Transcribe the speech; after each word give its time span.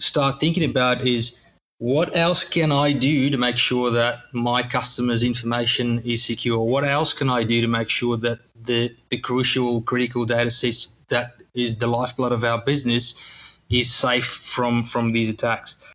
start 0.00 0.40
thinking 0.40 0.64
about 0.64 1.06
is 1.06 1.40
what 1.78 2.14
else 2.16 2.44
can 2.44 2.72
I 2.72 2.92
do 2.92 3.30
to 3.30 3.38
make 3.38 3.56
sure 3.56 3.90
that 3.90 4.20
my 4.32 4.62
customers' 4.62 5.22
information 5.22 6.00
is 6.04 6.24
secure? 6.24 6.58
What 6.58 6.84
else 6.84 7.12
can 7.12 7.30
I 7.30 7.44
do 7.44 7.60
to 7.60 7.68
make 7.68 7.88
sure 7.88 8.16
that 8.18 8.40
the, 8.62 8.94
the 9.08 9.18
crucial, 9.18 9.80
critical 9.82 10.24
data 10.24 10.50
sets 10.50 10.92
that 11.08 11.36
is 11.54 11.78
the 11.78 11.86
lifeblood 11.86 12.32
of 12.32 12.44
our 12.44 12.60
business 12.62 13.22
is 13.70 13.92
safe 13.92 14.26
from, 14.26 14.82
from 14.82 15.12
these 15.12 15.32
attacks? 15.32 15.92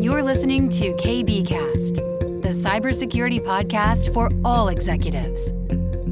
You're 0.00 0.22
listening 0.22 0.68
to 0.70 0.94
KBcast, 0.94 1.96
the 2.42 2.48
cybersecurity 2.48 3.40
podcast 3.44 4.12
for 4.12 4.30
all 4.44 4.68
executives. 4.68 5.52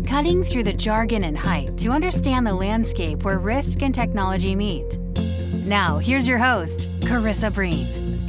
Cutting 0.08 0.42
through 0.42 0.62
the 0.62 0.72
jargon 0.72 1.24
and 1.24 1.36
hype 1.36 1.76
to 1.76 1.90
understand 1.90 2.46
the 2.46 2.54
landscape 2.54 3.24
where 3.24 3.38
risk 3.38 3.82
and 3.82 3.94
technology 3.94 4.54
meet. 4.54 4.98
Now, 5.66 5.98
here's 5.98 6.26
your 6.26 6.38
host, 6.38 6.88
Karissa 7.00 7.52
Breen. 7.52 7.86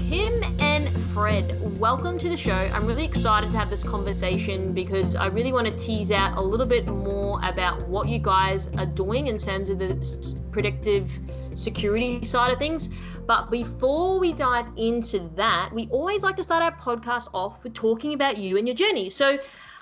Kim 0.10 0.44
and 0.60 0.90
Fred, 1.12 1.80
welcome 1.80 2.20
to 2.20 2.28
the 2.28 2.36
show. 2.36 2.70
I'm 2.74 2.86
really 2.86 3.06
excited 3.06 3.54
to 3.54 3.58
have 3.58 3.70
this 3.70 3.82
conversation 3.82 4.74
because 4.74 5.16
I 5.16 5.28
really 5.28 5.54
want 5.54 5.68
to 5.68 5.74
tease 5.78 6.12
out 6.12 6.38
a 6.38 6.42
little 6.42 6.68
bit 6.68 6.86
more 6.86 7.40
about 7.44 7.88
what 7.88 8.10
you 8.10 8.20
guys 8.20 8.68
are 8.78 8.86
doing 8.86 9.28
in 9.28 9.38
terms 9.38 9.70
of 9.70 9.80
the 9.80 10.42
predictive 10.52 11.18
security 11.56 12.26
side 12.26 12.52
of 12.52 12.60
things. 12.60 12.90
But 13.26 13.50
before 13.50 14.20
we 14.20 14.34
dive 14.34 14.66
into 14.76 15.30
that, 15.38 15.70
we 15.74 15.88
always 15.92 16.24
like 16.24 16.36
to 16.36 16.44
start 16.44 16.62
our 16.62 16.76
podcast 16.76 17.30
off 17.34 17.64
with 17.64 17.74
talking 17.74 18.16
about 18.16 18.38
you 18.38 18.58
and 18.58 18.68
your 18.68 18.76
journey. 18.76 19.10
So, 19.10 19.40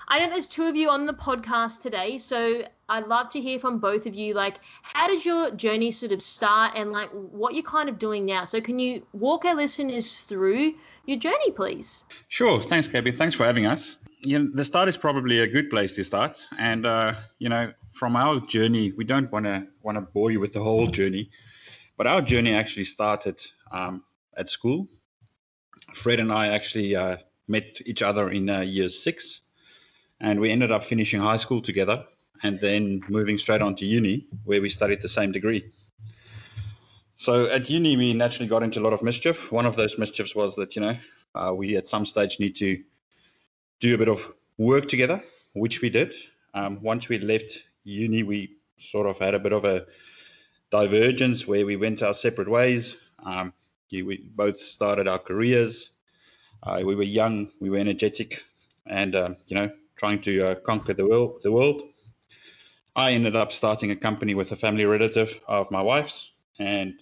I 0.10 0.20
know 0.20 0.30
there's 0.30 0.48
two 0.48 0.66
of 0.66 0.76
you 0.76 0.90
on 0.90 1.06
the 1.06 1.14
podcast 1.14 1.82
today, 1.82 2.18
so 2.18 2.64
I'd 2.88 3.08
love 3.08 3.28
to 3.30 3.42
hear 3.42 3.60
from 3.60 3.80
both 3.80 4.06
of 4.06 4.16
you. 4.16 4.34
Like, 4.34 4.60
how 4.82 5.06
did 5.08 5.26
your 5.26 5.52
journey 5.52 5.92
sort 5.92 6.14
of 6.14 6.22
start, 6.22 6.74
and 6.76 6.94
like 6.94 7.10
what 7.10 7.56
you're 7.56 7.64
kind 7.64 7.90
of 7.90 8.00
doing 8.00 8.26
now? 8.26 8.46
So, 8.46 8.62
can 8.62 8.80
you 8.80 9.06
walk 9.12 9.44
our 9.44 9.54
listeners 9.54 10.22
through 10.22 10.76
your 11.06 11.20
journey, 11.20 11.52
please? 11.52 12.06
Sure. 12.30 12.62
Thanks, 12.62 12.88
KB. 12.88 13.14
Thanks 13.16 13.36
for 13.36 13.44
having 13.44 13.66
us. 13.66 13.98
You 14.22 14.40
know, 14.40 14.50
the 14.54 14.64
start 14.64 14.88
is 14.88 14.96
probably 14.96 15.40
a 15.40 15.48
good 15.48 15.70
place 15.70 15.94
to 15.96 16.06
start, 16.06 16.48
and 16.58 16.86
uh, 16.86 17.16
you 17.40 17.50
know, 17.50 17.74
from 17.92 18.16
our 18.16 18.40
journey, 18.40 18.94
we 18.94 19.04
don't 19.04 19.30
want 19.30 19.46
to 19.46 19.68
want 19.84 19.98
to 19.98 20.02
bore 20.02 20.32
you 20.32 20.40
with 20.40 20.54
the 20.54 20.64
whole 20.64 20.88
journey, 20.88 21.30
but 21.98 22.08
our 22.08 22.22
journey 22.22 22.54
actually 22.54 22.86
started 22.86 23.42
um, 23.72 24.04
at 24.38 24.48
school. 24.48 24.88
Fred 25.94 26.22
and 26.22 26.32
I 26.32 26.48
actually 26.48 26.96
uh, 26.96 27.18
met 27.50 27.82
each 27.86 28.02
other 28.02 28.30
in 28.30 28.50
uh, 28.50 28.62
year 28.62 28.88
six 28.88 29.42
and 30.20 30.40
we 30.40 30.52
ended 30.52 30.72
up 30.72 30.84
finishing 30.84 31.22
high 31.22 31.38
school 31.38 31.62
together 31.62 32.04
and 32.44 32.60
then 32.60 33.02
moving 33.08 33.38
straight 33.38 33.62
on 33.62 33.76
to 33.76 33.86
uni 33.86 34.26
where 34.46 34.62
we 34.62 34.70
studied 34.70 35.02
the 35.02 35.08
same 35.08 35.32
degree. 35.32 35.72
So 37.16 37.48
at 37.48 37.70
uni, 37.70 37.98
we 37.98 38.14
naturally 38.14 38.48
got 38.48 38.62
into 38.62 38.80
a 38.80 38.84
lot 38.84 38.94
of 38.94 39.02
mischief. 39.02 39.52
One 39.52 39.66
of 39.66 39.76
those 39.76 39.98
mischiefs 39.98 40.36
was 40.36 40.56
that, 40.56 40.76
you 40.76 40.82
know, 40.82 40.98
uh, 41.34 41.54
we 41.54 41.76
at 41.76 41.88
some 41.88 42.06
stage 42.06 42.40
need 42.40 42.56
to 42.58 42.82
do 43.80 43.96
a 43.96 43.98
bit 43.98 44.08
of 44.08 44.34
work 44.58 44.88
together, 44.88 45.24
which 45.54 45.82
we 45.82 45.90
did. 45.90 46.14
Um, 46.54 46.82
once 46.82 47.10
we 47.10 47.18
left 47.18 47.64
uni, 47.84 48.22
we 48.22 48.58
sort 48.78 49.08
of 49.08 49.18
had 49.18 49.34
a 49.34 49.40
bit 49.40 49.52
of 49.52 49.66
a 49.66 49.86
divergence 50.70 51.48
where 51.48 51.66
we 51.66 51.76
went 51.76 52.04
our 52.04 52.14
separate 52.14 52.50
ways. 52.50 52.98
Um, 53.24 53.54
we 53.92 54.30
both 54.36 54.58
started 54.58 55.08
our 55.08 55.20
careers. 55.20 55.92
Uh, 56.62 56.82
we 56.86 56.96
were 56.96 57.04
young, 57.04 57.50
we 57.60 57.70
were 57.70 57.78
energetic, 57.78 58.44
and, 58.86 59.16
uh, 59.16 59.30
you 59.46 59.56
know, 59.56 59.72
trying 59.98 60.22
to 60.22 60.52
uh, 60.52 60.56
conquer 60.56 60.94
the 60.94 61.06
world, 61.06 61.42
the 61.44 61.52
world. 61.52 61.82
I 62.96 63.12
ended 63.12 63.36
up 63.36 63.52
starting 63.52 63.92
a 63.92 63.96
company 63.96 64.34
with 64.34 64.52
a 64.52 64.56
family 64.56 64.86
relative 64.86 65.40
of 65.48 65.70
my 65.70 65.82
wife's, 65.82 66.32
and 66.60 66.94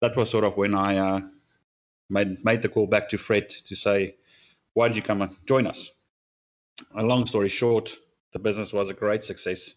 that 0.00 0.16
was 0.16 0.30
sort 0.30 0.44
of 0.44 0.56
when 0.56 0.74
I 0.74 0.96
uh, 0.96 1.20
made 2.08 2.44
made 2.44 2.62
the 2.62 2.68
call 2.68 2.86
back 2.86 3.08
to 3.10 3.18
Fred 3.18 3.48
to 3.50 3.76
say, 3.76 4.16
"Why 4.74 4.88
did 4.88 4.96
you 4.96 5.02
come 5.02 5.22
and 5.22 5.36
join 5.46 5.66
us?" 5.66 5.90
A 6.94 7.02
long 7.02 7.26
story 7.26 7.48
short, 7.48 7.98
the 8.32 8.38
business 8.38 8.72
was 8.72 8.90
a 8.90 8.94
great 8.94 9.24
success, 9.24 9.74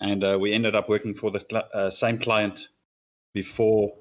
and 0.00 0.22
uh, 0.24 0.38
we 0.40 0.52
ended 0.52 0.74
up 0.74 0.88
working 0.88 1.14
for 1.14 1.30
the 1.30 1.40
cl- 1.40 1.68
uh, 1.72 1.90
same 1.90 2.18
client 2.18 2.68
before 3.32 3.92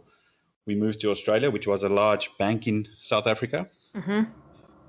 we 0.66 0.76
moved 0.76 1.02
to 1.02 1.12
Australia, 1.12 1.52
which 1.52 1.68
was 1.68 1.84
a 1.84 1.90
large 1.90 2.30
bank 2.38 2.68
in 2.68 2.88
South 2.98 3.28
Africa. 3.28 3.68
Mm-hmm. 3.96 4.24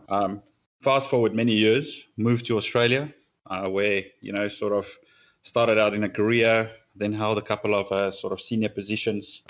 Um, 0.09 0.43
fast 0.85 1.09
forward 1.09 1.35
many 1.35 1.55
years, 1.55 2.07
moved 2.17 2.47
to 2.47 2.57
Australia, 2.59 3.03
uh, 3.51 3.67
where 3.69 4.03
you 4.21 4.33
know 4.33 4.49
sort 4.49 4.73
of 4.73 4.87
started 5.43 5.79
out 5.79 5.95
in 5.95 6.05
a 6.05 6.09
career, 6.09 6.71
then 6.95 7.13
held 7.13 7.39
a 7.39 7.43
couple 7.43 7.75
of 7.75 7.91
uh, 7.91 8.11
sort 8.11 8.33
of 8.33 8.41
senior 8.41 8.69
positions, 8.69 9.43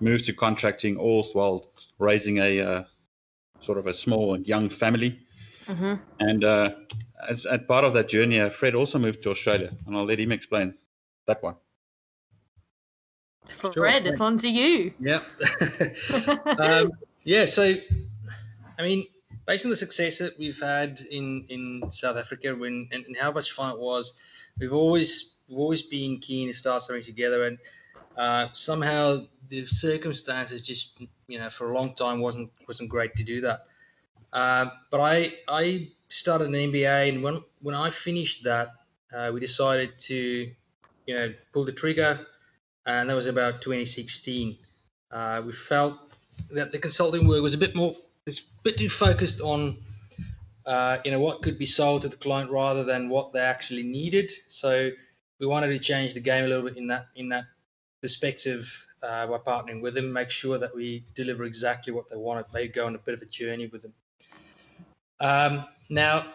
moved 0.00 0.24
to 0.26 0.32
contracting, 0.32 0.96
all 0.96 1.22
while 1.34 1.64
raising 1.98 2.38
a 2.38 2.60
uh, 2.60 2.82
sort 3.60 3.78
of 3.78 3.86
a 3.86 3.94
small 3.94 4.34
and 4.34 4.46
young 4.46 4.68
family. 4.68 5.20
Mm-hmm. 5.66 5.94
And 6.18 6.44
uh, 6.44 6.70
as, 7.28 7.46
as 7.46 7.60
part 7.68 7.84
of 7.84 7.92
that 7.94 8.08
journey, 8.08 8.40
uh, 8.40 8.50
Fred 8.50 8.74
also 8.74 8.98
moved 8.98 9.22
to 9.22 9.30
Australia, 9.30 9.70
and 9.86 9.96
I'll 9.96 10.04
let 10.04 10.18
him 10.18 10.32
explain 10.32 10.74
that 11.26 11.42
one. 11.42 11.54
Fred, 13.46 13.74
sure. 13.74 13.86
it's 13.86 14.20
on 14.20 14.36
to 14.38 14.48
you. 14.48 14.92
Yeah. 15.00 15.20
um, 16.58 16.90
yeah. 17.24 17.44
So, 17.44 17.74
I 18.78 18.82
mean, 18.82 19.04
based 19.46 19.64
on 19.64 19.70
the 19.70 19.76
success 19.76 20.18
that 20.18 20.38
we've 20.38 20.60
had 20.60 21.00
in, 21.10 21.44
in 21.48 21.82
South 21.90 22.16
Africa 22.16 22.54
when, 22.54 22.88
and, 22.92 23.04
and, 23.06 23.16
how 23.16 23.32
much 23.32 23.52
fun 23.52 23.72
it 23.72 23.78
was, 23.78 24.14
we've 24.58 24.72
always 24.72 25.36
we've 25.48 25.58
always 25.58 25.82
been 25.82 26.18
keen 26.18 26.48
to 26.48 26.54
start 26.54 26.82
something 26.82 27.02
together, 27.02 27.44
and 27.44 27.58
uh, 28.16 28.46
somehow 28.52 29.18
the 29.48 29.66
circumstances 29.66 30.62
just 30.62 31.00
you 31.26 31.38
know 31.38 31.50
for 31.50 31.72
a 31.72 31.74
long 31.74 31.94
time 31.94 32.20
wasn't 32.20 32.50
wasn't 32.68 32.88
great 32.88 33.14
to 33.16 33.24
do 33.24 33.40
that. 33.40 33.66
Uh, 34.32 34.66
but 34.90 35.00
I 35.00 35.34
I 35.48 35.90
started 36.08 36.48
an 36.48 36.54
MBA, 36.54 37.08
and 37.08 37.22
when 37.22 37.38
when 37.60 37.74
I 37.74 37.90
finished 37.90 38.44
that, 38.44 38.74
uh, 39.14 39.30
we 39.32 39.40
decided 39.40 39.98
to 40.00 40.50
you 41.06 41.14
know 41.14 41.32
pull 41.52 41.64
the 41.64 41.72
trigger, 41.72 42.26
and 42.86 43.10
that 43.10 43.14
was 43.14 43.26
about 43.26 43.60
2016. 43.60 44.56
Uh, 45.10 45.42
we 45.44 45.52
felt 45.52 45.98
that 46.50 46.72
the 46.72 46.78
consulting 46.78 47.26
work 47.28 47.42
was 47.42 47.54
a 47.54 47.58
bit 47.58 47.74
more 47.74 47.94
it's 48.26 48.40
a 48.40 48.62
bit 48.62 48.78
too 48.78 48.88
focused 48.88 49.40
on 49.40 49.78
uh, 50.66 50.98
you 51.04 51.10
know 51.10 51.18
what 51.18 51.42
could 51.42 51.58
be 51.58 51.66
sold 51.66 52.02
to 52.02 52.08
the 52.08 52.16
client 52.16 52.50
rather 52.50 52.84
than 52.84 53.08
what 53.08 53.32
they 53.32 53.40
actually 53.40 53.82
needed. 53.82 54.30
So 54.46 54.90
we 55.40 55.46
wanted 55.46 55.68
to 55.68 55.78
change 55.78 56.14
the 56.14 56.20
game 56.20 56.44
a 56.44 56.48
little 56.48 56.64
bit 56.64 56.76
in 56.76 56.86
that 56.88 57.06
in 57.16 57.28
that 57.30 57.44
perspective 58.00 58.86
uh, 59.02 59.26
by 59.26 59.38
partnering 59.38 59.80
with 59.80 59.94
them, 59.94 60.12
make 60.12 60.30
sure 60.30 60.58
that 60.58 60.74
we 60.74 61.04
deliver 61.14 61.44
exactly 61.44 61.92
what 61.92 62.08
they 62.08 62.16
wanted. 62.16 62.46
They 62.52 62.68
go 62.68 62.86
on 62.86 62.94
a 62.94 62.98
bit 62.98 63.14
of 63.14 63.22
a 63.22 63.26
journey 63.26 63.66
with 63.66 63.82
them. 63.82 63.94
Um, 65.20 65.64
now, 65.90 66.26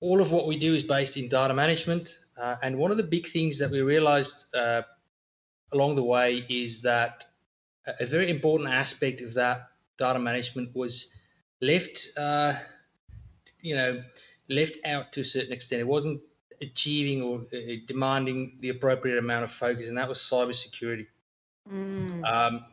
all 0.00 0.20
of 0.20 0.32
what 0.32 0.46
we 0.46 0.56
do 0.56 0.74
is 0.74 0.82
based 0.82 1.16
in 1.16 1.28
data 1.28 1.54
management, 1.54 2.20
uh, 2.40 2.56
and 2.62 2.78
one 2.78 2.90
of 2.90 2.96
the 2.96 3.02
big 3.02 3.26
things 3.26 3.58
that 3.58 3.70
we 3.70 3.82
realized 3.82 4.54
uh, 4.54 4.82
along 5.72 5.96
the 5.96 6.02
way 6.02 6.44
is 6.48 6.82
that 6.82 7.26
a 8.00 8.06
very 8.06 8.30
important 8.30 8.70
aspect 8.70 9.20
of 9.20 9.34
that 9.34 9.71
data 10.04 10.18
management 10.18 10.68
was 10.74 10.94
left, 11.60 11.96
uh, 12.16 12.52
you 13.60 13.74
know, 13.76 14.02
left 14.48 14.76
out 14.84 15.12
to 15.12 15.20
a 15.20 15.24
certain 15.24 15.52
extent. 15.52 15.80
It 15.80 15.86
wasn't 15.96 16.20
achieving 16.60 17.22
or 17.22 17.34
uh, 17.52 17.74
demanding 17.86 18.58
the 18.60 18.70
appropriate 18.70 19.18
amount 19.18 19.44
of 19.44 19.52
focus, 19.64 19.88
and 19.88 19.98
that 19.98 20.08
was 20.08 20.18
cybersecurity. 20.18 21.06
Mm. 21.70 22.24
Um, 22.32 22.64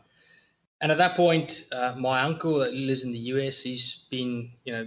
and 0.81 0.91
at 0.91 0.97
that 0.97 1.15
point, 1.15 1.65
uh, 1.71 1.93
my 1.97 2.21
uncle 2.21 2.59
that 2.59 2.73
lives 2.73 3.03
in 3.03 3.11
the 3.11 3.23
US, 3.33 3.61
he's 3.61 4.07
been, 4.09 4.51
you 4.65 4.73
know, 4.73 4.85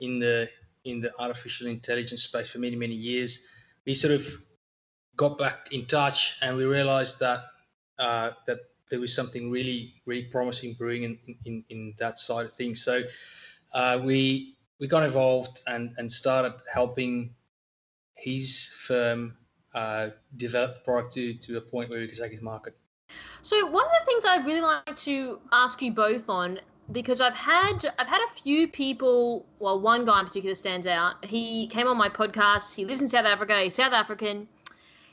in 0.00 0.18
the 0.18 0.48
in 0.84 1.00
the 1.00 1.12
artificial 1.18 1.68
intelligence 1.68 2.22
space 2.22 2.50
for 2.50 2.58
many 2.58 2.76
many 2.76 2.94
years. 3.10 3.30
We 3.86 3.94
sort 3.94 4.14
of 4.14 4.24
got 5.16 5.38
back 5.38 5.56
in 5.70 5.86
touch, 5.86 6.38
and 6.42 6.56
we 6.56 6.64
realized 6.64 7.20
that 7.20 7.40
uh, 7.98 8.30
that 8.46 8.58
there 8.92 9.00
was 9.00 9.14
something 9.14 9.50
really, 9.50 9.94
really 10.04 10.24
promising 10.24 10.74
brewing 10.74 11.04
in, 11.04 11.18
in, 11.46 11.64
in 11.70 11.94
that 11.96 12.18
side 12.18 12.44
of 12.44 12.52
things. 12.52 12.84
So 12.84 13.02
uh, 13.72 13.98
we 14.04 14.54
we 14.78 14.86
got 14.86 15.02
involved 15.02 15.62
and, 15.66 15.94
and 15.96 16.12
started 16.12 16.54
helping 16.70 17.34
his 18.14 18.68
firm 18.86 19.34
uh, 19.74 20.08
develop 20.36 20.74
the 20.74 20.80
product 20.80 21.14
to, 21.14 21.32
to 21.34 21.56
a 21.56 21.60
point 21.60 21.88
where 21.88 22.00
we 22.00 22.06
could 22.06 22.18
take 22.18 22.32
his 22.32 22.42
market. 22.42 22.76
So 23.40 23.64
one 23.70 23.86
of 23.86 23.92
the 24.00 24.04
things 24.04 24.24
I'd 24.26 24.44
really 24.44 24.60
like 24.60 24.96
to 24.96 25.40
ask 25.52 25.80
you 25.80 25.92
both 25.92 26.28
on 26.28 26.58
because 26.90 27.22
I've 27.22 27.34
had 27.34 27.86
I've 27.98 28.08
had 28.08 28.20
a 28.28 28.30
few 28.42 28.68
people. 28.68 29.46
Well, 29.58 29.80
one 29.80 30.04
guy 30.04 30.20
in 30.20 30.26
particular 30.26 30.54
stands 30.54 30.86
out. 30.86 31.24
He 31.24 31.66
came 31.68 31.86
on 31.86 31.96
my 31.96 32.10
podcast. 32.10 32.74
He 32.74 32.84
lives 32.84 33.00
in 33.00 33.08
South 33.08 33.24
Africa. 33.24 33.58
He's 33.58 33.74
South 33.74 33.94
African 33.94 34.48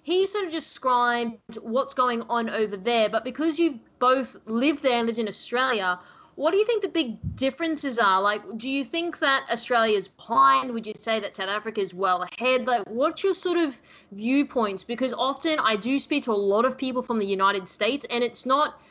he 0.04 0.26
sort 0.26 0.46
of 0.46 0.52
described 0.52 1.58
what's 1.62 1.94
going 1.94 2.22
on 2.24 2.50
over 2.50 2.78
there. 2.78 3.10
But 3.10 3.24
because 3.24 3.60
you've 3.60 3.80
both 4.00 4.36
lived 4.46 4.82
there 4.84 4.98
and 5.00 5.08
lived 5.08 5.20
in 5.20 5.28
Australia, 5.28 6.00
What 6.40 6.52
do 6.52 6.58
you 6.58 6.66
think 6.66 6.82
the 6.82 6.88
big 6.88 7.18
differences 7.36 8.00
are? 8.00 8.22
Like, 8.22 8.42
do 8.56 8.70
you 8.70 8.86
think 8.86 9.20
that 9.20 9.46
Australia 9.52 9.98
is 9.98 10.08
behind? 10.08 10.72
Would 10.72 10.88
you 10.88 10.94
say 10.96 11.20
that 11.20 11.36
South 11.36 11.50
Africa 11.50 11.82
is 11.82 11.94
well 11.94 12.24
ahead? 12.24 12.66
Like, 12.66 12.84
what's 12.88 13.26
your 13.26 13.34
sort 13.34 13.58
of 13.58 13.78
viewpoints? 14.14 14.86
Because 14.86 15.14
often 15.14 15.60
I 15.60 15.76
do 15.76 16.00
speak 16.00 16.24
to 16.24 16.32
a 16.32 16.42
lot 16.54 16.64
of 16.64 16.78
people 16.78 17.04
from 17.04 17.20
the 17.20 17.26
United 17.26 17.68
States, 17.68 18.06
and 18.10 18.24
it's 18.24 18.46
not 18.46 18.82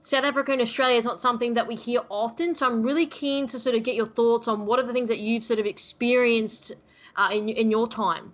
South 0.00 0.24
Africa 0.24 0.52
and 0.52 0.62
Australia 0.62 0.96
is 0.96 1.04
not 1.04 1.18
something 1.18 1.52
that 1.52 1.66
we 1.66 1.74
hear 1.74 2.00
often. 2.08 2.54
So 2.54 2.66
I'm 2.66 2.82
really 2.82 3.04
keen 3.04 3.46
to 3.48 3.58
sort 3.58 3.74
of 3.76 3.82
get 3.82 3.96
your 3.96 4.06
thoughts 4.06 4.48
on 4.48 4.64
what 4.64 4.78
are 4.78 4.86
the 4.86 4.94
things 4.94 5.10
that 5.10 5.18
you've 5.18 5.44
sort 5.44 5.60
of 5.60 5.66
experienced 5.66 6.72
uh, 7.16 7.28
in 7.30 7.50
in 7.50 7.70
your 7.70 7.86
time. 7.86 8.32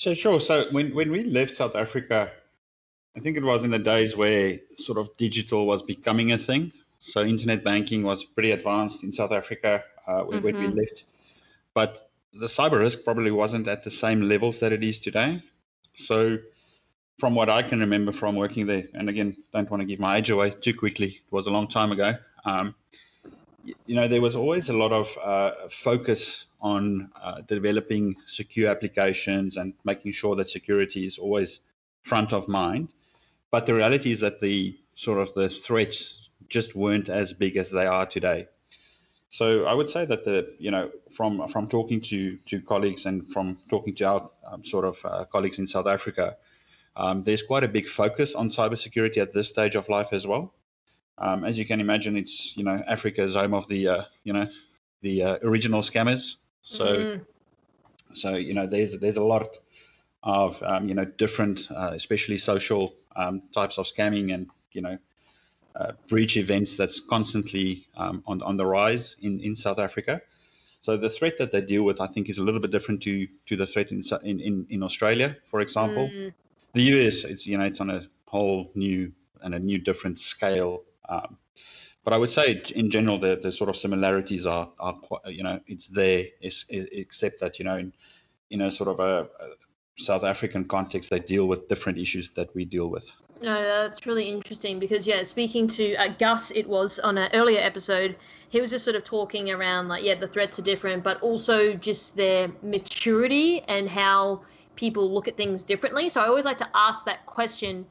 So 0.00 0.14
sure. 0.14 0.40
So 0.40 0.64
when 0.70 0.94
when 0.94 1.12
we 1.12 1.24
left 1.24 1.54
South 1.54 1.76
Africa, 1.76 2.30
I 3.14 3.20
think 3.20 3.36
it 3.36 3.44
was 3.44 3.64
in 3.64 3.70
the 3.70 3.78
days 3.78 4.16
where 4.16 4.58
sort 4.78 4.96
of 4.96 5.14
digital 5.18 5.66
was 5.66 5.82
becoming 5.82 6.32
a 6.32 6.38
thing. 6.38 6.72
So 6.98 7.22
internet 7.22 7.62
banking 7.62 8.02
was 8.02 8.24
pretty 8.24 8.52
advanced 8.52 9.04
in 9.04 9.12
South 9.12 9.30
Africa 9.30 9.84
uh, 10.06 10.22
when, 10.22 10.38
mm-hmm. 10.38 10.44
when 10.44 10.56
we 10.62 10.68
left, 10.68 11.04
but 11.74 12.10
the 12.32 12.46
cyber 12.46 12.78
risk 12.78 13.04
probably 13.04 13.30
wasn't 13.30 13.68
at 13.68 13.82
the 13.82 13.90
same 13.90 14.22
levels 14.22 14.58
that 14.60 14.72
it 14.72 14.82
is 14.82 14.98
today. 15.00 15.42
So 15.92 16.38
from 17.18 17.34
what 17.34 17.50
I 17.50 17.62
can 17.62 17.80
remember 17.80 18.12
from 18.12 18.36
working 18.36 18.64
there, 18.64 18.84
and 18.94 19.10
again, 19.10 19.36
don't 19.52 19.70
want 19.70 19.82
to 19.82 19.86
give 19.86 20.00
my 20.00 20.16
age 20.16 20.30
away 20.30 20.48
too 20.48 20.72
quickly. 20.72 21.08
It 21.08 21.30
was 21.30 21.46
a 21.46 21.50
long 21.50 21.68
time 21.68 21.92
ago. 21.92 22.14
Um, 22.46 22.74
you 23.86 23.94
know, 23.94 24.08
there 24.08 24.20
was 24.20 24.36
always 24.36 24.68
a 24.68 24.76
lot 24.76 24.92
of 24.92 25.16
uh, 25.22 25.68
focus 25.70 26.46
on 26.60 27.10
uh, 27.22 27.40
developing 27.42 28.16
secure 28.26 28.70
applications 28.70 29.56
and 29.56 29.74
making 29.84 30.12
sure 30.12 30.36
that 30.36 30.48
security 30.48 31.06
is 31.06 31.18
always 31.18 31.60
front 32.02 32.32
of 32.32 32.48
mind. 32.48 32.94
But 33.50 33.66
the 33.66 33.74
reality 33.74 34.10
is 34.10 34.20
that 34.20 34.40
the 34.40 34.76
sort 34.94 35.18
of 35.18 35.34
the 35.34 35.48
threats 35.48 36.30
just 36.48 36.74
weren't 36.74 37.08
as 37.08 37.32
big 37.32 37.56
as 37.56 37.70
they 37.70 37.86
are 37.86 38.06
today. 38.06 38.48
So 39.28 39.64
I 39.64 39.74
would 39.74 39.88
say 39.88 40.04
that 40.06 40.24
the 40.24 40.54
you 40.58 40.70
know 40.70 40.90
from 41.12 41.46
from 41.48 41.68
talking 41.68 42.00
to 42.02 42.36
to 42.46 42.60
colleagues 42.60 43.06
and 43.06 43.30
from 43.32 43.58
talking 43.68 43.94
to 43.96 44.04
our 44.04 44.30
um, 44.50 44.64
sort 44.64 44.84
of 44.84 45.04
uh, 45.04 45.24
colleagues 45.26 45.58
in 45.58 45.66
South 45.66 45.86
Africa, 45.86 46.36
um, 46.96 47.22
there's 47.22 47.42
quite 47.42 47.62
a 47.62 47.68
big 47.68 47.86
focus 47.86 48.34
on 48.34 48.48
cybersecurity 48.48 49.18
at 49.18 49.32
this 49.32 49.48
stage 49.48 49.76
of 49.76 49.88
life 49.88 50.12
as 50.12 50.26
well. 50.26 50.52
Um, 51.20 51.44
as 51.44 51.58
you 51.58 51.66
can 51.66 51.80
imagine, 51.80 52.16
it's 52.16 52.56
you 52.56 52.64
know 52.64 52.82
Africa 52.86 53.22
is 53.22 53.34
home 53.34 53.54
of 53.54 53.68
the 53.68 53.88
uh, 53.88 54.02
you 54.24 54.32
know 54.32 54.46
the 55.02 55.22
uh, 55.22 55.38
original 55.42 55.82
scammers. 55.82 56.36
So 56.62 56.86
mm. 56.86 57.26
so 58.12 58.34
you 58.36 58.54
know 58.54 58.66
there's 58.66 58.98
there's 58.98 59.18
a 59.18 59.24
lot 59.24 59.58
of 60.22 60.62
um, 60.62 60.88
you 60.88 60.94
know 60.94 61.04
different, 61.04 61.68
uh, 61.70 61.90
especially 61.92 62.38
social 62.38 62.94
um, 63.16 63.42
types 63.52 63.78
of 63.78 63.86
scamming 63.86 64.32
and 64.34 64.48
you 64.72 64.80
know 64.80 64.98
uh, 65.76 65.92
breach 66.08 66.36
events 66.36 66.76
that's 66.76 67.00
constantly 67.00 67.86
um, 67.96 68.22
on 68.26 68.42
on 68.42 68.56
the 68.56 68.66
rise 68.66 69.16
in 69.20 69.40
in 69.40 69.54
South 69.54 69.78
Africa. 69.78 70.22
So 70.82 70.96
the 70.96 71.10
threat 71.10 71.36
that 71.36 71.52
they 71.52 71.60
deal 71.60 71.82
with, 71.82 72.00
I 72.00 72.06
think, 72.06 72.30
is 72.30 72.38
a 72.38 72.42
little 72.42 72.60
bit 72.60 72.70
different 72.70 73.02
to 73.02 73.26
to 73.46 73.56
the 73.56 73.66
threat 73.66 73.92
in 73.92 74.02
in 74.22 74.66
in 74.70 74.82
Australia, 74.82 75.36
for 75.44 75.60
example. 75.60 76.08
Mm. 76.08 76.32
The 76.72 76.82
US, 76.82 77.24
it's 77.24 77.46
you 77.46 77.58
know 77.58 77.64
it's 77.64 77.80
on 77.80 77.90
a 77.90 78.02
whole 78.26 78.70
new 78.74 79.12
and 79.42 79.54
a 79.54 79.58
new 79.58 79.78
different 79.78 80.18
scale. 80.18 80.82
Um, 81.10 81.36
but 82.02 82.14
I 82.14 82.16
would 82.16 82.30
say, 82.30 82.62
in 82.74 82.90
general, 82.90 83.18
the, 83.18 83.38
the 83.42 83.52
sort 83.52 83.68
of 83.68 83.76
similarities 83.76 84.46
are, 84.46 84.72
are 84.78 84.94
quite, 84.94 85.26
you 85.26 85.42
know, 85.42 85.60
it's 85.66 85.88
there, 85.88 86.24
it's, 86.40 86.64
except 86.70 87.40
that, 87.40 87.58
you 87.58 87.66
know, 87.66 87.76
in, 87.76 87.92
in 88.48 88.62
a 88.62 88.70
sort 88.70 88.88
of 88.88 89.00
a, 89.00 89.28
a 89.44 90.02
South 90.02 90.24
African 90.24 90.64
context, 90.64 91.10
they 91.10 91.18
deal 91.18 91.46
with 91.46 91.68
different 91.68 91.98
issues 91.98 92.30
that 92.30 92.54
we 92.54 92.64
deal 92.64 92.88
with. 92.88 93.12
No, 93.42 93.54
that's 93.54 94.06
really 94.06 94.24
interesting 94.24 94.78
because 94.78 95.06
yeah, 95.06 95.22
speaking 95.22 95.66
to 95.68 95.94
uh, 95.96 96.08
Gus, 96.18 96.50
it 96.50 96.68
was 96.68 96.98
on 96.98 97.16
an 97.16 97.30
earlier 97.32 97.60
episode. 97.60 98.16
He 98.50 98.60
was 98.60 98.70
just 98.70 98.84
sort 98.84 98.96
of 98.96 99.04
talking 99.04 99.50
around 99.50 99.88
like 99.88 100.04
yeah, 100.04 100.14
the 100.14 100.26
threats 100.26 100.58
are 100.58 100.62
different, 100.62 101.02
but 101.02 101.18
also 101.22 101.72
just 101.72 102.16
their 102.16 102.52
maturity 102.62 103.62
and 103.62 103.88
how 103.88 104.42
people 104.76 105.10
look 105.10 105.26
at 105.26 105.38
things 105.38 105.64
differently. 105.64 106.10
So 106.10 106.20
I 106.20 106.26
always 106.26 106.44
like 106.44 106.58
to 106.58 106.68
ask 106.74 107.06
that 107.06 107.24
question 107.24 107.86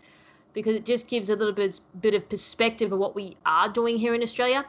because 0.53 0.75
it 0.75 0.85
just 0.85 1.07
gives 1.07 1.29
a 1.29 1.35
little 1.35 1.53
bit 1.53 1.79
bit 2.01 2.13
of 2.13 2.27
perspective 2.29 2.91
of 2.91 2.99
what 2.99 3.15
we 3.15 3.37
are 3.45 3.69
doing 3.69 3.97
here 3.97 4.13
in 4.13 4.21
Australia. 4.21 4.65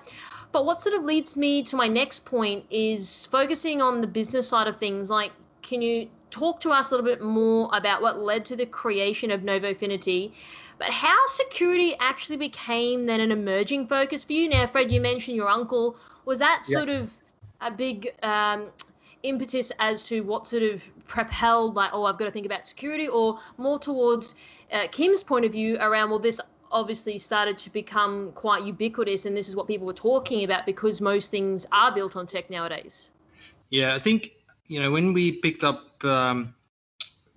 But 0.53 0.67
what 0.67 0.81
sort 0.81 0.97
of 0.97 1.05
leads 1.05 1.37
me 1.37 1.63
to 1.65 1.77
my 1.77 1.87
next 1.87 2.25
point 2.25 2.65
is 2.71 3.27
focusing 3.27 3.81
on 3.81 4.01
the 4.01 4.07
business 4.07 4.49
side 4.49 4.67
of 4.67 4.77
things. 4.77 5.09
Like, 5.09 5.31
can 5.63 5.81
you 5.81 6.09
talk 6.31 6.61
to 6.61 6.71
us 6.71 6.91
a 6.91 6.95
little 6.95 7.07
bit 7.07 7.23
more 7.23 7.69
about 7.73 8.03
what 8.03 8.19
led 8.19 8.45
to 8.47 8.57
the 8.57 8.67
creation 8.67 9.31
of 9.31 9.43
Novofinity, 9.43 10.33
but 10.79 10.91
how 10.91 11.19
security 11.29 11.95
actually 12.01 12.37
became 12.37 13.07
then 13.07 13.21
an 13.21 13.31
emerging 13.31 13.87
focus 13.87 14.25
for 14.25 14.33
you? 14.33 14.49
Now, 14.49 14.67
Fred, 14.67 14.91
you 14.91 15.01
mentioned 15.01 15.37
your 15.37 15.49
uncle. 15.49 15.97
Was 16.25 16.39
that 16.41 16.65
sort 16.65 16.89
of 16.89 17.11
a 17.61 17.71
big 17.71 18.13
um, 18.23 18.71
impetus 19.23 19.71
as 19.79 20.07
to 20.07 20.23
what 20.23 20.47
sort 20.47 20.63
of 20.63 20.85
propelled, 21.11 21.75
like, 21.75 21.91
oh, 21.93 22.05
I've 22.05 22.17
got 22.17 22.27
to 22.27 22.31
think 22.31 22.47
about 22.47 22.67
security, 22.67 23.09
or 23.09 23.39
more 23.59 23.79
towards 23.79 24.37
uh, 24.73 24.87
Kim's 24.93 25.23
point 25.23 25.45
of 25.45 25.53
view 25.53 25.77
around, 25.81 26.09
well, 26.09 26.21
this 26.21 26.41
obviously 26.71 27.19
started 27.19 27.59
to 27.59 27.71
become 27.71 28.31
quite 28.33 28.63
ubiquitous, 28.65 29.27
and 29.27 29.37
this 29.37 29.49
is 29.49 29.57
what 29.57 29.67
people 29.67 29.87
were 29.87 29.93
talking 29.93 30.45
about 30.45 30.65
because 30.65 31.01
most 31.01 31.31
things 31.31 31.67
are 31.73 31.93
built 31.93 32.15
on 32.15 32.27
tech 32.27 32.49
nowadays. 32.49 33.11
Yeah, 33.71 33.95
I 33.95 33.99
think 33.99 34.33
you 34.69 34.81
know 34.81 34.91
when 34.91 35.13
we 35.13 35.33
picked 35.33 35.65
up 35.65 36.03
um, 36.05 36.55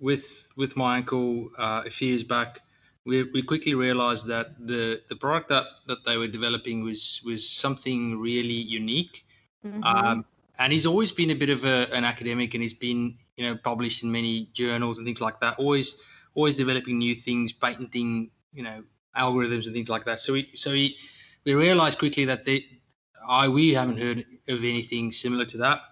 with 0.00 0.48
with 0.56 0.76
my 0.76 0.96
uncle 0.98 1.50
uh, 1.58 1.82
a 1.84 1.90
few 1.90 2.08
years 2.08 2.22
back, 2.22 2.60
we, 3.04 3.24
we 3.24 3.42
quickly 3.42 3.74
realized 3.74 4.28
that 4.28 4.54
the 4.64 5.02
the 5.08 5.16
product 5.16 5.48
that, 5.48 5.66
that 5.88 6.04
they 6.04 6.16
were 6.16 6.28
developing 6.28 6.84
was 6.84 7.20
was 7.24 7.48
something 7.48 8.20
really 8.20 8.62
unique. 8.80 9.24
Mm-hmm. 9.66 9.82
Um, 9.82 10.24
and 10.58 10.72
he's 10.72 10.86
always 10.86 11.12
been 11.12 11.30
a 11.30 11.34
bit 11.34 11.50
of 11.50 11.64
a, 11.64 11.92
an 11.94 12.04
academic, 12.04 12.54
and 12.54 12.62
he's 12.62 12.74
been 12.74 13.18
you 13.36 13.48
know 13.48 13.56
published 13.56 14.04
in 14.04 14.12
many 14.12 14.48
journals 14.52 14.98
and 14.98 15.06
things 15.06 15.20
like 15.20 15.40
that. 15.40 15.58
Always 15.58 16.00
always 16.34 16.54
developing 16.54 16.98
new 16.98 17.14
things, 17.14 17.52
patenting, 17.52 18.30
you 18.52 18.62
know, 18.62 18.84
algorithms 19.16 19.66
and 19.66 19.74
things 19.74 19.88
like 19.88 20.04
that. 20.04 20.18
So 20.18 20.32
we 20.32 20.50
so 20.54 20.72
we 20.72 20.96
we 21.44 21.54
realized 21.54 21.98
quickly 21.98 22.24
that 22.26 22.44
they 22.44 22.66
I 23.26 23.48
we 23.48 23.72
haven't 23.74 23.98
heard 23.98 24.24
of 24.48 24.64
anything 24.64 25.12
similar 25.12 25.44
to 25.46 25.58
that. 25.58 25.82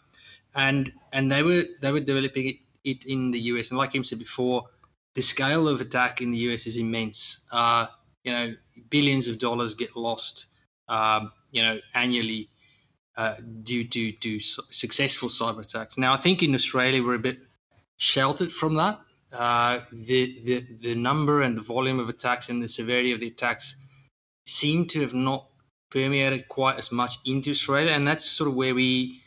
And 0.54 0.92
and 1.12 1.30
they 1.30 1.42
were 1.42 1.62
they 1.80 1.92
were 1.92 2.00
developing 2.00 2.48
it, 2.50 2.56
it 2.84 3.04
in 3.06 3.30
the 3.30 3.40
US. 3.52 3.70
And 3.70 3.78
like 3.78 3.92
Kim 3.92 4.04
said 4.04 4.18
before, 4.18 4.68
the 5.14 5.22
scale 5.22 5.68
of 5.68 5.80
attack 5.80 6.20
in 6.20 6.30
the 6.30 6.38
US 6.50 6.66
is 6.66 6.76
immense. 6.76 7.40
Uh, 7.50 7.86
you 8.24 8.32
know, 8.32 8.54
billions 8.90 9.28
of 9.28 9.38
dollars 9.38 9.74
get 9.74 9.96
lost, 9.96 10.46
um, 10.88 11.32
you 11.50 11.62
know, 11.62 11.78
annually 11.94 12.48
uh, 13.16 13.34
due 13.62 13.84
to 13.84 14.12
to 14.12 14.40
successful 14.40 15.28
cyber 15.28 15.60
attacks. 15.60 15.98
Now, 15.98 16.12
I 16.12 16.16
think 16.16 16.42
in 16.42 16.54
Australia 16.54 17.02
we're 17.02 17.14
a 17.14 17.18
bit 17.18 17.40
sheltered 17.98 18.52
from 18.52 18.74
that 18.74 19.00
uh, 19.32 19.80
the, 19.92 20.38
the 20.44 20.66
the 20.80 20.94
number 20.94 21.42
and 21.42 21.56
the 21.56 21.62
volume 21.62 21.98
of 21.98 22.08
attacks 22.08 22.48
and 22.48 22.62
the 22.62 22.68
severity 22.68 23.12
of 23.12 23.20
the 23.20 23.28
attacks 23.28 23.76
seem 24.44 24.86
to 24.88 25.00
have 25.00 25.14
not 25.14 25.46
permeated 25.90 26.48
quite 26.48 26.78
as 26.78 26.92
much 26.92 27.18
into 27.24 27.50
Australia, 27.50 27.92
and 27.92 28.06
that's 28.06 28.24
sort 28.24 28.48
of 28.48 28.54
where 28.54 28.74
we 28.74 29.20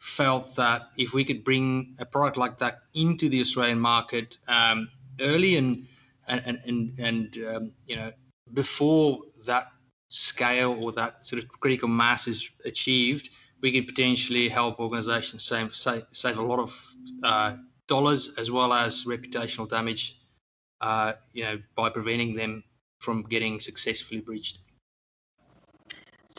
felt 0.00 0.56
that 0.56 0.88
if 0.96 1.12
we 1.12 1.24
could 1.24 1.44
bring 1.44 1.94
a 1.98 2.06
product 2.06 2.36
like 2.36 2.58
that 2.58 2.80
into 2.94 3.28
the 3.28 3.40
Australian 3.40 3.78
market 3.78 4.36
um, 4.48 4.88
early 5.20 5.56
and 5.56 5.86
and 6.28 6.60
and 6.66 6.98
and 6.98 7.38
um, 7.46 7.72
you 7.86 7.96
know 7.96 8.10
before 8.54 9.20
that 9.46 9.68
scale 10.12 10.76
or 10.80 10.92
that 10.92 11.24
sort 11.24 11.42
of 11.42 11.48
critical 11.48 11.88
mass 11.88 12.28
is 12.28 12.50
achieved, 12.64 13.30
we 13.62 13.72
could 13.72 13.86
potentially 13.86 14.48
help 14.48 14.78
organisations 14.78 15.44
save, 15.44 15.74
save 15.74 16.04
save 16.12 16.38
a 16.38 16.42
lot 16.42 16.58
of 16.58 16.94
uh, 17.22 17.56
dollars 17.86 18.34
as 18.38 18.50
well 18.50 18.72
as 18.72 19.04
reputational 19.04 19.68
damage, 19.68 20.18
uh, 20.80 21.12
you 21.32 21.44
know, 21.44 21.58
by 21.74 21.88
preventing 21.88 22.34
them 22.34 22.62
from 22.98 23.22
getting 23.22 23.58
successfully 23.58 24.20
breached. 24.20 24.58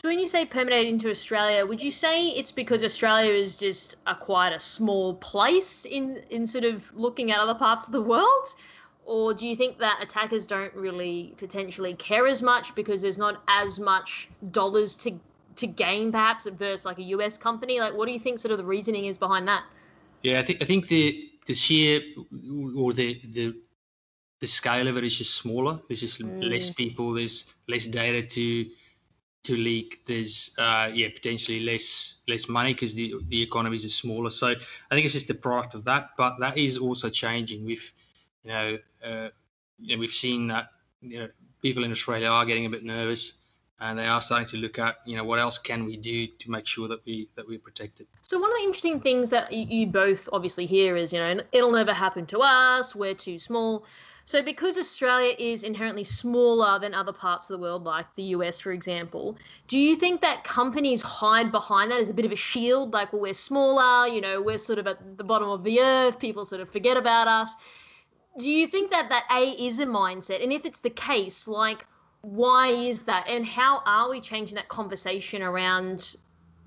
So 0.00 0.08
when 0.08 0.18
you 0.18 0.28
say 0.28 0.44
permeate 0.44 0.86
into 0.86 1.08
Australia, 1.08 1.64
would 1.64 1.82
you 1.82 1.90
say 1.90 2.28
it's 2.28 2.52
because 2.52 2.84
Australia 2.84 3.32
is 3.32 3.58
just 3.58 3.96
a 4.06 4.14
quite 4.14 4.52
a 4.52 4.60
small 4.60 5.14
place 5.14 5.84
in 5.86 6.22
in 6.30 6.46
sort 6.46 6.64
of 6.64 6.94
looking 6.94 7.32
at 7.32 7.38
other 7.38 7.54
parts 7.54 7.86
of 7.86 7.92
the 7.92 8.02
world? 8.02 8.48
Or 9.06 9.34
do 9.34 9.46
you 9.46 9.54
think 9.54 9.78
that 9.78 9.98
attackers 10.02 10.46
don't 10.46 10.74
really 10.74 11.34
potentially 11.36 11.94
care 11.94 12.26
as 12.26 12.42
much 12.42 12.74
because 12.74 13.02
there's 13.02 13.18
not 13.18 13.42
as 13.48 13.78
much 13.78 14.28
dollars 14.50 14.96
to 14.96 15.18
to 15.56 15.66
gain 15.68 16.10
perhaps 16.10 16.46
versus 16.46 16.84
like 16.84 16.98
a 16.98 17.02
US 17.02 17.36
company? 17.36 17.80
Like 17.80 17.94
what 17.94 18.06
do 18.06 18.12
you 18.12 18.18
think 18.18 18.38
sort 18.38 18.52
of 18.52 18.58
the 18.58 18.64
reasoning 18.64 19.06
is 19.06 19.18
behind 19.18 19.46
that? 19.48 19.64
Yeah, 20.22 20.40
I 20.40 20.42
think 20.42 20.62
I 20.62 20.64
think 20.64 20.88
the 20.88 21.30
the 21.46 21.54
sheer 21.54 22.00
or 22.76 22.92
the 22.92 23.20
the 23.24 23.54
the 24.40 24.46
scale 24.46 24.88
of 24.88 24.96
it 24.96 25.04
is 25.04 25.18
just 25.18 25.34
smaller. 25.34 25.78
There's 25.88 26.00
just 26.00 26.20
mm. 26.20 26.50
less 26.50 26.70
people. 26.70 27.12
There's 27.12 27.54
less 27.68 27.86
data 27.86 28.22
to 28.26 28.70
to 29.44 29.56
leak. 29.56 30.06
There's 30.06 30.54
uh, 30.58 30.90
yeah 30.92 31.08
potentially 31.14 31.60
less 31.60 32.16
less 32.26 32.48
money 32.48 32.72
because 32.72 32.94
the 32.94 33.14
the 33.28 33.42
economies 33.42 33.84
are 33.84 33.90
smaller. 33.90 34.30
So 34.30 34.48
I 34.48 34.94
think 34.94 35.04
it's 35.04 35.14
just 35.14 35.28
the 35.28 35.34
product 35.34 35.74
of 35.74 35.84
that. 35.84 36.10
But 36.16 36.38
that 36.40 36.56
is 36.56 36.78
also 36.78 37.10
changing. 37.10 37.64
We've 37.64 37.92
you 38.44 38.50
know, 38.50 38.78
uh, 39.04 39.28
we've 39.98 40.10
seen 40.10 40.46
that 40.48 40.68
you 41.00 41.18
know 41.18 41.28
people 41.62 41.84
in 41.84 41.90
Australia 41.90 42.28
are 42.28 42.44
getting 42.44 42.66
a 42.66 42.70
bit 42.70 42.84
nervous 42.84 43.34
and 43.80 43.98
they 43.98 44.06
are 44.06 44.22
starting 44.22 44.46
to 44.46 44.56
look 44.56 44.78
at 44.78 44.96
you 45.04 45.16
know 45.16 45.24
what 45.24 45.38
else 45.38 45.58
can 45.58 45.84
we 45.84 45.96
do 45.96 46.26
to 46.26 46.50
make 46.50 46.66
sure 46.66 46.88
that 46.88 47.04
we 47.04 47.28
that 47.36 47.46
we're 47.46 47.58
protected. 47.58 48.06
So 48.22 48.38
one 48.38 48.50
of 48.50 48.56
the 48.58 48.64
interesting 48.64 49.00
things 49.00 49.30
that 49.30 49.52
you 49.52 49.86
both 49.86 50.28
obviously 50.32 50.66
hear 50.66 50.96
is 50.96 51.12
you 51.12 51.18
know 51.18 51.40
it'll 51.52 51.72
never 51.72 51.92
happen 51.92 52.26
to 52.26 52.40
us 52.40 52.94
we're 52.94 53.14
too 53.14 53.38
small. 53.38 53.84
So 54.26 54.40
because 54.40 54.78
australia 54.78 55.34
is 55.38 55.64
inherently 55.64 56.04
smaller 56.04 56.78
than 56.78 56.94
other 56.94 57.12
parts 57.12 57.50
of 57.50 57.58
the 57.58 57.62
world 57.62 57.84
like 57.84 58.06
the 58.16 58.22
us 58.22 58.58
for 58.58 58.72
example 58.72 59.36
do 59.68 59.78
you 59.78 59.96
think 59.96 60.22
that 60.22 60.44
companies 60.44 61.02
hide 61.02 61.52
behind 61.52 61.90
that 61.90 62.00
as 62.00 62.08
a 62.08 62.14
bit 62.14 62.24
of 62.24 62.32
a 62.32 62.36
shield? 62.36 62.94
Like 62.94 63.12
well 63.12 63.20
we're 63.20 63.34
smaller 63.34 64.08
you 64.08 64.22
know 64.22 64.40
we're 64.40 64.58
sort 64.58 64.78
of 64.78 64.86
at 64.86 65.18
the 65.18 65.24
bottom 65.24 65.48
of 65.48 65.62
the 65.62 65.80
earth 65.80 66.18
people 66.18 66.44
sort 66.46 66.62
of 66.62 66.70
forget 66.70 66.96
about 66.96 67.28
us 67.28 67.54
do 68.38 68.50
you 68.50 68.66
think 68.66 68.90
that 68.90 69.08
that 69.10 69.24
a 69.30 69.50
is 69.50 69.78
a 69.78 69.86
mindset? 69.86 70.42
And 70.42 70.52
if 70.52 70.64
it's 70.64 70.80
the 70.80 70.90
case 70.90 71.46
like 71.46 71.86
why 72.24 72.68
is 72.68 73.02
that? 73.02 73.28
And 73.28 73.46
how 73.46 73.82
are 73.84 74.08
we 74.08 74.20
changing 74.20 74.56
that 74.56 74.68
conversation 74.68 75.42
around 75.42 76.16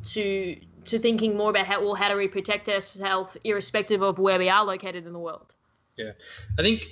to 0.06 0.56
to 0.86 1.00
thinking 1.00 1.36
more 1.36 1.50
about 1.50 1.66
how 1.66 1.84
well 1.84 1.96
how 1.96 2.10
do 2.10 2.16
we 2.16 2.28
protect 2.28 2.70
ourselves 2.70 3.36
irrespective 3.44 4.02
of 4.02 4.20
where 4.20 4.40
we 4.40 4.50
are 4.50 4.64
located 4.64 5.06
in 5.06 5.14
the 5.14 5.20
world? 5.20 5.54
Yeah. 5.98 6.12
I 6.60 6.62
think 6.62 6.86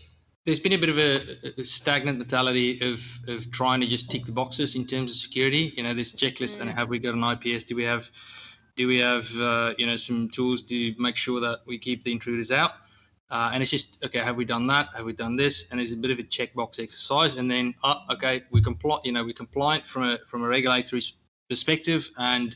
there's 0.46 0.60
been 0.60 0.74
a 0.74 0.78
bit 0.78 0.90
of 0.90 0.98
a, 0.98 1.62
a, 1.62 1.64
stagnant 1.64 2.18
mentality 2.18 2.80
of 2.82 3.02
of 3.28 3.52
trying 3.52 3.82
to 3.82 3.88
just 3.88 4.10
tick 4.10 4.26
the 4.26 4.32
boxes 4.32 4.76
in 4.76 4.88
terms 4.88 5.12
of 5.12 5.18
security. 5.18 5.74
You 5.78 5.84
know 5.84 5.94
this 5.94 6.16
checklist 6.16 6.58
mm. 6.58 6.62
and 6.62 6.72
have 6.72 6.90
we 6.90 7.00
got 7.00 7.14
an 7.14 7.24
ips 7.24 7.64
do 7.64 7.76
we 7.76 7.84
have 7.84 8.10
do 8.76 8.88
we 8.88 8.98
have 8.98 9.30
uh, 9.38 9.74
you 9.78 9.86
know 9.86 9.96
some 9.96 10.30
tools 10.30 10.64
to 10.64 10.96
make 10.98 11.16
sure 11.16 11.40
that 11.40 11.60
we 11.68 11.78
keep 11.78 12.04
the 12.04 12.12
intruders 12.12 12.52
out 12.52 12.72
uh, 13.32 13.52
and 13.54 13.64
it's 13.64 13.72
just 13.72 14.04
okay. 14.06 14.20
Have 14.20 14.36
we 14.36 14.46
done 14.46 14.68
that? 14.68 14.90
Have 14.96 15.06
we 15.06 15.14
done 15.14 15.36
this? 15.36 15.66
And 15.72 15.80
it's 15.80 15.94
a 15.94 15.98
bit 15.98 16.12
of 16.12 16.20
a 16.20 16.24
checkbox 16.24 16.80
exercise. 16.80 17.36
And 17.36 17.50
then, 17.50 17.74
uh, 17.84 17.96
okay, 18.12 18.44
we 18.52 18.62
comply. 18.62 19.00
You 19.04 19.14
know, 19.14 19.24
we 19.24 19.34
compliant 19.34 19.88
from 19.88 20.04
a 20.04 20.20
from 20.28 20.44
a 20.44 20.48
regulatory 20.48 21.02
perspective, 21.50 22.10
and 22.18 22.56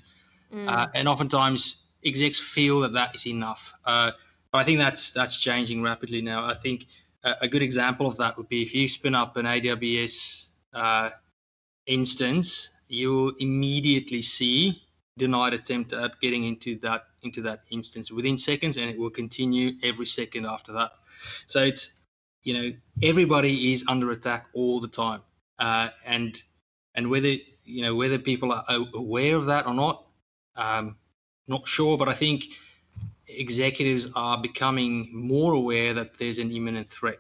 mm. 0.54 0.70
uh, 0.70 0.88
and 0.94 1.08
oftentimes 1.08 1.86
execs 2.06 2.40
feel 2.40 2.82
that 2.82 2.94
that 2.94 3.16
is 3.16 3.26
enough. 3.26 3.74
Uh, 3.86 4.12
but 4.52 4.60
I 4.60 4.64
think 4.64 4.78
that's 4.78 5.12
that's 5.12 5.40
changing 5.40 5.82
rapidly 5.82 6.22
now. 6.22 6.46
I 6.46 6.54
think 6.54 6.86
a, 7.24 7.36
a, 7.42 7.48
good 7.48 7.62
example 7.62 8.06
of 8.06 8.18
that 8.18 8.38
would 8.38 8.50
be 8.50 8.62
if 8.62 8.74
you 8.74 8.88
spin 8.88 9.16
up 9.16 9.38
an 9.38 9.46
AWS 9.46 10.50
uh, 10.74 11.10
instance, 11.86 12.70
you'll 12.88 13.32
immediately 13.40 14.22
see 14.22 14.84
denied 15.18 15.54
attempt 15.54 15.94
at 15.94 16.20
getting 16.22 16.46
into 16.46 16.78
that 16.80 17.06
into 17.24 17.42
that 17.44 17.64
instance 17.72 18.12
within 18.12 18.38
seconds, 18.38 18.78
and 18.78 18.90
it 18.90 18.98
will 18.98 19.10
continue 19.10 19.74
every 19.84 20.06
second 20.06 20.46
after 20.46 20.72
that. 20.74 20.92
So 21.48 21.64
it's 21.64 21.94
you 22.44 22.54
know 22.54 22.72
everybody 23.04 23.74
is 23.74 23.86
under 23.88 24.12
attack 24.12 24.48
all 24.54 24.80
the 24.80 24.88
time, 24.88 25.22
uh, 25.60 25.90
and 26.06 26.42
and 26.96 27.10
whether 27.10 27.36
you 27.64 27.82
know 27.82 27.96
whether 27.96 28.18
people 28.18 28.52
are 28.52 28.64
aware 28.94 29.36
of 29.36 29.46
that 29.48 29.68
or 29.68 29.74
not, 29.74 30.06
um, 30.56 30.96
not 31.48 31.68
sure. 31.68 31.98
But 31.98 32.10
I 32.10 32.14
think 32.14 32.46
executives 33.28 34.10
are 34.16 34.42
becoming 34.42 35.10
more 35.14 35.54
aware 35.54 35.94
that 35.94 36.18
there's 36.18 36.40
an 36.40 36.52
imminent 36.52 36.88
threat. 36.90 37.20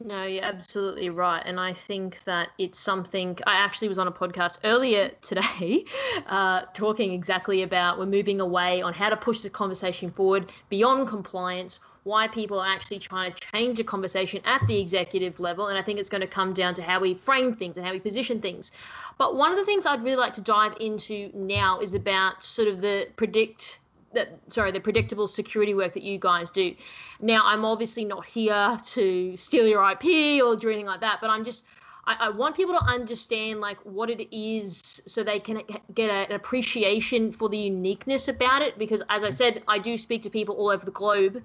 No, 0.00 0.24
you're 0.24 0.44
absolutely 0.44 1.10
right. 1.10 1.42
And 1.44 1.60
I 1.60 1.74
think 1.74 2.24
that 2.24 2.48
it's 2.58 2.78
something 2.78 3.38
I 3.46 3.56
actually 3.56 3.88
was 3.88 3.98
on 3.98 4.08
a 4.08 4.12
podcast 4.12 4.58
earlier 4.64 5.10
today 5.20 5.84
uh, 6.26 6.62
talking 6.72 7.12
exactly 7.12 7.62
about 7.62 7.98
we're 7.98 8.06
moving 8.06 8.40
away 8.40 8.80
on 8.82 8.94
how 8.94 9.10
to 9.10 9.16
push 9.16 9.42
the 9.42 9.50
conversation 9.50 10.10
forward 10.10 10.50
beyond 10.70 11.08
compliance, 11.08 11.78
why 12.04 12.26
people 12.26 12.58
are 12.58 12.66
actually 12.66 12.98
trying 12.98 13.32
to 13.32 13.48
change 13.52 13.78
a 13.78 13.84
conversation 13.84 14.40
at 14.44 14.66
the 14.66 14.80
executive 14.80 15.38
level. 15.38 15.68
And 15.68 15.78
I 15.78 15.82
think 15.82 16.00
it's 16.00 16.08
going 16.08 16.22
to 16.22 16.26
come 16.26 16.52
down 16.52 16.74
to 16.74 16.82
how 16.82 16.98
we 16.98 17.14
frame 17.14 17.54
things 17.54 17.76
and 17.76 17.86
how 17.86 17.92
we 17.92 18.00
position 18.00 18.40
things. 18.40 18.72
But 19.18 19.36
one 19.36 19.52
of 19.52 19.58
the 19.58 19.64
things 19.64 19.84
I'd 19.84 20.02
really 20.02 20.16
like 20.16 20.32
to 20.34 20.42
dive 20.42 20.74
into 20.80 21.30
now 21.34 21.78
is 21.80 21.94
about 21.94 22.42
sort 22.42 22.66
of 22.66 22.80
the 22.80 23.08
predict 23.16 23.78
that 24.14 24.38
sorry 24.48 24.70
the 24.70 24.80
predictable 24.80 25.26
security 25.26 25.74
work 25.74 25.92
that 25.92 26.02
you 26.02 26.18
guys 26.18 26.50
do. 26.50 26.74
Now 27.20 27.42
i'm 27.44 27.64
obviously 27.64 28.04
not 28.04 28.26
here 28.26 28.76
to 28.84 29.36
steal 29.36 29.66
your 29.66 29.88
ip 29.90 30.04
or 30.44 30.56
do 30.56 30.68
anything 30.68 30.86
like 30.86 31.00
that 31.00 31.18
but 31.20 31.30
i'm 31.30 31.44
just 31.44 31.64
I, 32.04 32.16
I 32.20 32.28
want 32.30 32.56
people 32.56 32.76
to 32.76 32.84
understand 32.84 33.60
like 33.60 33.78
what 33.84 34.10
it 34.10 34.34
is 34.36 34.80
so 34.84 35.22
they 35.22 35.38
can 35.38 35.62
get 35.94 36.10
a, 36.10 36.28
an 36.28 36.32
appreciation 36.32 37.32
for 37.32 37.48
the 37.48 37.58
uniqueness 37.58 38.28
about 38.28 38.62
it 38.62 38.78
because 38.78 39.02
as 39.08 39.22
i 39.22 39.28
mm-hmm. 39.28 39.36
said 39.36 39.62
i 39.68 39.78
do 39.78 39.96
speak 39.96 40.22
to 40.22 40.30
people 40.30 40.56
all 40.56 40.70
over 40.70 40.84
the 40.84 40.92
globe 40.92 41.42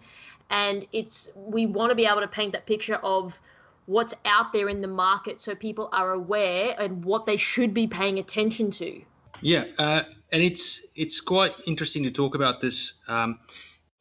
and 0.49 0.87
it's 0.91 1.29
we 1.35 1.65
want 1.65 1.89
to 1.89 1.95
be 1.95 2.05
able 2.05 2.21
to 2.21 2.27
paint 2.27 2.53
that 2.53 2.65
picture 2.65 2.95
of 2.97 3.39
what's 3.85 4.13
out 4.25 4.51
there 4.51 4.67
in 4.69 4.81
the 4.81 4.87
market 4.87 5.41
so 5.41 5.55
people 5.55 5.89
are 5.91 6.11
aware 6.11 6.75
and 6.79 7.05
what 7.05 7.25
they 7.25 7.37
should 7.37 7.73
be 7.73 7.87
paying 7.87 8.19
attention 8.19 8.69
to 8.71 9.01
yeah, 9.41 9.65
uh, 9.77 10.03
and 10.31 10.43
it's 10.43 10.87
it's 10.95 11.21
quite 11.21 11.53
interesting 11.65 12.03
to 12.03 12.11
talk 12.11 12.35
about 12.35 12.61
this. 12.61 12.93
Um, 13.07 13.39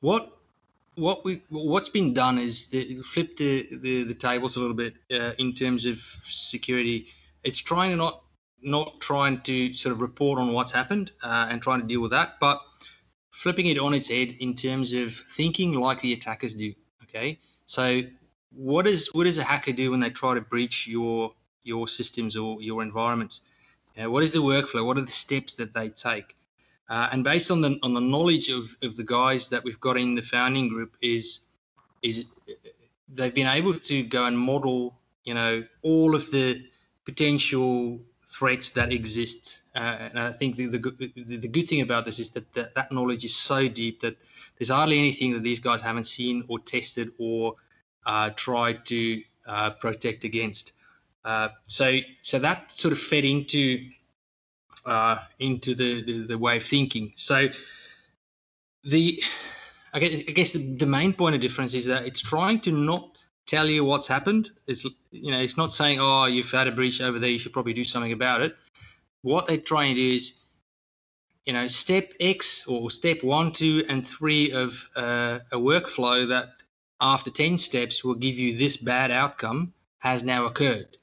what 0.01 0.37
what 0.97 1.25
we 1.25 1.43
what's 1.51 1.89
been 1.89 2.15
done 2.15 2.39
is 2.39 2.69
the, 2.71 3.03
flip 3.03 3.37
the, 3.37 3.69
the, 3.71 4.03
the 4.05 4.15
tables 4.15 4.57
a 4.57 4.61
little 4.61 4.75
bit 4.75 4.95
uh, 5.13 5.33
in 5.39 5.53
terms 5.53 5.87
of 5.87 5.99
security. 6.25 7.07
It's 7.45 7.59
trying 7.59 7.91
to 7.91 7.97
not 7.97 8.23
not 8.63 9.01
trying 9.01 9.41
to 9.43 9.75
sort 9.75 9.93
of 9.93 10.01
report 10.01 10.39
on 10.41 10.53
what's 10.53 10.73
happened 10.73 11.13
uh, 11.23 11.47
and 11.51 11.63
trying 11.63 11.81
to 11.81 11.87
deal 11.87 12.01
with 12.01 12.11
that, 12.11 12.41
but 12.41 12.61
flipping 13.31 13.67
it 13.67 13.79
on 13.79 13.95
its 13.95 14.09
head 14.09 14.35
in 14.41 14.55
terms 14.55 14.93
of 14.95 15.13
thinking 15.13 15.75
like 15.75 16.01
the 16.01 16.13
attackers 16.13 16.55
do. 16.55 16.73
Okay, 17.05 17.39
so 17.67 18.03
what 18.51 18.87
does 18.87 19.09
what 19.13 19.25
does 19.25 19.39
a 19.39 19.45
hacker 19.45 19.73
do 19.73 19.91
when 19.91 20.01
they 20.01 20.11
try 20.11 20.35
to 20.35 20.41
breach 20.41 20.87
your 20.89 21.33
your 21.63 21.87
systems 21.87 22.37
or 22.37 22.61
your 22.63 22.83
environments? 22.83 23.43
Know, 23.97 24.11
what 24.11 24.23
is 24.23 24.33
the 24.33 24.41
workflow? 24.41 24.85
What 24.85 24.99
are 24.99 25.03
the 25.03 25.11
steps 25.11 25.55
that 25.55 25.73
they 25.73 25.89
take? 25.89 26.37
Uh, 26.89 27.09
and 27.11 27.25
based 27.25 27.51
on 27.51 27.61
the 27.61 27.79
on 27.83 27.95
the 27.95 28.01
knowledge 28.01 28.49
of, 28.49 28.77
of 28.83 28.97
the 28.97 29.03
guys 29.03 29.49
that 29.49 29.65
we've 29.65 29.81
got 29.81 29.97
in 29.97 30.15
the 30.15 30.23
founding 30.23 30.69
group 30.69 30.97
is 31.03 31.41
is 32.03 32.27
they've 33.09 33.35
been 33.35 33.47
able 33.47 33.75
to 33.75 34.03
go 34.05 34.25
and 34.25 34.39
model 34.39 34.95
you 35.25 35.35
know 35.35 35.65
all 35.83 36.15
of 36.15 36.31
the 36.31 36.63
potential 37.05 37.99
threats 38.27 38.71
that 38.71 38.93
exist 38.93 39.63
uh, 39.75 40.09
and 40.11 40.19
i 40.19 40.33
think 40.33 40.57
the, 40.57 40.67
the, 40.67 41.37
the, 41.37 41.49
good 41.49 41.67
thing 41.69 41.81
about 41.81 42.05
this 42.05 42.19
is 42.19 42.31
that, 42.31 42.53
that 42.53 42.75
that 42.75 42.91
knowledge 42.93 43.25
is 43.25 43.35
so 43.35 43.69
deep 43.69 44.01
that 44.01 44.17
there's 44.59 44.71
hardly 44.71 44.99
anything 44.99 45.33
that 45.33 45.43
these 45.43 45.61
guys 45.61 45.81
haven't 45.81 46.05
seen 46.05 46.45
or 46.49 46.59
tested 46.59 47.11
or 47.19 47.55
uh, 48.07 48.31
tried 48.37 48.85
to 48.87 49.23
uh, 49.47 49.71
protect 49.71 50.25
against 50.25 50.73
uh, 51.27 51.49
so 51.67 51.99
so 52.23 52.39
that 52.39 52.71
sort 52.71 52.93
of 52.93 53.01
fed 53.01 53.25
into 53.25 53.85
uh, 54.87 55.19
into 55.41 55.75
the, 55.75 56.03
the, 56.05 56.25
the 56.25 56.39
way 56.39 56.59
of 56.59 56.63
thinking. 56.63 57.13
So 57.17 57.49
the 58.85 59.21
I 59.93 59.99
guess, 59.99 60.23
I 60.29 60.31
guess 60.31 60.53
the, 60.53 60.77
the, 60.77 60.87
main 60.87 61.13
point 61.13 61.35
of 61.35 61.41
difference 61.41 61.75
is 61.75 61.85
that 61.87 62.07
it's 62.07 62.21
trying 62.21 62.61
to 62.61 62.71
not 62.71 63.19
tell 63.47 63.67
you 63.67 63.85
what's 63.85 64.07
happened. 64.07 64.51
It's 64.69 64.85
you 65.11 65.33
know 65.33 65.41
it's 65.41 65.57
not 65.57 65.75
saying 65.75 65.99
oh 66.01 66.27
you've 66.27 66.53
had 66.53 66.69
a 66.69 66.73
breach 66.73 67.01
over 67.01 67.19
there 67.19 67.31
you 67.31 67.41
should 67.41 67.53
probably 67.53 67.75
do 67.75 67.83
something 67.85 68.13
about 68.13 68.41
it. 68.43 68.55
What 69.23 69.49
they're 69.49 69.57
trying 69.57 69.97
to 69.97 70.01
do 70.01 70.15
is 70.15 70.45
you 71.45 71.55
know 71.55 71.67
step 71.67 72.13
X 72.21 72.69
or 72.69 72.89
step 72.89 73.25
one, 73.25 73.51
two, 73.51 73.85
and 73.89 74.07
three 74.07 74.53
of 74.53 74.89
uh, 74.95 75.41
a 75.51 75.57
workflow 75.57 76.29
that 76.29 76.51
after 77.01 77.33
ten 77.33 77.59
steps 77.59 78.05
will 78.05 78.15
give 78.15 78.37
you 78.37 78.57
this 78.57 78.77
bad 78.77 79.11
outcome 79.11 79.73
has 79.99 80.23
now 80.23 80.47
occurred 80.47 80.99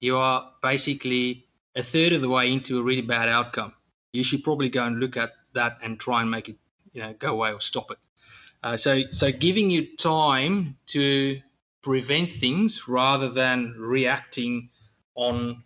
you 0.00 0.16
are 0.16 0.50
basically 0.62 1.46
a 1.76 1.82
third 1.82 2.12
of 2.12 2.20
the 2.20 2.28
way 2.28 2.52
into 2.52 2.78
a 2.78 2.82
really 2.82 3.02
bad 3.02 3.28
outcome. 3.28 3.72
You 4.12 4.24
should 4.24 4.42
probably 4.42 4.68
go 4.68 4.84
and 4.84 4.98
look 4.98 5.16
at 5.16 5.32
that 5.52 5.78
and 5.82 5.98
try 6.00 6.22
and 6.22 6.30
make 6.30 6.48
it, 6.48 6.56
you 6.92 7.02
know, 7.02 7.14
go 7.18 7.32
away 7.32 7.52
or 7.52 7.60
stop 7.60 7.90
it. 7.90 7.98
Uh, 8.62 8.76
so, 8.76 9.02
so 9.10 9.30
giving 9.30 9.70
you 9.70 9.96
time 9.96 10.76
to 10.86 11.40
prevent 11.82 12.30
things 12.30 12.88
rather 12.88 13.28
than 13.28 13.74
reacting 13.78 14.68
on 15.14 15.62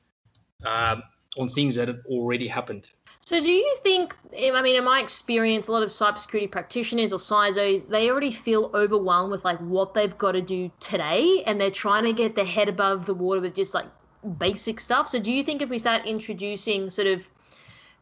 uh, 0.65 0.97
on 1.37 1.49
things 1.49 1.75
that 1.75 1.89
have 1.89 2.01
already 2.07 2.47
happened. 2.47 2.89
So, 3.27 3.41
do 3.41 3.51
you 3.51 3.77
think? 3.83 4.15
I 4.39 4.63
mean, 4.63 4.77
in 4.77 4.85
my 4.85 5.01
experience, 5.01 5.69
a 5.69 5.73
lot 5.73 5.83
of 5.83 5.89
cybersecurity 5.89 6.51
practitioners 6.51 7.13
or 7.13 7.19
CISOs 7.19 7.89
they 7.89 8.11
already 8.11 8.31
feel 8.31 8.71
overwhelmed 8.75 9.31
with 9.31 9.45
like 9.45 9.59
what 9.59 9.95
they've 9.95 10.17
got 10.17 10.33
to 10.33 10.43
do 10.43 10.71
today, 10.79 11.43
and 11.47 11.61
they're 11.61 11.71
trying 11.71 12.05
to 12.05 12.13
get 12.13 12.37
their 12.37 12.45
head 12.45 12.69
above 12.69 13.07
the 13.07 13.15
water 13.15 13.41
with 13.41 13.55
just 13.55 13.75
like 13.75 13.87
basic 14.25 14.81
stuff. 14.81 15.09
So 15.09 15.19
do 15.19 15.33
you 15.33 15.43
think 15.43 15.63
if 15.63 15.69
we 15.69 15.79
start 15.79 16.07
introducing 16.07 16.91
sort 16.91 17.09
of 17.09 17.25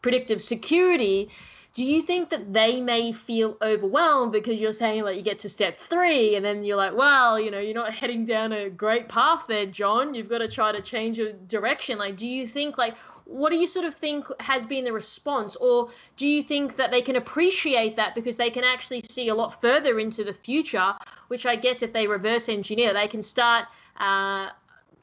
predictive 0.00 0.42
security, 0.42 1.28
do 1.74 1.84
you 1.84 2.02
think 2.02 2.28
that 2.28 2.52
they 2.52 2.80
may 2.80 3.12
feel 3.12 3.56
overwhelmed 3.62 4.32
because 4.32 4.60
you're 4.60 4.74
saying 4.74 5.04
like 5.04 5.16
you 5.16 5.22
get 5.22 5.38
to 5.38 5.48
step 5.48 5.78
three 5.78 6.34
and 6.36 6.44
then 6.44 6.64
you're 6.64 6.76
like, 6.76 6.94
well, 6.94 7.40
you 7.40 7.50
know, 7.50 7.58
you're 7.58 7.74
not 7.74 7.94
heading 8.00 8.24
down 8.24 8.52
a 8.52 8.68
great 8.68 9.08
path 9.08 9.46
there, 9.46 9.66
John. 9.66 10.14
You've 10.14 10.28
got 10.28 10.38
to 10.38 10.48
try 10.48 10.72
to 10.72 10.82
change 10.82 11.18
your 11.18 11.32
direction. 11.48 11.98
Like, 11.98 12.16
do 12.16 12.28
you 12.28 12.46
think 12.46 12.76
like 12.76 12.96
what 13.24 13.50
do 13.50 13.56
you 13.56 13.66
sort 13.66 13.86
of 13.86 13.94
think 13.94 14.26
has 14.40 14.66
been 14.66 14.84
the 14.84 14.92
response 14.92 15.56
or 15.56 15.88
do 16.16 16.26
you 16.26 16.42
think 16.42 16.76
that 16.76 16.90
they 16.90 17.00
can 17.00 17.16
appreciate 17.16 17.96
that 17.96 18.14
because 18.14 18.36
they 18.36 18.50
can 18.50 18.64
actually 18.64 19.00
see 19.08 19.28
a 19.28 19.34
lot 19.34 19.60
further 19.60 19.98
into 20.00 20.24
the 20.24 20.34
future 20.34 20.92
which 21.28 21.46
i 21.46 21.54
guess 21.54 21.82
if 21.82 21.92
they 21.92 22.06
reverse 22.06 22.48
engineer 22.48 22.92
they 22.92 23.06
can 23.06 23.22
start 23.22 23.66
uh, 23.98 24.50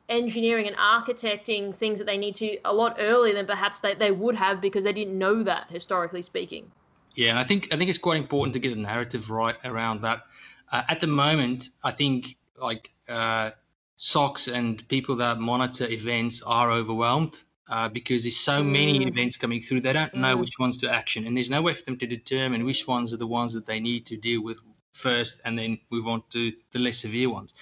engineering 0.09 0.67
and 0.67 0.75
architecting 0.75 1.73
things 1.73 1.99
that 1.99 2.05
they 2.05 2.17
need 2.17 2.35
to 2.35 2.57
a 2.65 2.73
lot 2.73 2.97
earlier 2.99 3.33
than 3.33 3.45
perhaps 3.45 3.79
they, 3.79 3.93
they 3.93 4.11
would 4.11 4.35
have 4.35 4.59
because 4.59 4.83
they 4.83 4.93
didn't 4.93 5.17
know 5.17 5.43
that 5.43 5.67
historically 5.69 6.21
speaking. 6.21 6.71
Yeah, 7.15 7.29
and 7.31 7.39
I 7.39 7.43
think 7.43 7.67
I 7.73 7.77
think 7.77 7.89
it's 7.89 7.99
quite 7.99 8.17
important 8.17 8.53
to 8.53 8.59
get 8.59 8.75
a 8.75 8.79
narrative 8.79 9.29
right 9.29 9.55
around 9.65 10.01
that. 10.01 10.23
Uh, 10.71 10.83
at 10.87 10.99
the 10.99 11.07
moment, 11.07 11.69
I 11.83 11.91
think 11.91 12.37
like 12.57 12.91
uh, 13.07 13.51
SOCs 13.97 14.51
and 14.51 14.87
people 14.87 15.15
that 15.17 15.39
monitor 15.39 15.87
events 15.87 16.41
are 16.43 16.71
overwhelmed 16.71 17.43
uh, 17.69 17.89
because 17.89 18.23
there's 18.23 18.37
so 18.37 18.61
mm. 18.63 18.71
many 18.71 19.05
events 19.05 19.37
coming 19.37 19.61
through. 19.61 19.81
They 19.81 19.93
don't 19.93 20.13
know 20.13 20.35
mm. 20.35 20.39
which 20.39 20.59
ones 20.59 20.77
to 20.77 20.93
action, 20.93 21.25
and 21.25 21.35
there's 21.35 21.49
no 21.49 21.61
way 21.61 21.73
for 21.73 21.83
them 21.83 21.97
to 21.97 22.07
determine 22.07 22.65
which 22.65 22.87
ones 22.87 23.13
are 23.13 23.17
the 23.17 23.27
ones 23.27 23.53
that 23.53 23.65
they 23.65 23.79
need 23.79 24.05
to 24.07 24.17
deal 24.17 24.43
with 24.43 24.59
first, 24.91 25.41
and 25.45 25.57
then 25.57 25.79
move 25.91 26.07
on 26.07 26.23
to 26.29 26.53
the 26.71 26.79
less 26.79 26.99
severe 26.99 27.29
ones. 27.29 27.53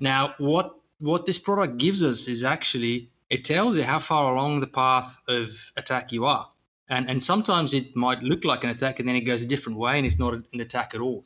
Now, 0.00 0.34
what 0.38 0.74
what 1.04 1.26
this 1.26 1.38
product 1.38 1.76
gives 1.78 2.02
us 2.02 2.28
is 2.28 2.42
actually 2.44 3.10
it 3.30 3.44
tells 3.44 3.76
you 3.76 3.82
how 3.82 3.98
far 3.98 4.32
along 4.32 4.60
the 4.60 4.66
path 4.66 5.18
of 5.28 5.72
attack 5.76 6.12
you 6.12 6.24
are. 6.24 6.48
And, 6.88 7.08
and 7.08 7.22
sometimes 7.22 7.72
it 7.72 7.96
might 7.96 8.22
look 8.22 8.44
like 8.44 8.62
an 8.62 8.70
attack 8.70 9.00
and 9.00 9.08
then 9.08 9.16
it 9.16 9.22
goes 9.22 9.42
a 9.42 9.46
different 9.46 9.78
way 9.78 9.96
and 9.96 10.06
it's 10.06 10.18
not 10.18 10.34
an 10.34 10.60
attack 10.60 10.94
at 10.94 11.00
all. 11.00 11.24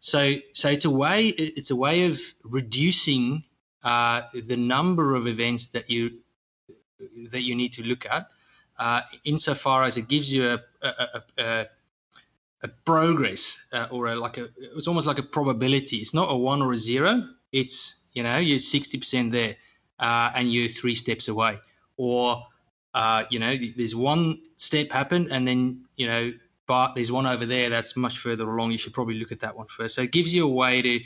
So 0.00 0.36
so 0.52 0.68
it's 0.70 0.84
a 0.84 0.90
way 0.90 1.28
it's 1.28 1.70
a 1.70 1.76
way 1.76 2.06
of 2.06 2.20
reducing 2.44 3.44
uh, 3.82 4.22
the 4.34 4.56
number 4.56 5.14
of 5.14 5.26
events 5.26 5.66
that 5.68 5.90
you 5.90 6.18
that 7.30 7.42
you 7.42 7.54
need 7.54 7.72
to 7.74 7.82
look 7.82 8.06
at, 8.06 8.28
uh, 8.78 9.00
insofar 9.24 9.84
as 9.84 9.96
it 9.96 10.08
gives 10.08 10.32
you 10.32 10.46
a 10.54 10.58
a, 10.82 11.22
a, 11.38 11.66
a 12.62 12.68
progress 12.84 13.64
uh, 13.72 13.86
or 13.90 14.14
like 14.16 14.38
a 14.38 14.48
it's 14.76 14.86
almost 14.86 15.06
like 15.06 15.18
a 15.18 15.22
probability. 15.22 15.96
It's 15.96 16.14
not 16.14 16.30
a 16.30 16.36
one 16.36 16.62
or 16.62 16.72
a 16.72 16.78
zero. 16.78 17.28
It's 17.50 17.97
you 18.18 18.24
know 18.24 18.38
you're 18.38 18.58
sixty 18.58 18.98
percent 18.98 19.30
there, 19.30 19.54
uh, 20.00 20.32
and 20.34 20.52
you're 20.52 20.68
three 20.68 20.96
steps 20.96 21.28
away, 21.28 21.58
or 21.96 22.44
uh, 22.94 23.22
you 23.30 23.38
know 23.38 23.54
there's 23.76 23.94
one 23.94 24.40
step 24.56 24.90
happened 24.90 25.28
and 25.30 25.46
then 25.46 25.84
you 25.94 26.08
know 26.08 26.32
but 26.66 26.94
there's 26.94 27.12
one 27.12 27.26
over 27.26 27.46
there 27.46 27.70
that's 27.70 27.96
much 27.96 28.18
further 28.18 28.46
along. 28.50 28.72
You 28.72 28.78
should 28.78 28.92
probably 28.92 29.14
look 29.20 29.30
at 29.30 29.40
that 29.40 29.56
one 29.56 29.68
first. 29.68 29.94
So 29.94 30.02
it 30.02 30.10
gives 30.10 30.34
you 30.34 30.44
a 30.44 30.50
way 30.50 30.82
to 30.82 31.00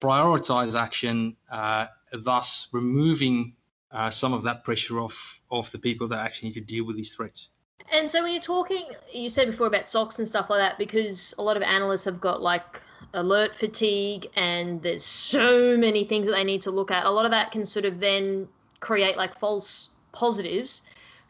prioritize 0.00 0.78
action, 0.80 1.36
uh, 1.50 1.86
thus 2.12 2.68
removing 2.72 3.54
uh, 3.90 4.10
some 4.10 4.32
of 4.32 4.44
that 4.44 4.62
pressure 4.64 5.00
off 5.00 5.40
off 5.50 5.72
the 5.72 5.78
people 5.78 6.06
that 6.08 6.20
actually 6.20 6.48
need 6.48 6.54
to 6.54 6.60
deal 6.74 6.86
with 6.86 6.96
these 6.96 7.12
threats. 7.12 7.48
And 7.92 8.08
so 8.08 8.22
when 8.22 8.32
you're 8.32 8.40
talking, 8.40 8.84
you 9.12 9.28
said 9.28 9.48
before 9.48 9.66
about 9.66 9.86
SOCs 9.86 10.20
and 10.20 10.28
stuff 10.28 10.48
like 10.48 10.60
that, 10.60 10.78
because 10.78 11.34
a 11.38 11.42
lot 11.42 11.56
of 11.56 11.62
analysts 11.64 12.04
have 12.04 12.20
got 12.20 12.40
like 12.40 12.80
alert 13.14 13.54
fatigue 13.54 14.26
and 14.36 14.80
there's 14.82 15.04
so 15.04 15.76
many 15.76 16.04
things 16.04 16.26
that 16.26 16.34
they 16.34 16.44
need 16.44 16.62
to 16.62 16.70
look 16.70 16.90
at. 16.90 17.04
A 17.04 17.10
lot 17.10 17.24
of 17.24 17.30
that 17.30 17.50
can 17.50 17.64
sort 17.64 17.84
of 17.84 18.00
then 18.00 18.48
create 18.80 19.16
like 19.16 19.34
false 19.38 19.90
positives 20.12 20.82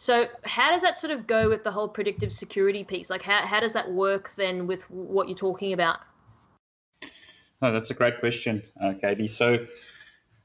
so 0.02 0.26
how 0.42 0.72
does 0.72 0.82
that 0.82 0.98
sort 0.98 1.12
of 1.12 1.28
go 1.28 1.48
with 1.48 1.62
the 1.62 1.70
whole 1.70 1.88
predictive 1.88 2.32
security 2.32 2.82
piece? 2.82 3.08
Like 3.08 3.22
how, 3.22 3.46
how 3.46 3.60
does 3.60 3.72
that 3.74 3.88
work 3.88 4.34
then 4.34 4.66
with 4.66 4.82
what 4.90 5.28
you're 5.28 5.36
talking 5.36 5.74
about? 5.74 6.00
Oh, 7.62 7.70
that's 7.70 7.92
a 7.92 7.94
great 7.94 8.18
question, 8.18 8.64
uh, 8.82 8.94
KB. 9.00 9.30
So 9.30 9.64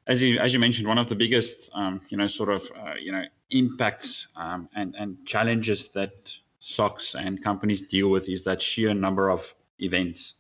as 0.06 0.22
you 0.22 0.38
as 0.38 0.54
you 0.54 0.60
mentioned, 0.60 0.88
one 0.88 1.00
of 1.00 1.10
the 1.10 1.16
biggest 1.16 1.72
um, 1.74 2.02
you 2.10 2.18
know 2.18 2.28
sort 2.28 2.50
of 2.50 2.72
uh, 2.80 2.94
you 3.02 3.12
know 3.12 3.24
impacts 3.50 4.28
um, 4.36 4.70
and 4.76 4.94
and 4.94 5.18
challenges 5.26 5.88
that 5.90 6.38
SOCs 6.62 7.16
and 7.16 7.44
companies 7.44 7.82
deal 7.82 8.10
with 8.10 8.30
is 8.30 8.44
that 8.44 8.62
sheer 8.62 8.94
number 8.94 9.32
of 9.32 9.56
events. 9.80 10.36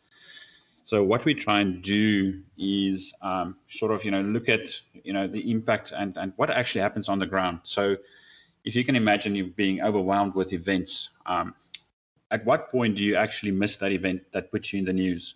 So 0.88 1.03
what 1.03 1.25
we 1.25 1.34
try 1.34 1.60
and 1.60 1.82
do 1.82 2.41
is 2.58 3.13
um, 3.22 3.58
sort 3.67 3.91
of 3.91 4.06
you 4.06 4.12
know 4.12 4.22
look 4.22 4.48
at 4.48 4.70
you 4.94 5.12
know 5.12 5.27
the 5.27 5.51
impact 5.51 5.91
and 5.91 6.15
and 6.15 6.32
what 6.38 6.50
actually 6.50 6.79
happens 6.79 7.10
on 7.10 7.20
the 7.20 7.25
ground. 7.25 7.60
So 7.63 7.98
if 8.63 8.74
you 8.74 8.86
can 8.86 8.96
imagine 8.96 9.36
you 9.36 9.48
being 9.48 9.82
overwhelmed 9.82 10.34
with 10.34 10.53
events, 10.53 11.10
um, 11.25 11.56
at 12.32 12.46
what 12.46 12.72
point 12.72 12.96
do 12.96 13.03
you 13.03 13.17
actually 13.17 13.51
miss 13.51 13.75
that 13.77 13.91
event 13.91 14.32
that 14.32 14.50
puts 14.50 14.72
you 14.72 14.79
in 14.79 14.86
the 14.86 14.94
news? 14.94 15.36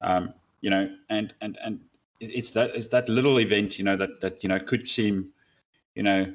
Um, 0.00 0.32
you 0.62 0.70
know, 0.70 0.96
and 1.10 1.34
and 1.42 1.58
and 1.62 1.80
it's 2.18 2.52
that 2.52 2.74
it's 2.74 2.88
that 2.88 3.06
little 3.10 3.38
event, 3.40 3.78
you 3.78 3.84
know, 3.84 3.96
that 3.96 4.22
that 4.22 4.42
you 4.42 4.48
know 4.48 4.58
could 4.58 4.88
seem, 4.88 5.30
you 5.94 6.02
know, 6.02 6.32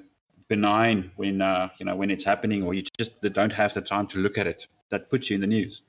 benign 0.49 1.09
when 1.15 1.41
uh, 1.41 1.69
you 1.79 1.85
know 1.87 1.95
when 1.95 2.11
it's 2.11 2.23
happening, 2.23 2.61
or 2.61 2.75
you 2.75 2.83
just 2.95 3.19
don't 3.23 3.53
have 3.53 3.73
the 3.73 3.81
time 3.81 4.05
to 4.05 4.19
look 4.19 4.37
at 4.37 4.45
it. 4.45 4.67
That 4.89 5.09
puts 5.09 5.31
you 5.31 5.33
in 5.33 5.41
the 5.41 5.47
news. 5.47 5.81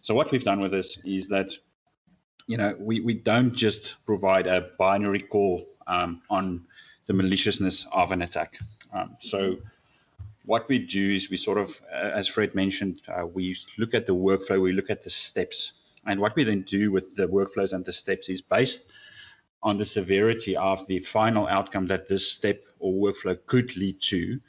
So 0.00 0.14
what 0.14 0.30
we've 0.30 0.44
done 0.44 0.60
with 0.60 0.72
this 0.72 0.98
is 1.04 1.28
that, 1.28 1.52
you 2.48 2.56
know, 2.56 2.74
we 2.80 3.00
we 3.00 3.14
don't 3.14 3.54
just 3.54 4.04
provide 4.06 4.46
a 4.46 4.70
binary 4.78 5.20
call 5.20 5.64
um, 5.86 6.22
on 6.28 6.64
the 7.06 7.12
maliciousness 7.12 7.86
of 7.92 8.10
an 8.10 8.22
attack. 8.22 8.58
Um, 8.92 9.16
so 9.20 9.58
what 10.46 10.66
we 10.66 10.78
do 10.78 11.10
is 11.10 11.30
we 11.30 11.36
sort 11.36 11.58
of, 11.58 11.78
uh, 11.92 12.10
as 12.14 12.26
Fred 12.26 12.54
mentioned, 12.54 13.02
uh, 13.06 13.26
we 13.26 13.54
look 13.76 13.92
at 13.92 14.06
the 14.06 14.14
workflow, 14.14 14.60
we 14.60 14.72
look 14.72 14.88
at 14.88 15.02
the 15.02 15.10
steps. 15.10 15.72
And 16.06 16.20
what 16.20 16.34
we 16.36 16.42
then 16.42 16.62
do 16.62 16.90
with 16.90 17.16
the 17.16 17.28
workflows 17.28 17.74
and 17.74 17.84
the 17.84 17.92
steps 17.92 18.30
is 18.30 18.40
based 18.40 18.84
on 19.62 19.76
the 19.76 19.84
severity 19.84 20.56
of 20.56 20.86
the 20.86 21.00
final 21.00 21.46
outcome 21.48 21.86
that 21.88 22.08
this 22.08 22.32
step 22.32 22.62
or 22.78 22.92
workflow 22.94 23.36
could 23.44 23.76
lead 23.76 24.00
to, 24.00 24.40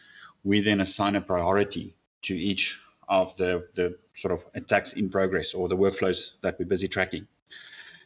we 0.46 0.62
then 0.62 0.80
assign 0.80 1.18
a 1.18 1.22
priority 1.22 1.96
to 2.22 2.34
each 2.34 2.80
of 3.10 3.36
the, 3.36 3.68
the 3.74 3.98
sort 4.14 4.32
of 4.32 4.46
attacks 4.56 4.94
in 4.94 5.10
progress 5.10 5.54
or 5.54 5.68
the 5.68 5.76
workflows 5.76 6.34
that 6.42 6.58
we're 6.60 6.66
busy 6.66 6.88
tracking. 6.88 7.28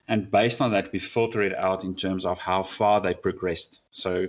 And 0.07 0.29
based 0.29 0.61
on 0.61 0.71
that, 0.71 0.91
we 0.91 0.99
filter 0.99 1.41
it 1.41 1.55
out 1.55 1.83
in 1.83 1.95
terms 1.95 2.25
of 2.25 2.39
how 2.39 2.63
far 2.63 2.99
they've 2.99 3.21
progressed. 3.21 3.81
So 3.91 4.27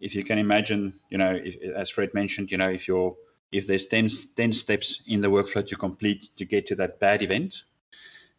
if 0.00 0.14
you 0.14 0.24
can 0.24 0.38
imagine, 0.38 0.94
you 1.10 1.18
know, 1.18 1.38
if, 1.42 1.56
as 1.74 1.90
Fred 1.90 2.14
mentioned, 2.14 2.50
you 2.50 2.58
know, 2.58 2.70
if 2.70 2.88
you're 2.88 3.16
if 3.52 3.66
there's 3.66 3.86
10, 3.86 4.08
10 4.36 4.52
steps 4.52 5.02
in 5.06 5.20
the 5.20 5.28
workflow 5.28 5.66
to 5.66 5.76
complete 5.76 6.30
to 6.36 6.44
get 6.44 6.66
to 6.68 6.74
that 6.76 7.00
bad 7.00 7.22
event, 7.22 7.64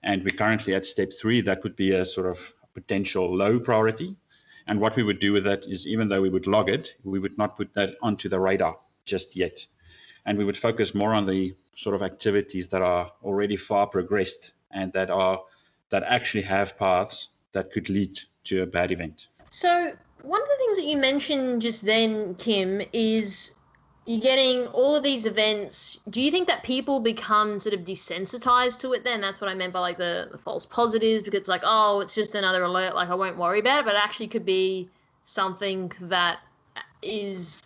and 0.03 0.23
we're 0.23 0.35
currently 0.35 0.73
at 0.73 0.85
step 0.85 1.11
three, 1.11 1.41
that 1.41 1.63
would 1.63 1.75
be 1.75 1.91
a 1.91 2.05
sort 2.05 2.27
of 2.27 2.53
potential 2.73 3.33
low 3.33 3.59
priority. 3.59 4.15
And 4.67 4.79
what 4.79 4.95
we 4.95 5.03
would 5.03 5.19
do 5.19 5.33
with 5.33 5.43
that 5.43 5.67
is, 5.67 5.87
even 5.87 6.07
though 6.07 6.21
we 6.21 6.29
would 6.29 6.47
log 6.47 6.69
it, 6.69 6.95
we 7.03 7.19
would 7.19 7.37
not 7.37 7.57
put 7.57 7.73
that 7.73 7.95
onto 8.01 8.29
the 8.29 8.39
radar 8.39 8.77
just 9.05 9.35
yet. 9.35 9.65
And 10.25 10.37
we 10.37 10.45
would 10.45 10.57
focus 10.57 10.95
more 10.95 11.13
on 11.13 11.25
the 11.25 11.55
sort 11.75 11.95
of 11.95 12.01
activities 12.01 12.67
that 12.69 12.81
are 12.81 13.11
already 13.23 13.57
far 13.57 13.87
progressed 13.87 14.53
and 14.71 14.93
that 14.93 15.09
are 15.09 15.41
that 15.91 16.03
actually 16.03 16.41
have 16.41 16.77
paths 16.77 17.29
that 17.53 17.71
could 17.71 17.89
lead 17.89 18.19
to 18.45 18.63
a 18.63 18.65
bad 18.65 18.91
event. 18.91 19.27
So 19.49 19.91
one 20.23 20.41
of 20.41 20.47
the 20.47 20.55
things 20.57 20.77
that 20.77 20.85
you 20.85 20.97
mentioned 20.97 21.61
just 21.61 21.85
then, 21.85 22.35
Kim, 22.35 22.81
is 22.93 23.55
you're 24.05 24.19
getting 24.19 24.65
all 24.67 24.95
of 24.95 25.03
these 25.03 25.25
events. 25.25 25.99
Do 26.09 26.21
you 26.21 26.31
think 26.31 26.47
that 26.47 26.63
people 26.63 26.99
become 27.01 27.59
sort 27.59 27.75
of 27.75 27.81
desensitized 27.81 28.79
to 28.81 28.93
it 28.93 29.03
then? 29.03 29.21
That's 29.21 29.39
what 29.39 29.49
I 29.49 29.53
meant 29.53 29.73
by 29.73 29.79
like 29.79 29.97
the, 29.97 30.29
the 30.31 30.37
false 30.37 30.65
positives, 30.65 31.21
because 31.21 31.39
it's 31.39 31.49
like, 31.49 31.61
oh, 31.63 31.99
it's 31.99 32.15
just 32.15 32.33
another 32.33 32.63
alert, 32.63 32.95
like 32.95 33.09
I 33.09 33.15
won't 33.15 33.37
worry 33.37 33.59
about 33.59 33.81
it, 33.81 33.85
but 33.85 33.95
it 33.95 34.01
actually 34.01 34.27
could 34.27 34.45
be 34.45 34.89
something 35.25 35.91
that 36.01 36.39
is 37.03 37.61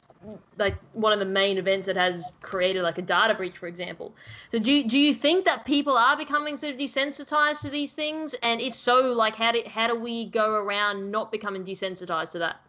like 0.58 0.76
one 0.94 1.14
of 1.14 1.20
the 1.20 1.26
main 1.26 1.58
events 1.58 1.88
that 1.88 1.96
has 1.96 2.32
created 2.42 2.84
like 2.84 2.98
a 2.98 3.02
data 3.02 3.34
breach, 3.34 3.58
for 3.58 3.68
example. 3.68 4.16
So 4.52 4.60
do 4.60 4.72
you, 4.72 4.88
do 4.88 4.98
you 4.98 5.14
think 5.14 5.46
that 5.46 5.66
people 5.66 5.98
are 5.98 6.18
becoming 6.18 6.58
sort 6.58 6.74
of 6.74 6.80
desensitized 6.80 7.62
to 7.62 7.70
these 7.70 7.94
things? 7.94 8.34
And 8.44 8.62
if 8.62 8.76
so, 8.76 9.12
like 9.12 9.36
how 9.36 9.52
do 9.52 9.62
how 9.68 9.88
do 9.88 10.00
we 10.00 10.30
go 10.30 10.56
around 10.56 11.12
not 11.12 11.32
becoming 11.32 11.64
desensitized 11.64 12.32
to 12.32 12.40
that? 12.40 12.62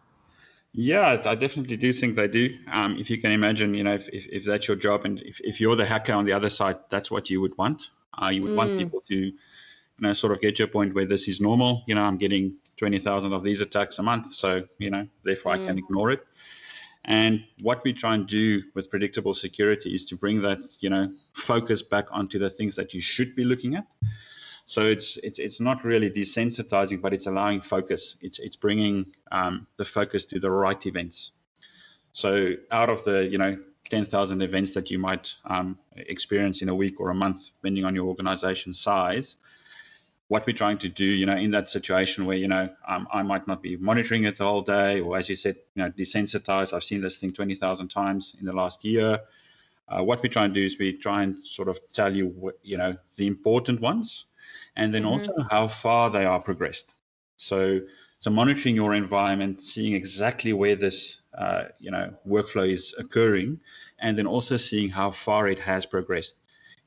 Yeah, 0.73 1.19
I 1.25 1.33
definitely 1.33 1.77
do 1.77 1.91
think 1.91 2.15
they 2.15 2.27
do. 2.27 2.53
Um, 2.71 2.97
if 2.99 3.09
you 3.09 3.17
can 3.17 3.31
imagine, 3.31 3.73
you 3.73 3.83
know, 3.83 3.95
if, 3.95 4.07
if, 4.09 4.27
if, 4.27 4.45
that's 4.45 4.67
your 4.67 4.77
job 4.77 5.05
and 5.05 5.19
if, 5.21 5.41
if 5.41 5.59
you're 5.59 5.75
the 5.75 5.85
hacker 5.85 6.13
on 6.13 6.23
the 6.23 6.33
other 6.33 6.49
side, 6.49 6.77
that's 6.89 7.09
what 7.09 7.31
you 7.31 7.41
would 7.41 7.57
want. 7.57 7.89
Uh, 8.21 8.27
you 8.27 8.43
would 8.43 8.51
mm. 8.51 8.57
want 8.57 8.77
people 8.77 9.01
to, 9.01 9.15
you 9.15 9.33
know, 9.99 10.13
sort 10.13 10.33
of 10.33 10.41
get 10.41 10.55
to 10.57 10.63
a 10.63 10.67
point 10.67 10.93
where 10.93 11.05
this 11.05 11.27
is 11.27 11.41
normal. 11.41 11.83
You 11.87 11.95
know, 11.95 12.03
I'm 12.03 12.17
getting 12.17 12.57
20,000 12.75 13.33
of 13.33 13.43
these 13.43 13.61
attacks 13.61 13.97
a 13.97 14.03
month. 14.03 14.33
So, 14.35 14.65
you 14.77 14.91
know, 14.91 15.07
therefore 15.23 15.53
mm. 15.55 15.63
I 15.63 15.65
can 15.65 15.75
mm. 15.77 15.79
ignore 15.79 16.11
it. 16.11 16.27
And 17.07 17.45
what 17.61 17.83
we 17.85 17.93
try 17.93 18.15
and 18.15 18.27
do 18.27 18.61
with 18.75 18.89
predictable 18.89 19.33
security 19.33 19.95
is 19.95 20.03
to 20.05 20.17
bring 20.17 20.41
that, 20.41 20.59
you 20.81 20.89
know, 20.89 21.13
focus 21.31 21.81
back 21.81 22.05
onto 22.11 22.37
the 22.37 22.49
things 22.49 22.75
that 22.75 22.93
you 22.93 22.99
should 22.99 23.33
be 23.33 23.45
looking 23.45 23.75
at. 23.75 23.87
So 24.65 24.85
it's 24.85 25.15
it's 25.23 25.39
it's 25.39 25.61
not 25.61 25.85
really 25.85 26.09
desensitizing, 26.09 27.01
but 27.01 27.13
it's 27.13 27.25
allowing 27.25 27.61
focus. 27.61 28.17
It's 28.21 28.39
it's 28.39 28.57
bringing 28.57 29.05
um, 29.31 29.67
the 29.77 29.85
focus 29.85 30.25
to 30.25 30.39
the 30.39 30.51
right 30.51 30.85
events. 30.85 31.31
So 32.11 32.55
out 32.71 32.89
of 32.89 33.05
the 33.05 33.25
you 33.25 33.37
know 33.37 33.57
10,000 33.89 34.41
events 34.41 34.73
that 34.73 34.91
you 34.91 34.99
might 34.99 35.35
um, 35.45 35.79
experience 35.95 36.61
in 36.61 36.67
a 36.67 36.75
week 36.75 36.99
or 36.99 37.09
a 37.09 37.15
month, 37.15 37.53
depending 37.53 37.85
on 37.85 37.95
your 37.95 38.05
organization 38.07 38.73
size, 38.73 39.37
what 40.27 40.45
we're 40.45 40.55
trying 40.55 40.77
to 40.79 40.89
do, 40.89 41.05
you 41.05 41.25
know, 41.25 41.37
in 41.37 41.51
that 41.51 41.69
situation 41.69 42.25
where, 42.25 42.37
you 42.37 42.47
know, 42.47 42.69
um, 42.87 43.07
I 43.13 43.23
might 43.23 43.47
not 43.47 43.61
be 43.61 43.77
monitoring 43.77 44.25
it 44.25 44.37
the 44.37 44.43
whole 44.43 44.61
day, 44.61 44.99
or 44.99 45.17
as 45.17 45.29
you 45.29 45.35
said, 45.35 45.55
you 45.75 45.83
know, 45.83 45.89
desensitized. 45.91 46.73
I've 46.73 46.83
seen 46.83 47.01
this 47.01 47.17
thing 47.17 47.31
20,000 47.31 47.87
times 47.87 48.35
in 48.39 48.45
the 48.45 48.53
last 48.53 48.83
year. 48.83 49.21
Uh, 49.87 50.03
what 50.03 50.21
we 50.21 50.27
try 50.27 50.43
and 50.43 50.53
do 50.53 50.65
is 50.65 50.77
we 50.77 50.91
try 50.93 51.23
and 51.23 51.37
sort 51.37 51.69
of 51.69 51.79
tell 51.93 52.13
you, 52.13 52.27
what, 52.27 52.59
you 52.61 52.77
know, 52.77 52.97
the 53.15 53.25
important 53.25 53.79
ones, 53.79 54.25
and 54.75 54.93
then 54.93 55.03
mm-hmm. 55.03 55.11
also 55.11 55.33
how 55.49 55.67
far 55.67 56.09
they 56.09 56.25
are 56.25 56.41
progressed. 56.41 56.95
So, 57.37 57.81
So 58.19 58.31
monitoring 58.31 58.75
your 58.75 58.95
environment, 58.95 59.61
seeing 59.61 59.93
exactly 59.93 60.51
where 60.51 60.75
this 60.75 61.21
uh, 61.37 61.65
you 61.79 61.91
know 61.91 62.13
workflow 62.27 62.67
is 62.67 62.95
occurring, 62.97 63.59
and 63.99 64.17
then 64.17 64.25
also 64.25 64.57
seeing 64.57 64.89
how 64.89 65.11
far 65.11 65.47
it 65.47 65.59
has 65.59 65.85
progressed, 65.85 66.35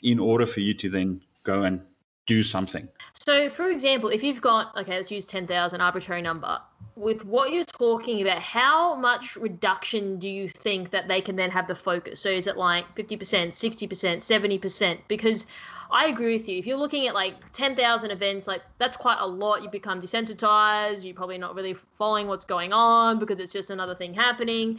in 0.03 0.19
order 0.19 0.47
for 0.47 0.61
you 0.61 0.75
to 0.75 0.91
then 0.91 1.23
go 1.45 1.63
and 1.63 1.83
do 2.31 2.43
something. 2.45 2.87
So, 3.27 3.51
for 3.51 3.71
example, 3.71 4.09
if 4.09 4.23
you've 4.23 4.41
got 4.41 4.77
okay, 4.77 4.97
let's 4.97 5.11
use 5.11 5.27
ten 5.27 5.47
thousand 5.47 5.81
arbitrary 5.81 6.23
number. 6.23 6.61
With 6.95 7.25
what 7.25 7.51
you're 7.53 7.65
talking 7.65 8.21
about, 8.23 8.39
how 8.39 8.95
much 8.95 9.37
reduction 9.37 10.19
do 10.19 10.29
you 10.29 10.49
think 10.49 10.91
that 10.91 11.09
they 11.09 11.21
can 11.21 11.35
then 11.35 11.51
have 11.51 11.67
the 11.67 11.75
focus? 11.75 12.21
So, 12.21 12.29
is 12.29 12.47
it 12.47 12.57
like 12.57 12.85
fifty 12.95 13.17
percent, 13.17 13.57
sixty 13.57 13.87
percent, 13.89 14.23
seventy 14.23 14.59
percent? 14.59 15.01
Because 15.09 15.47
I 15.91 16.07
agree 16.07 16.35
with 16.35 16.49
you. 16.49 16.57
If 16.57 16.67
you're 16.69 16.79
looking 16.79 17.09
at 17.09 17.15
like 17.15 17.35
10,000 17.53 18.13
events, 18.13 18.47
like 18.47 18.63
that's 18.79 18.97
quite 18.97 19.19
a 19.19 19.27
lot. 19.27 19.65
You 19.65 19.69
become 19.69 20.01
desensitized. 20.01 21.05
You're 21.05 21.17
probably 21.17 21.39
not 21.39 21.57
really 21.57 21.75
following 21.75 22.29
what's 22.29 22.45
going 22.45 22.73
on 22.73 23.19
because 23.19 23.41
it's 23.41 23.53
just 23.53 23.71
another 23.71 23.97
thing 23.97 24.15
happening. 24.15 24.79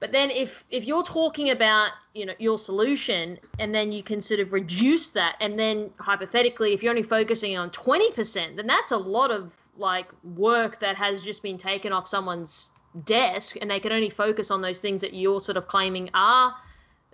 But 0.00 0.12
then 0.12 0.30
if 0.30 0.64
if 0.70 0.84
you're 0.84 1.02
talking 1.02 1.50
about, 1.50 1.90
you 2.14 2.26
know, 2.26 2.34
your 2.38 2.58
solution 2.58 3.38
and 3.58 3.74
then 3.74 3.92
you 3.92 4.02
can 4.02 4.20
sort 4.20 4.40
of 4.40 4.52
reduce 4.52 5.10
that 5.10 5.36
and 5.40 5.58
then 5.58 5.90
hypothetically 5.98 6.72
if 6.74 6.82
you're 6.82 6.90
only 6.90 7.02
focusing 7.02 7.56
on 7.56 7.70
20%, 7.70 8.56
then 8.56 8.66
that's 8.66 8.90
a 8.90 8.96
lot 8.96 9.30
of 9.30 9.54
like 9.76 10.12
work 10.22 10.78
that 10.80 10.96
has 10.96 11.22
just 11.22 11.42
been 11.42 11.58
taken 11.58 11.92
off 11.92 12.06
someone's 12.06 12.72
desk 13.04 13.56
and 13.60 13.70
they 13.70 13.80
can 13.80 13.92
only 13.92 14.10
focus 14.10 14.50
on 14.50 14.60
those 14.60 14.80
things 14.80 15.00
that 15.00 15.14
you're 15.14 15.40
sort 15.40 15.56
of 15.56 15.66
claiming 15.66 16.10
are 16.14 16.54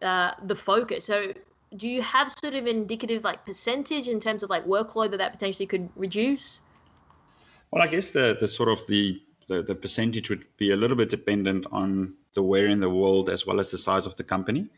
uh, 0.02 0.32
the 0.44 0.54
focus. 0.54 1.04
So 1.04 1.32
do 1.76 1.88
you 1.88 2.02
have 2.02 2.32
sort 2.42 2.54
of 2.54 2.66
indicative 2.66 3.24
like 3.24 3.46
percentage 3.46 4.08
in 4.08 4.20
terms 4.20 4.42
of 4.42 4.50
like 4.50 4.64
workload 4.66 5.10
that 5.12 5.18
that 5.18 5.32
potentially 5.32 5.66
could 5.66 5.88
reduce? 5.96 6.60
Well, 7.70 7.82
I 7.82 7.86
guess 7.86 8.10
the 8.10 8.36
the 8.38 8.48
sort 8.48 8.68
of 8.68 8.86
the 8.88 9.22
the, 9.46 9.62
the 9.62 9.74
percentage 9.74 10.30
would 10.30 10.44
be 10.56 10.70
a 10.70 10.76
little 10.76 10.96
bit 10.96 11.08
dependent 11.08 11.66
on 11.72 12.14
the 12.34 12.42
where 12.42 12.66
in 12.66 12.80
the 12.80 12.90
world 12.90 13.28
as 13.30 13.46
well 13.46 13.60
as 13.60 13.70
the 13.70 13.78
size 13.78 14.06
of 14.06 14.16
the 14.16 14.24
company. 14.24 14.68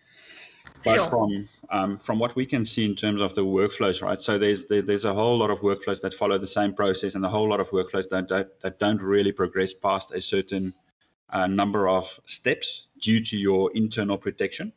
But 0.85 0.97
sure. 0.97 1.09
from 1.09 1.49
um, 1.71 1.99
from 1.99 2.19
what 2.19 2.35
we 2.35 2.45
can 2.47 2.65
see 2.65 2.85
in 2.85 2.97
terms 2.97 3.21
of 3.21 3.35
the 3.35 3.45
workflows, 3.45 4.03
right? 4.03 4.21
So 4.21 4.39
there's 4.39 4.67
there, 4.67 4.83
there's 4.83 5.05
a 5.05 5.15
whole 5.15 5.37
lot 5.39 5.51
of 5.51 5.61
workflows 5.61 6.01
that 6.01 6.15
follow 6.15 6.39
the 6.39 6.47
same 6.47 6.73
process, 6.73 7.15
and 7.15 7.25
a 7.25 7.29
whole 7.29 7.49
lot 7.49 7.61
of 7.61 7.71
workflows 7.71 8.09
that 8.11 8.29
that, 8.29 8.61
that 8.61 8.79
don't 8.79 9.01
really 9.01 9.33
progress 9.33 9.73
past 9.73 10.13
a 10.13 10.21
certain 10.21 10.75
uh, 11.31 11.47
number 11.47 11.89
of 11.89 12.21
steps 12.25 12.87
due 13.01 13.21
to 13.25 13.37
your 13.37 13.71
internal 13.75 14.19
protection. 14.19 14.73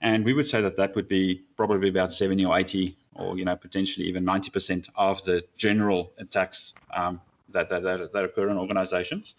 And 0.00 0.24
we 0.24 0.32
would 0.32 0.46
say 0.46 0.60
that 0.60 0.76
that 0.76 0.96
would 0.96 1.06
be 1.06 1.42
probably 1.56 1.88
about 1.88 2.10
70 2.10 2.44
or 2.44 2.58
80 2.58 2.96
or, 3.14 3.38
you 3.38 3.44
know, 3.44 3.54
potentially 3.54 4.06
even 4.06 4.24
90% 4.24 4.88
of 4.96 5.24
the 5.24 5.44
general 5.56 6.12
attacks 6.18 6.74
um, 6.94 7.20
that, 7.50 7.68
that, 7.68 8.12
that, 8.12 8.24
occur 8.24 8.48
in 8.48 8.58
organizations. 8.58 9.34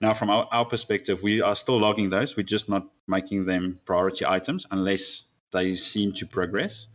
Now, 0.00 0.12
from 0.12 0.30
our, 0.30 0.48
our 0.50 0.64
perspective, 0.64 1.22
we 1.22 1.40
are 1.40 1.54
still 1.54 1.78
logging 1.78 2.10
those. 2.10 2.36
We're 2.36 2.42
just 2.42 2.68
not 2.68 2.86
making 3.06 3.46
them 3.46 3.78
priority 3.84 4.26
items 4.26 4.66
unless 4.70 5.24
they 5.52 5.74
seem 5.76 6.12
to 6.14 6.26
progress. 6.26 6.88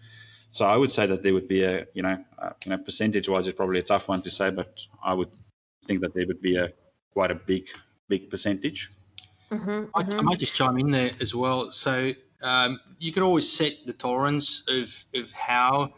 So 0.52 0.66
I 0.66 0.76
would 0.76 0.92
say 0.92 1.06
that 1.06 1.24
there 1.24 1.34
would 1.34 1.48
be 1.48 1.64
a, 1.64 1.86
you 1.94 2.04
know, 2.04 2.18
uh, 2.38 2.52
you 2.66 2.72
know, 2.72 2.78
percentage-wise, 2.78 3.48
it's 3.48 3.56
probably 3.56 3.80
a 3.80 3.84
tough 3.84 4.08
one 4.08 4.22
to 4.24 4.32
say, 4.32 4.50
but 4.50 4.80
I 5.04 5.14
would 5.14 5.30
think 5.86 6.02
that 6.02 6.14
there 6.14 6.26
would 6.28 6.42
be 6.42 6.58
a 6.58 6.72
quite 7.14 7.32
a 7.32 7.36
big, 7.36 7.68
big 8.08 8.30
percentage. 8.30 8.92
Mm-hmm, 9.52 9.70
mm-hmm. 9.70 10.16
I, 10.16 10.18
I, 10.18 10.22
might 10.22 10.40
just 10.40 10.56
chime 10.56 10.78
in 10.78 10.92
there 10.92 11.12
as 11.22 11.34
well. 11.34 11.72
So 11.72 12.12
um, 12.42 12.80
you 13.00 13.12
can 13.12 13.24
always 13.24 13.52
set 13.52 13.74
the 13.86 13.94
tolerance 13.94 14.64
of, 14.70 15.06
of 15.16 15.32
how 15.32 15.94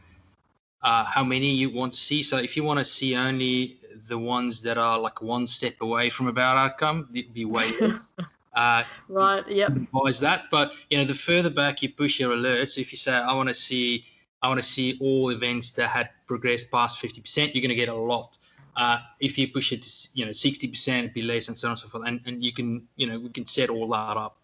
uh, 0.84 1.04
how 1.04 1.24
many 1.24 1.50
you 1.52 1.70
want 1.70 1.94
to 1.94 2.00
see. 2.00 2.24
So 2.24 2.38
if 2.38 2.58
you 2.58 2.64
want 2.64 2.80
to 2.80 2.86
see 2.86 3.16
only 3.16 3.78
the 4.08 4.18
ones 4.18 4.62
that 4.62 4.78
are 4.78 5.00
like 5.00 5.22
one 5.22 5.48
step 5.48 5.76
away 5.82 6.10
from 6.10 6.28
a 6.28 6.34
bad 6.34 6.58
outcome, 6.58 7.10
it'd 7.14 7.34
be 7.34 7.46
way 7.46 7.72
less. 7.80 8.14
Uh, 8.54 8.84
right. 9.08 9.48
Yep. 9.48 9.70
Advise 9.78 10.20
that, 10.20 10.44
but 10.52 10.74
you 10.90 10.98
know, 10.98 11.06
the 11.06 11.14
further 11.14 11.50
back 11.50 11.82
you 11.82 11.90
push 11.90 12.20
your 12.20 12.36
alerts, 12.36 12.78
if 12.78 12.92
you 12.92 12.98
say, 12.98 13.14
"I 13.14 13.34
want 13.34 13.48
to 13.48 13.56
see, 13.56 14.04
I 14.42 14.50
want 14.50 14.60
to 14.60 14.66
see 14.66 14.98
all 15.00 15.30
events 15.30 15.72
that 15.72 15.88
had 15.88 16.10
progressed 16.28 16.70
past 16.70 17.00
fifty 17.00 17.22
percent," 17.22 17.56
you're 17.56 17.62
going 17.62 17.70
to 17.70 17.76
get 17.76 17.88
a 17.88 17.96
lot. 17.96 18.38
Uh, 18.76 18.98
if 19.22 19.38
you 19.38 19.48
push 19.48 19.72
it 19.72 19.82
to 19.84 20.10
you 20.14 20.26
know 20.26 20.34
sixty 20.34 20.68
percent, 20.68 21.06
it'd 21.06 21.14
be 21.14 21.22
less, 21.22 21.48
and 21.48 21.58
so 21.58 21.70
on 21.70 21.72
and 21.72 21.80
so 21.80 21.88
forth. 21.88 22.06
And 22.06 22.20
and 22.26 22.44
you 22.44 22.52
can 22.52 22.86
you 22.98 23.08
know 23.08 23.20
we 23.20 23.30
can 23.30 23.46
set 23.46 23.70
all 23.70 23.88
that 23.88 24.18
up. 24.18 24.38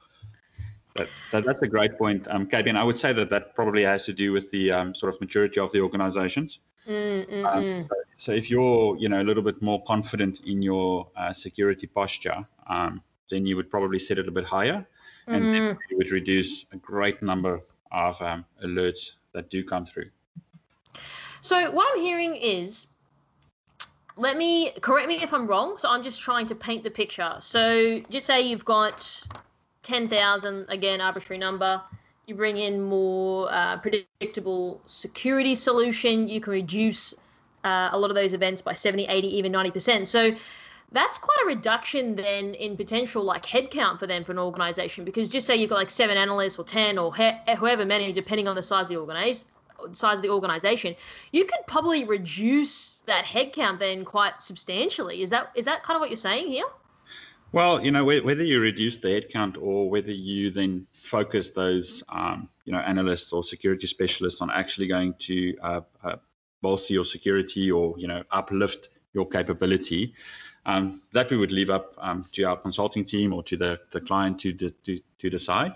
That, 0.96 1.10
that, 1.32 1.46
that's 1.46 1.62
a 1.62 1.67
great 1.67 1.98
point, 1.98 2.28
um, 2.30 2.48
KB. 2.48 2.70
And 2.70 2.78
I 2.78 2.84
would 2.84 2.98
say 2.98 3.13
that 3.13 3.30
that 3.30 3.56
probably 3.56 3.84
has 3.84 4.06
to 4.06 4.13
do 4.13 4.32
with 4.32 4.50
the 4.52 4.72
um, 4.72 4.96
sort 4.96 5.13
of 5.13 5.22
maturity 5.22 5.60
of 5.60 5.72
the 5.72 5.82
organizations. 5.82 6.60
Mm, 6.88 7.30
mm, 7.30 7.45
um, 7.45 7.63
mm. 7.63 7.82
so, 7.82 7.95
so, 8.17 8.32
if 8.32 8.50
you're, 8.50 8.95
you 8.97 9.10
know, 9.10 9.21
a 9.21 9.26
little 9.26 9.43
bit 9.43 9.62
more 9.62 9.84
confident 9.84 10.41
in 10.45 10.62
your 10.62 11.08
uh, 11.17 11.34
security 11.34 11.86
posture, 11.86 12.47
um, 12.67 13.02
then 13.30 13.45
you 13.45 13.56
would 13.58 13.69
probably 13.69 14.00
set 14.00 14.17
it 14.19 14.28
a 14.28 14.32
bit 14.32 14.45
higher, 14.45 14.88
and 15.28 15.43
mm. 15.43 15.52
then 15.52 15.78
you 15.89 15.97
would 15.97 16.12
reduce 16.12 16.65
a 16.71 16.78
great 16.78 17.21
number 17.21 17.60
of 17.91 18.21
um, 18.21 18.45
alerts 18.63 19.15
that 19.34 19.50
do 19.50 19.63
come 19.63 19.86
through. 19.86 20.10
So 21.41 21.71
what 21.71 21.88
I'm 21.93 22.00
hearing 22.00 22.36
is 22.36 22.88
let 24.17 24.36
me 24.36 24.71
correct 24.82 25.08
me 25.08 25.21
if 25.21 25.34
I'm 25.34 25.47
wrong. 25.47 25.78
So 25.78 25.89
I'm 25.89 26.04
just 26.04 26.21
trying 26.21 26.45
to 26.47 26.56
paint 26.56 26.84
the 26.84 26.91
picture. 26.91 27.36
So 27.39 28.00
just 28.10 28.26
say 28.26 28.41
you've 28.41 28.65
got 28.65 29.23
10,000, 29.84 30.65
again, 30.69 31.00
arbitrary 31.00 31.38
number. 31.38 31.82
You 32.27 32.35
bring 32.35 32.57
in 32.57 32.81
more 32.81 33.47
uh, 33.49 33.77
predictable 33.77 34.81
security 34.85 35.55
solution. 35.55 36.27
You 36.27 36.41
can 36.41 36.51
reduce 36.51 37.13
uh, 37.63 37.87
a 37.93 37.97
lot 37.97 38.09
of 38.09 38.15
those 38.15 38.33
events 38.33 38.61
by 38.61 38.73
70, 38.73 39.05
80, 39.05 39.37
even 39.37 39.53
90%. 39.53 40.05
So 40.05 40.35
that's 40.91 41.17
quite 41.17 41.37
a 41.45 41.47
reduction 41.47 42.17
then 42.17 42.53
in 42.55 42.75
potential 42.75 43.23
like 43.23 43.45
headcount 43.45 43.99
for 43.99 44.07
them 44.07 44.25
for 44.25 44.33
an 44.33 44.39
organization 44.39 45.05
because 45.05 45.29
just 45.29 45.47
say 45.47 45.55
you've 45.55 45.69
got 45.69 45.77
like 45.77 45.89
seven 45.89 46.17
analysts 46.17 46.59
or 46.59 46.65
10 46.65 46.97
or 46.97 47.15
he- 47.15 47.31
however 47.47 47.85
many, 47.85 48.11
depending 48.11 48.49
on 48.49 48.55
the 48.55 48.63
size 48.63 48.83
of 48.83 48.89
the 48.89 48.97
organization 48.97 49.47
size 49.93 50.17
of 50.17 50.23
the 50.23 50.29
organization, 50.29 50.95
you 51.31 51.45
could 51.45 51.59
probably 51.67 52.03
reduce 52.03 53.03
that 53.05 53.23
headcount 53.23 53.79
then 53.79 54.03
quite 54.03 54.41
substantially. 54.41 55.21
Is 55.21 55.29
that 55.29 55.51
is 55.55 55.63
that 55.63 55.83
kind 55.83 55.95
of 55.95 56.01
what 56.01 56.09
you're 56.09 56.17
saying 56.17 56.47
here? 56.47 56.65
Well, 57.51 57.83
you 57.83 57.91
know, 57.91 58.03
whether 58.03 58.43
you 58.43 58.59
reduce 58.59 58.97
the 58.97 59.07
headcount 59.07 59.55
or 59.61 59.89
whether 59.89 60.11
you 60.11 60.51
then 60.51 60.87
focus 61.08 61.52
those, 61.52 62.04
um, 62.10 62.50
you 62.65 62.74
know, 62.74 62.80
analysts 62.80 63.32
or 63.34 63.43
security 63.43 63.88
specialists 63.88 64.41
on 64.41 64.50
actually 64.52 64.88
going 64.88 65.13
to 65.20 65.58
uh, 65.63 65.82
uh, 66.04 66.15
bolster 66.62 66.93
your 66.93 67.06
security 67.06 67.72
or, 67.72 67.96
you 67.98 68.08
know, 68.08 68.24
uplift 68.32 68.89
your 69.13 69.28
capability, 69.28 70.13
um, 70.65 71.02
that 71.13 71.30
we 71.32 71.38
would 71.38 71.52
leave 71.52 71.70
up 71.70 71.96
um, 71.98 72.24
to 72.34 72.43
our 72.43 72.58
consulting 72.58 73.06
team 73.06 73.34
or 73.34 73.41
to 73.43 73.56
the, 73.58 73.80
the 73.91 74.02
client 74.02 74.39
to, 74.39 74.54
to, 74.54 75.00
to 75.17 75.30
decide. 75.30 75.74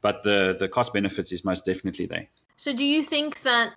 But 0.00 0.22
the, 0.22 0.56
the 0.58 0.68
cost 0.68 0.92
benefits 0.92 1.32
is 1.32 1.44
most 1.44 1.64
definitely 1.64 2.06
there. 2.06 2.28
So 2.56 2.72
do 2.72 2.84
you 2.84 3.02
think 3.02 3.42
that 3.42 3.72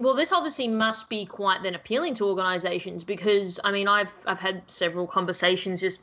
well, 0.00 0.14
this 0.14 0.32
obviously 0.32 0.68
must 0.68 1.08
be 1.08 1.26
quite 1.26 1.62
then 1.62 1.74
appealing 1.74 2.14
to 2.14 2.24
organisations 2.24 3.04
because 3.04 3.60
I 3.64 3.72
mean 3.72 3.88
I've 3.88 4.14
I've 4.26 4.40
had 4.40 4.62
several 4.66 5.06
conversations 5.06 5.80
just 5.80 6.00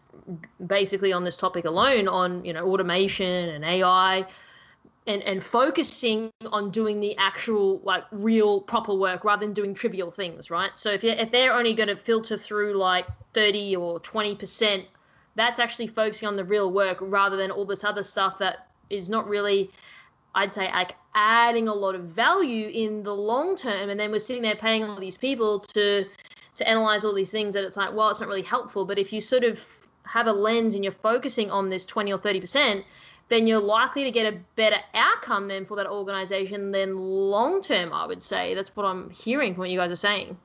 basically 0.68 1.12
on 1.12 1.24
this 1.24 1.36
topic 1.36 1.66
alone 1.66 2.08
on 2.08 2.44
you 2.46 2.54
know 2.54 2.66
automation 2.68 3.50
and 3.50 3.66
AI 3.66 4.26
and 5.08 5.22
and 5.24 5.44
focusing 5.44 6.32
on 6.48 6.70
doing 6.72 7.00
the 7.00 7.16
actual 7.18 7.80
like 7.84 8.04
real 8.12 8.62
proper 8.62 8.94
work 8.94 9.24
rather 9.24 9.46
than 9.46 9.54
doing 9.54 9.74
trivial 9.74 10.12
things 10.12 10.52
right? 10.52 10.72
So 10.76 10.92
if 10.92 11.04
you 11.04 11.12
if 11.12 11.32
they're 11.32 11.54
only 11.54 11.74
going 11.74 11.90
to 11.90 11.96
filter 11.96 12.38
through 12.38 12.74
like 12.76 13.08
30 13.34 13.76
or 13.76 14.00
20 14.00 14.36
percent 14.36 14.86
that's 15.36 15.60
actually 15.60 15.88
focusing 15.88 16.28
on 16.28 16.36
the 16.36 16.46
real 16.46 16.72
work 16.72 16.98
rather 17.02 17.36
than 17.38 17.50
all 17.50 17.66
this 17.66 17.84
other 17.84 18.04
stuff 18.04 18.38
that 18.38 18.68
is 18.90 19.10
not 19.10 19.28
really 19.28 19.72
I'd 20.36 20.54
say 20.54 20.70
like 20.72 20.96
adding 21.16 21.68
a 21.68 21.74
lot 21.74 21.96
of 21.96 22.04
value 22.06 22.70
in 22.74 23.04
the 23.04 23.14
long 23.14 23.56
term 23.56 23.90
and 23.90 24.00
then 24.00 24.12
we're 24.12 24.20
sitting 24.20 24.42
there 24.42 24.56
paying 24.56 24.84
all 24.84 25.00
these 25.00 25.18
people 25.18 25.60
to 25.60 26.06
to 26.56 26.70
analyze 26.70 27.04
all 27.04 27.14
these 27.14 27.32
things 27.32 27.54
that 27.54 27.64
it's 27.64 27.78
like 27.78 27.94
well 27.94 28.10
it's 28.10 28.20
not 28.20 28.30
really 28.30 28.42
helpful 28.42 28.84
but 28.86 28.98
if 28.98 29.14
you 29.14 29.22
sort 29.22 29.44
of 29.44 29.64
have 30.06 30.28
a 30.28 30.34
lens 30.34 30.76
and 30.76 30.84
you're 30.84 30.94
focusing 30.94 31.50
on 31.50 31.70
this 31.70 31.86
20 31.86 32.14
or 32.14 32.20
30%, 32.20 32.84
then 33.30 33.48
you're 33.48 33.60
likely 33.60 34.04
to 34.04 34.12
get 34.12 34.32
a 34.32 34.38
better 34.56 34.78
outcome 34.94 35.48
then 35.48 35.66
for 35.66 35.76
that 35.76 35.88
organization 35.88 36.72
than 36.72 36.96
long 36.96 37.62
term, 37.62 37.92
I 37.94 38.06
would 38.06 38.22
say. 38.22 38.54
That's 38.54 38.76
what 38.76 38.86
I'm 38.86 39.10
hearing 39.10 39.54
from 39.54 39.62
what 39.62 39.70
you 39.70 39.80
guys 39.80 39.92
are 39.92 39.96
saying. 39.96 40.38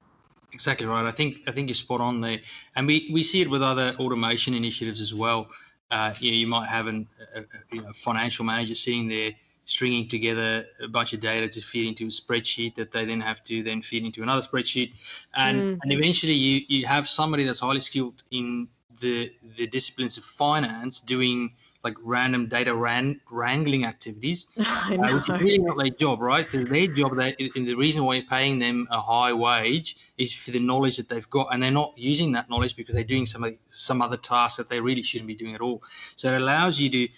Exactly 0.53 0.87
right. 0.87 1.05
I 1.05 1.11
think 1.11 1.41
I 1.47 1.53
think 1.53 1.69
you're 1.69 1.75
spot 1.75 2.01
on 2.01 2.23
there, 2.23 2.39
and 2.75 2.87
we, 2.87 3.11
we 3.13 3.23
see 3.23 3.43
it 3.43 3.51
with 3.51 3.63
other 3.63 3.95
automation 3.99 4.55
initiatives 4.55 5.03
as 5.03 5.13
well. 5.13 5.49
Uh, 5.91 6.15
you, 6.21 6.31
know, 6.31 6.37
you 6.39 6.47
might 6.47 6.69
have 6.69 6.87
an, 6.87 7.07
a, 7.35 7.43
you 7.71 7.83
know, 7.83 7.93
financial 7.93 8.47
manager 8.47 8.75
sitting 8.75 9.09
there 9.09 9.33
stringing 9.69 10.09
together 10.09 10.67
a 10.83 10.89
bunch 10.89 11.13
of 11.13 11.21
data 11.21 11.49
to 11.49 11.61
feed 11.61 11.87
into 11.87 12.05
a 12.05 12.09
spreadsheet 12.09 12.75
that 12.75 12.91
they 12.91 13.05
then 13.05 13.21
have 13.21 13.43
to 13.45 13.63
then 13.63 13.83
feed 13.83 14.05
into 14.05 14.23
another 14.23 14.43
spreadsheet, 14.43 14.95
and 15.35 15.61
mm. 15.61 15.79
and 15.83 15.93
eventually 15.93 16.33
you 16.33 16.63
you 16.69 16.87
have 16.87 17.09
somebody 17.09 17.45
that's 17.45 17.61
highly 17.61 17.81
skilled 17.81 18.23
in 18.31 18.69
the 19.01 19.31
the 19.57 19.67
disciplines 19.67 20.17
of 20.17 20.25
finance 20.25 21.01
doing 21.01 21.53
like 21.85 21.97
random 22.03 22.49
data 22.49 22.75
ran, 22.75 23.21
wrangling 23.31 23.85
activities, 23.85 24.49
uh, 24.59 24.97
which 24.97 25.31
is 25.31 25.41
really 25.41 25.59
not 25.59 25.79
their 25.79 25.91
job, 25.91 26.21
right? 26.21 26.51
So 26.51 26.65
their 26.65 26.89
job, 26.89 27.17
they, 27.17 27.37
and 27.55 27.67
the 27.67 27.75
reason 27.75 28.05
why 28.05 28.17
you're 28.17 28.25
paying 28.25 28.59
them 28.59 28.87
a 28.91 29.01
high 29.01 29.33
wage 29.33 29.97
is 30.19 30.33
for 30.33 30.51
the 30.51 30.59
knowledge 30.59 30.97
that 30.97 31.09
they've 31.09 31.31
got, 31.31 31.49
and 31.53 31.63
they're 31.63 31.71
not 31.71 31.93
using 31.97 32.33
that 32.33 32.51
knowledge 32.51 32.75
because 32.75 32.95
they're 32.95 33.05
doing 33.05 33.27
some 33.27 33.45
some 33.69 34.03
other 34.03 34.17
tasks 34.17 34.57
that 34.57 34.69
they 34.69 34.81
really 34.81 35.03
shouldn't 35.03 35.29
be 35.29 35.35
doing 35.35 35.55
at 35.55 35.61
all. 35.61 35.83
So 36.17 36.33
it 36.33 36.41
allows 36.41 36.81
you 36.81 36.91
to 36.91 37.09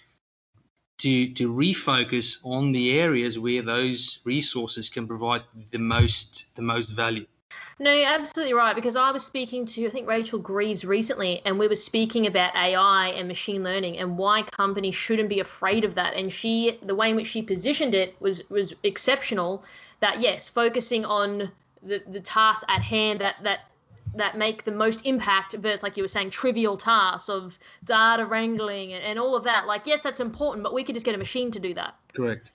to 1.01 1.33
to 1.33 1.51
refocus 1.51 2.37
on 2.43 2.71
the 2.71 2.99
areas 2.99 3.39
where 3.39 3.61
those 3.61 4.19
resources 4.23 4.89
can 4.89 5.07
provide 5.07 5.43
the 5.71 5.79
most 5.79 6.45
the 6.55 6.61
most 6.61 6.89
value. 6.91 7.25
No, 7.79 7.91
you're 7.91 8.07
absolutely 8.07 8.53
right. 8.53 8.75
Because 8.75 8.95
I 8.95 9.09
was 9.09 9.25
speaking 9.25 9.65
to, 9.65 9.87
I 9.87 9.89
think, 9.89 10.07
Rachel 10.07 10.37
Greaves 10.37 10.85
recently, 10.85 11.41
and 11.45 11.57
we 11.57 11.67
were 11.67 11.75
speaking 11.75 12.27
about 12.27 12.55
AI 12.55 13.07
and 13.15 13.27
machine 13.27 13.63
learning 13.63 13.97
and 13.97 14.19
why 14.19 14.43
companies 14.43 14.93
shouldn't 14.93 15.29
be 15.29 15.39
afraid 15.39 15.83
of 15.83 15.95
that. 15.95 16.13
And 16.13 16.31
she, 16.31 16.77
the 16.83 16.93
way 16.93 17.09
in 17.09 17.15
which 17.15 17.27
she 17.27 17.41
positioned 17.41 17.95
it 17.95 18.15
was 18.19 18.47
was 18.49 18.75
exceptional. 18.83 19.63
That 19.99 20.21
yes, 20.21 20.47
focusing 20.47 21.05
on 21.05 21.51
the 21.81 22.03
the 22.07 22.19
tasks 22.19 22.63
at 22.67 22.83
hand 22.83 23.19
that 23.21 23.37
that 23.41 23.70
that 24.15 24.37
make 24.37 24.63
the 24.63 24.71
most 24.71 25.05
impact 25.05 25.53
versus 25.53 25.83
like 25.83 25.95
you 25.97 26.03
were 26.03 26.07
saying 26.07 26.29
trivial 26.29 26.77
tasks 26.77 27.29
of 27.29 27.57
data 27.83 28.25
wrangling 28.25 28.93
and, 28.93 29.03
and 29.03 29.19
all 29.19 29.35
of 29.35 29.43
that 29.43 29.67
like 29.67 29.85
yes 29.85 30.01
that's 30.01 30.19
important 30.19 30.63
but 30.63 30.73
we 30.73 30.83
could 30.83 30.95
just 30.95 31.05
get 31.05 31.15
a 31.15 31.17
machine 31.17 31.51
to 31.51 31.59
do 31.59 31.73
that 31.73 31.95
Correct. 32.13 32.51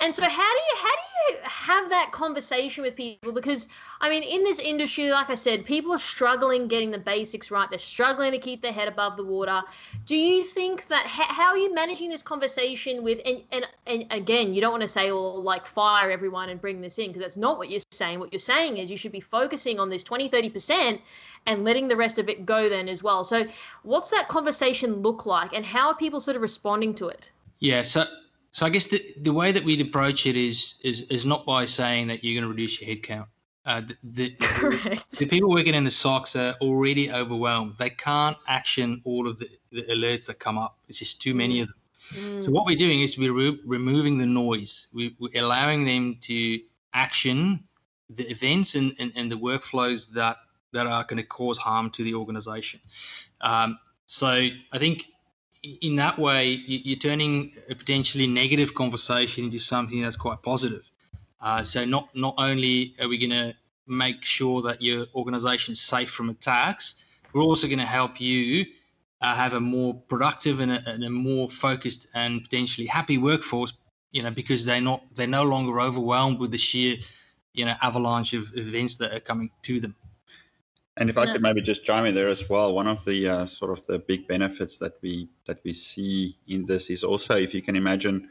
And 0.00 0.14
so 0.14 0.22
how 0.22 0.52
do 0.52 0.58
you 0.58 0.76
how 0.76 0.88
do 0.88 1.32
you 1.32 1.38
have 1.44 1.90
that 1.90 2.10
conversation 2.12 2.84
with 2.84 2.94
people? 2.94 3.32
Because 3.32 3.68
I 4.00 4.08
mean, 4.08 4.22
in 4.22 4.44
this 4.44 4.60
industry, 4.60 5.10
like 5.10 5.28
I 5.28 5.34
said, 5.34 5.64
people 5.64 5.92
are 5.92 5.98
struggling 5.98 6.68
getting 6.68 6.92
the 6.92 6.98
basics 6.98 7.50
right. 7.50 7.68
They're 7.68 7.80
struggling 7.80 8.30
to 8.30 8.38
keep 8.38 8.62
their 8.62 8.72
head 8.72 8.86
above 8.86 9.16
the 9.16 9.24
water. 9.24 9.60
Do 10.06 10.16
you 10.16 10.44
think 10.44 10.86
that 10.86 11.04
how, 11.06 11.48
are 11.48 11.58
you 11.58 11.74
managing 11.74 12.10
this 12.10 12.22
conversation 12.22 13.02
with 13.02 13.20
and, 13.26 13.42
and 13.50 13.66
and 13.88 14.04
again, 14.10 14.54
you 14.54 14.60
don't 14.60 14.70
want 14.70 14.82
to 14.82 14.88
say 14.88 15.10
well 15.10 15.42
like 15.42 15.66
fire 15.66 16.12
everyone 16.12 16.48
and 16.50 16.60
bring 16.60 16.80
this 16.80 16.98
in 16.98 17.08
because 17.08 17.22
that's 17.22 17.36
not 17.36 17.58
what 17.58 17.68
you're 17.68 17.80
saying. 17.90 18.20
What 18.20 18.32
you're 18.32 18.38
saying 18.38 18.78
is 18.78 18.92
you 18.92 18.96
should 18.96 19.12
be 19.12 19.20
focusing 19.20 19.80
on 19.80 19.90
this 19.90 20.04
20 20.04 20.28
30% 20.28 21.00
and 21.46 21.64
letting 21.64 21.88
the 21.88 21.96
rest 21.96 22.20
of 22.20 22.28
it 22.28 22.46
go 22.46 22.68
then 22.68 22.88
as 22.88 23.02
well. 23.02 23.24
So 23.24 23.46
what's 23.82 24.10
that 24.10 24.28
conversation 24.28 25.02
look 25.02 25.26
like 25.26 25.54
and 25.54 25.66
how 25.66 25.88
are 25.88 25.94
people 25.96 26.20
sort 26.20 26.36
of 26.36 26.42
responding 26.42 26.94
to 26.94 27.08
it? 27.08 27.30
Yeah. 27.58 27.82
So 27.82 28.04
so 28.50 28.66
I 28.66 28.70
guess 28.70 28.86
the, 28.86 29.00
the 29.22 29.32
way 29.32 29.52
that 29.52 29.64
we'd 29.64 29.80
approach 29.80 30.26
it 30.26 30.36
is 30.36 30.80
is 30.82 31.02
is 31.02 31.24
not 31.24 31.44
by 31.46 31.66
saying 31.66 32.08
that 32.08 32.24
you're 32.24 32.40
going 32.40 32.50
to 32.50 32.54
reduce 32.54 32.80
your 32.80 32.94
headcount. 32.94 33.26
Uh, 33.66 33.82
the, 33.82 33.96
the, 34.04 34.36
Correct. 34.40 35.18
the 35.18 35.26
people 35.26 35.50
working 35.50 35.74
in 35.74 35.84
the 35.84 35.90
SOCs 35.90 36.34
are 36.40 36.56
already 36.60 37.12
overwhelmed. 37.12 37.74
They 37.78 37.90
can't 37.90 38.36
action 38.46 39.02
all 39.04 39.28
of 39.28 39.38
the, 39.38 39.48
the 39.70 39.82
alerts 39.82 40.26
that 40.26 40.38
come 40.38 40.56
up. 40.56 40.78
It's 40.88 40.98
just 40.98 41.20
too 41.20 41.34
many 41.34 41.60
of 41.60 41.68
them. 41.68 41.74
Mm. 42.14 42.44
So 42.44 42.50
what 42.50 42.64
we're 42.64 42.76
doing 42.76 43.00
is 43.00 43.18
we're 43.18 43.34
re- 43.34 43.60
removing 43.66 44.16
the 44.16 44.24
noise. 44.24 44.88
We, 44.94 45.14
we're 45.18 45.42
allowing 45.42 45.84
them 45.84 46.16
to 46.22 46.60
action 46.94 47.64
the 48.08 48.24
events 48.30 48.74
and, 48.74 48.94
and, 48.98 49.12
and 49.14 49.30
the 49.30 49.36
workflows 49.36 50.10
that 50.12 50.38
that 50.72 50.86
are 50.86 51.04
going 51.04 51.16
to 51.16 51.22
cause 51.22 51.58
harm 51.58 51.90
to 51.90 52.02
the 52.02 52.14
organization. 52.14 52.80
Um, 53.40 53.78
so 54.06 54.28
I 54.28 54.78
think 54.78 55.06
in 55.62 55.96
that 55.96 56.18
way 56.18 56.50
you- 56.50 56.80
you're 56.84 56.98
turning 56.98 57.52
a 57.68 57.74
potentially 57.74 58.26
negative 58.26 58.74
conversation 58.74 59.44
into 59.44 59.58
something 59.58 60.00
that's 60.02 60.16
quite 60.16 60.42
positive. 60.42 60.90
Uh, 61.40 61.62
so 61.62 61.84
not 61.84 62.14
not 62.14 62.34
only 62.38 62.94
are 63.00 63.08
we 63.08 63.18
going 63.18 63.30
to 63.30 63.54
make 63.86 64.24
sure 64.24 64.60
that 64.62 64.82
your 64.82 65.06
organization 65.14 65.72
is 65.72 65.80
safe 65.80 66.10
from 66.10 66.30
attacks, 66.30 67.04
we're 67.32 67.42
also 67.42 67.66
going 67.66 67.78
to 67.78 67.86
help 67.86 68.20
you 68.20 68.66
uh, 69.20 69.34
have 69.34 69.52
a 69.52 69.60
more 69.60 69.94
productive 69.94 70.60
and 70.60 70.72
a, 70.72 70.88
and 70.88 71.02
a 71.04 71.10
more 71.10 71.48
focused 71.50 72.06
and 72.14 72.42
potentially 72.44 72.86
happy 72.86 73.18
workforce. 73.18 73.72
You 74.12 74.22
know, 74.22 74.30
because 74.30 74.64
they're 74.64 74.80
not 74.80 75.02
they're 75.14 75.26
no 75.26 75.44
longer 75.44 75.80
overwhelmed 75.80 76.38
with 76.38 76.50
the 76.50 76.58
sheer 76.58 76.96
you 77.54 77.64
know 77.64 77.74
avalanche 77.82 78.32
of 78.32 78.50
events 78.56 78.96
that 78.98 79.12
are 79.12 79.20
coming 79.20 79.50
to 79.62 79.80
them. 79.80 79.94
And 80.98 81.08
if 81.08 81.16
I 81.16 81.26
could 81.26 81.42
maybe 81.42 81.62
just 81.62 81.84
chime 81.84 82.06
in 82.06 82.14
there 82.14 82.28
as 82.28 82.48
well, 82.50 82.74
one 82.74 82.88
of 82.88 83.04
the 83.04 83.28
uh, 83.28 83.46
sort 83.46 83.70
of 83.70 83.86
the 83.86 84.00
big 84.00 84.26
benefits 84.26 84.78
that 84.78 84.94
we 85.00 85.28
that 85.46 85.60
we 85.62 85.72
see 85.72 86.36
in 86.48 86.64
this 86.64 86.90
is 86.90 87.04
also, 87.04 87.36
if 87.36 87.54
you 87.54 87.62
can 87.62 87.76
imagine, 87.76 88.28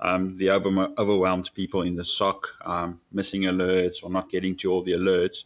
um, 0.00 0.36
the 0.36 0.50
over, 0.50 0.88
overwhelmed 0.98 1.50
people 1.54 1.82
in 1.82 1.94
the 1.94 2.04
SOC 2.04 2.48
um, 2.64 3.00
missing 3.12 3.42
alerts 3.42 4.02
or 4.02 4.10
not 4.10 4.28
getting 4.28 4.56
to 4.56 4.72
all 4.72 4.82
the 4.82 4.92
alerts. 4.92 5.44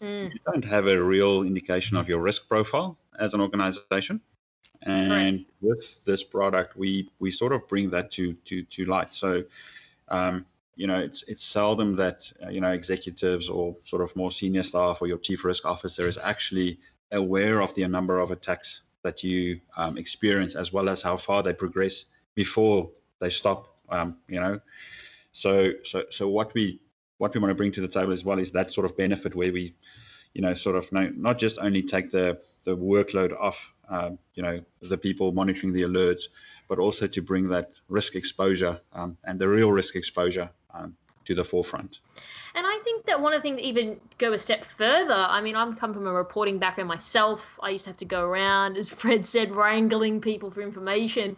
Mm. 0.00 0.32
You 0.32 0.40
don't 0.46 0.64
have 0.64 0.86
a 0.86 1.02
real 1.02 1.42
indication 1.42 1.98
of 1.98 2.08
your 2.08 2.20
risk 2.20 2.48
profile 2.48 2.96
as 3.18 3.34
an 3.34 3.42
organization. 3.42 4.22
And 4.82 5.44
with 5.60 6.04
this 6.06 6.24
product, 6.24 6.76
we 6.76 7.10
we 7.18 7.30
sort 7.32 7.52
of 7.52 7.68
bring 7.68 7.90
that 7.90 8.10
to 8.12 8.32
to 8.46 8.62
to 8.62 8.84
light. 8.86 9.12
So, 9.12 9.44
um, 10.08 10.46
you 10.78 10.86
know, 10.86 10.96
it's 10.96 11.24
it's 11.24 11.42
seldom 11.42 11.96
that 11.96 12.32
uh, 12.40 12.50
you 12.50 12.60
know 12.60 12.70
executives 12.70 13.50
or 13.50 13.74
sort 13.82 14.00
of 14.00 14.14
more 14.14 14.30
senior 14.30 14.62
staff 14.62 14.98
or 15.02 15.08
your 15.08 15.18
chief 15.18 15.44
risk 15.44 15.66
officer 15.66 16.06
is 16.06 16.16
actually 16.22 16.78
aware 17.10 17.60
of 17.60 17.74
the 17.74 17.86
number 17.88 18.20
of 18.20 18.30
attacks 18.30 18.82
that 19.02 19.24
you 19.24 19.60
um, 19.76 19.98
experience, 19.98 20.54
as 20.54 20.72
well 20.72 20.88
as 20.88 21.02
how 21.02 21.16
far 21.16 21.42
they 21.42 21.52
progress 21.52 22.04
before 22.36 22.90
they 23.18 23.28
stop. 23.28 23.74
Um, 23.88 24.18
you 24.28 24.38
know, 24.38 24.60
so 25.32 25.72
so 25.82 26.04
so 26.10 26.28
what 26.28 26.54
we 26.54 26.80
what 27.16 27.34
we 27.34 27.40
want 27.40 27.50
to 27.50 27.56
bring 27.56 27.72
to 27.72 27.80
the 27.80 27.88
table 27.88 28.12
as 28.12 28.24
well 28.24 28.38
is 28.38 28.52
that 28.52 28.70
sort 28.70 28.84
of 28.84 28.96
benefit 28.96 29.34
where 29.34 29.52
we, 29.52 29.74
you 30.32 30.42
know, 30.42 30.54
sort 30.54 30.76
of 30.76 30.92
no, 30.92 31.10
not 31.16 31.38
just 31.40 31.58
only 31.58 31.82
take 31.82 32.12
the 32.12 32.40
the 32.62 32.76
workload 32.76 33.36
off, 33.40 33.72
um, 33.88 34.16
you 34.34 34.44
know, 34.44 34.60
the 34.80 34.96
people 34.96 35.32
monitoring 35.32 35.72
the 35.72 35.82
alerts, 35.82 36.28
but 36.68 36.78
also 36.78 37.08
to 37.08 37.20
bring 37.20 37.48
that 37.48 37.72
risk 37.88 38.14
exposure 38.14 38.80
um, 38.92 39.18
and 39.24 39.40
the 39.40 39.48
real 39.48 39.72
risk 39.72 39.96
exposure 39.96 40.50
um, 40.74 40.96
to 41.24 41.34
the 41.34 41.44
forefront. 41.44 42.00
And 42.54 42.66
I 42.66 42.80
think 42.84 43.06
that 43.06 43.20
one 43.20 43.32
of 43.32 43.42
the 43.42 43.48
things 43.48 43.60
even 43.60 44.00
go 44.18 44.32
a 44.32 44.38
step 44.38 44.64
further, 44.64 45.14
I 45.14 45.40
mean, 45.40 45.56
I'm 45.56 45.74
come 45.74 45.92
from 45.92 46.06
a 46.06 46.12
reporting 46.12 46.58
background 46.58 46.88
myself. 46.88 47.58
I 47.62 47.70
used 47.70 47.84
to 47.84 47.90
have 47.90 47.96
to 47.98 48.04
go 48.04 48.24
around, 48.24 48.76
as 48.76 48.88
Fred 48.90 49.24
said, 49.24 49.52
wrangling 49.52 50.20
people 50.20 50.50
for 50.50 50.62
information. 50.62 51.36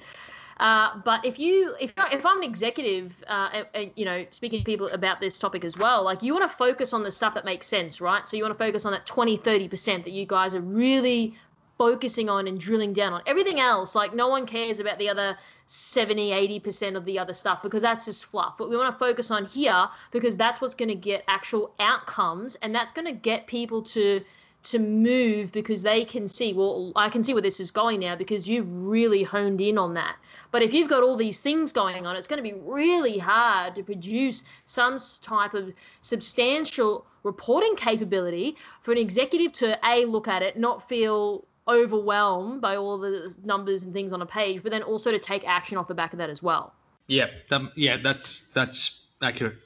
Uh, 0.60 0.98
but 1.06 1.24
if 1.24 1.38
you, 1.38 1.74
if 1.80 1.94
if 2.12 2.26
I'm 2.26 2.38
an 2.38 2.44
executive, 2.44 3.24
uh, 3.28 3.48
and, 3.52 3.66
and, 3.72 3.90
you 3.96 4.04
know, 4.04 4.26
speaking 4.30 4.58
to 4.58 4.64
people 4.64 4.88
about 4.92 5.18
this 5.18 5.38
topic 5.38 5.64
as 5.64 5.78
well, 5.78 6.04
like 6.04 6.22
you 6.22 6.34
want 6.34 6.48
to 6.48 6.54
focus 6.54 6.92
on 6.92 7.02
the 7.02 7.10
stuff 7.10 7.32
that 7.32 7.46
makes 7.46 7.66
sense, 7.66 7.98
right? 7.98 8.28
So 8.28 8.36
you 8.36 8.42
want 8.42 8.56
to 8.56 8.62
focus 8.62 8.84
on 8.84 8.92
that 8.92 9.06
20, 9.06 9.38
30% 9.38 10.04
that 10.04 10.10
you 10.10 10.26
guys 10.26 10.54
are 10.54 10.60
really 10.60 11.34
focusing 11.80 12.28
on 12.28 12.46
and 12.46 12.60
drilling 12.60 12.92
down 12.92 13.14
on. 13.14 13.22
Everything 13.24 13.58
else, 13.58 13.94
like 13.94 14.12
no 14.12 14.28
one 14.28 14.44
cares 14.44 14.80
about 14.80 14.98
the 14.98 15.08
other 15.08 15.34
70, 15.64 16.30
80% 16.60 16.94
of 16.94 17.06
the 17.06 17.18
other 17.18 17.32
stuff 17.32 17.62
because 17.62 17.80
that's 17.80 18.04
just 18.04 18.26
fluff. 18.26 18.58
But 18.58 18.68
we 18.68 18.76
want 18.76 18.92
to 18.92 18.98
focus 18.98 19.30
on 19.30 19.46
here 19.46 19.88
because 20.10 20.36
that's 20.36 20.60
what's 20.60 20.74
going 20.74 20.90
to 20.90 20.94
get 20.94 21.24
actual 21.26 21.72
outcomes 21.80 22.56
and 22.56 22.74
that's 22.74 22.92
going 22.92 23.06
to 23.06 23.12
get 23.12 23.46
people 23.46 23.80
to 23.96 24.20
to 24.62 24.78
move 24.78 25.52
because 25.52 25.80
they 25.80 26.04
can 26.04 26.28
see 26.28 26.52
well 26.52 26.92
i 26.94 27.08
can 27.08 27.24
see 27.24 27.32
where 27.32 27.40
this 27.40 27.60
is 27.60 27.70
going 27.70 27.98
now 27.98 28.14
because 28.14 28.46
you've 28.46 28.70
really 28.86 29.22
honed 29.22 29.58
in 29.58 29.78
on 29.78 29.94
that 29.94 30.16
but 30.50 30.62
if 30.62 30.74
you've 30.74 30.90
got 30.90 31.02
all 31.02 31.16
these 31.16 31.40
things 31.40 31.72
going 31.72 32.06
on 32.06 32.14
it's 32.14 32.28
going 32.28 32.36
to 32.36 32.42
be 32.42 32.60
really 32.60 33.16
hard 33.16 33.74
to 33.74 33.82
produce 33.82 34.44
some 34.66 34.98
type 35.22 35.54
of 35.54 35.72
substantial 36.02 37.06
reporting 37.22 37.74
capability 37.74 38.54
for 38.82 38.92
an 38.92 38.98
executive 38.98 39.50
to 39.50 39.78
a 39.88 40.04
look 40.04 40.28
at 40.28 40.42
it 40.42 40.58
not 40.58 40.86
feel 40.86 41.42
overwhelmed 41.70 42.60
by 42.60 42.76
all 42.76 42.98
the 42.98 43.34
numbers 43.44 43.84
and 43.84 43.94
things 43.94 44.12
on 44.12 44.20
a 44.22 44.26
page 44.26 44.62
but 44.62 44.72
then 44.72 44.82
also 44.82 45.10
to 45.10 45.18
take 45.18 45.46
action 45.48 45.78
off 45.78 45.86
the 45.88 45.94
back 45.94 46.12
of 46.12 46.18
that 46.18 46.30
as 46.30 46.42
well 46.42 46.74
Yeah, 47.10 47.26
that, 47.48 47.62
yeah, 47.74 47.96
that's 47.96 48.42
that's 48.54 49.06
accurate. 49.20 49.56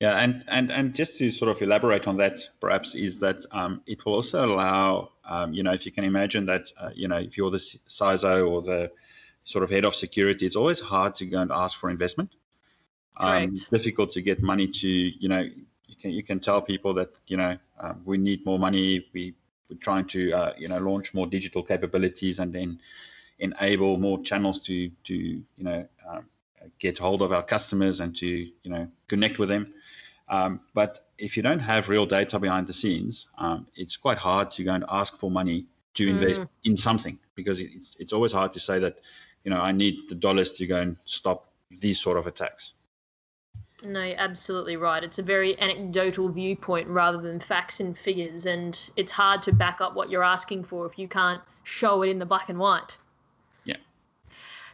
Yeah, 0.00 0.18
and, 0.18 0.42
and, 0.48 0.72
and 0.72 0.94
just 0.94 1.18
to 1.18 1.30
sort 1.30 1.50
of 1.54 1.62
elaborate 1.62 2.08
on 2.08 2.16
that, 2.16 2.38
perhaps, 2.60 2.96
is 2.96 3.20
that 3.20 3.44
um, 3.52 3.82
it 3.86 4.04
will 4.04 4.14
also 4.14 4.46
allow, 4.46 5.10
um, 5.24 5.52
you 5.52 5.62
know, 5.62 5.72
if 5.72 5.86
you 5.86 5.92
can 5.92 6.02
imagine 6.02 6.46
that, 6.46 6.72
uh, 6.80 6.90
you 6.92 7.06
know, 7.06 7.18
if 7.18 7.36
you're 7.36 7.50
the 7.50 7.58
CISO 7.58 8.50
or 8.50 8.62
the 8.62 8.90
sort 9.44 9.62
of 9.62 9.70
head 9.70 9.84
of 9.84 9.94
security, 9.94 10.44
it's 10.44 10.56
always 10.56 10.80
hard 10.80 11.14
to 11.16 11.26
go 11.26 11.40
and 11.40 11.52
ask 11.52 11.78
for 11.78 11.88
investment. 11.90 12.30
Um, 13.18 13.54
difficult 13.70 14.10
to 14.12 14.22
get 14.22 14.42
money 14.42 14.66
to, 14.66 14.88
you 14.88 15.28
know, 15.28 15.42
you 15.86 15.96
can 16.00 16.10
you 16.10 16.22
can 16.22 16.40
tell 16.40 16.62
people 16.62 16.94
that, 16.94 17.10
you 17.26 17.36
know, 17.36 17.58
um, 17.78 18.00
we 18.04 18.16
need 18.18 18.44
more 18.44 18.58
money. 18.58 19.06
We 19.12 19.34
we're 19.72 19.78
trying 19.78 20.06
to, 20.06 20.32
uh, 20.32 20.52
you 20.58 20.68
know, 20.68 20.78
launch 20.78 21.14
more 21.14 21.26
digital 21.26 21.62
capabilities 21.62 22.38
and 22.38 22.52
then 22.52 22.78
enable 23.38 23.98
more 23.98 24.22
channels 24.22 24.60
to 24.60 24.88
to 25.04 25.14
you 25.14 25.64
know 25.64 25.86
um, 26.08 26.24
get 26.78 26.98
hold 26.98 27.22
of 27.22 27.32
our 27.32 27.42
customers 27.42 28.00
and 28.00 28.14
to 28.16 28.26
you 28.26 28.70
know 28.70 28.88
connect 29.08 29.38
with 29.38 29.48
them. 29.48 29.72
Um, 30.28 30.60
but 30.72 31.00
if 31.18 31.36
you 31.36 31.42
don't 31.42 31.58
have 31.58 31.88
real 31.88 32.06
data 32.06 32.38
behind 32.38 32.66
the 32.66 32.72
scenes, 32.72 33.28
um, 33.38 33.66
it's 33.74 33.96
quite 33.96 34.18
hard 34.18 34.50
to 34.50 34.64
go 34.64 34.72
and 34.72 34.84
ask 34.88 35.18
for 35.18 35.30
money 35.30 35.66
to 35.94 36.08
invest 36.08 36.42
in 36.64 36.76
something 36.76 37.18
because 37.34 37.60
it's 37.60 37.96
it's 37.98 38.12
always 38.12 38.32
hard 38.32 38.52
to 38.52 38.60
say 38.60 38.78
that 38.78 39.00
you 39.44 39.50
know 39.50 39.60
I 39.60 39.72
need 39.72 40.08
the 40.08 40.14
dollars 40.14 40.52
to 40.52 40.66
go 40.66 40.80
and 40.80 40.96
stop 41.04 41.48
these 41.70 42.00
sort 42.00 42.16
of 42.16 42.26
attacks. 42.26 42.74
No, 43.84 44.02
you're 44.02 44.18
absolutely 44.18 44.76
right. 44.76 45.02
It's 45.02 45.18
a 45.18 45.22
very 45.22 45.58
anecdotal 45.60 46.28
viewpoint 46.28 46.88
rather 46.88 47.18
than 47.18 47.40
facts 47.40 47.80
and 47.80 47.98
figures, 47.98 48.46
and 48.46 48.78
it's 48.96 49.10
hard 49.10 49.42
to 49.42 49.52
back 49.52 49.80
up 49.80 49.94
what 49.94 50.08
you're 50.08 50.22
asking 50.22 50.64
for 50.64 50.86
if 50.86 50.98
you 50.98 51.08
can't 51.08 51.40
show 51.64 52.02
it 52.02 52.08
in 52.08 52.18
the 52.18 52.26
black 52.26 52.48
and 52.48 52.58
white. 52.58 52.96
Yeah. 53.64 53.76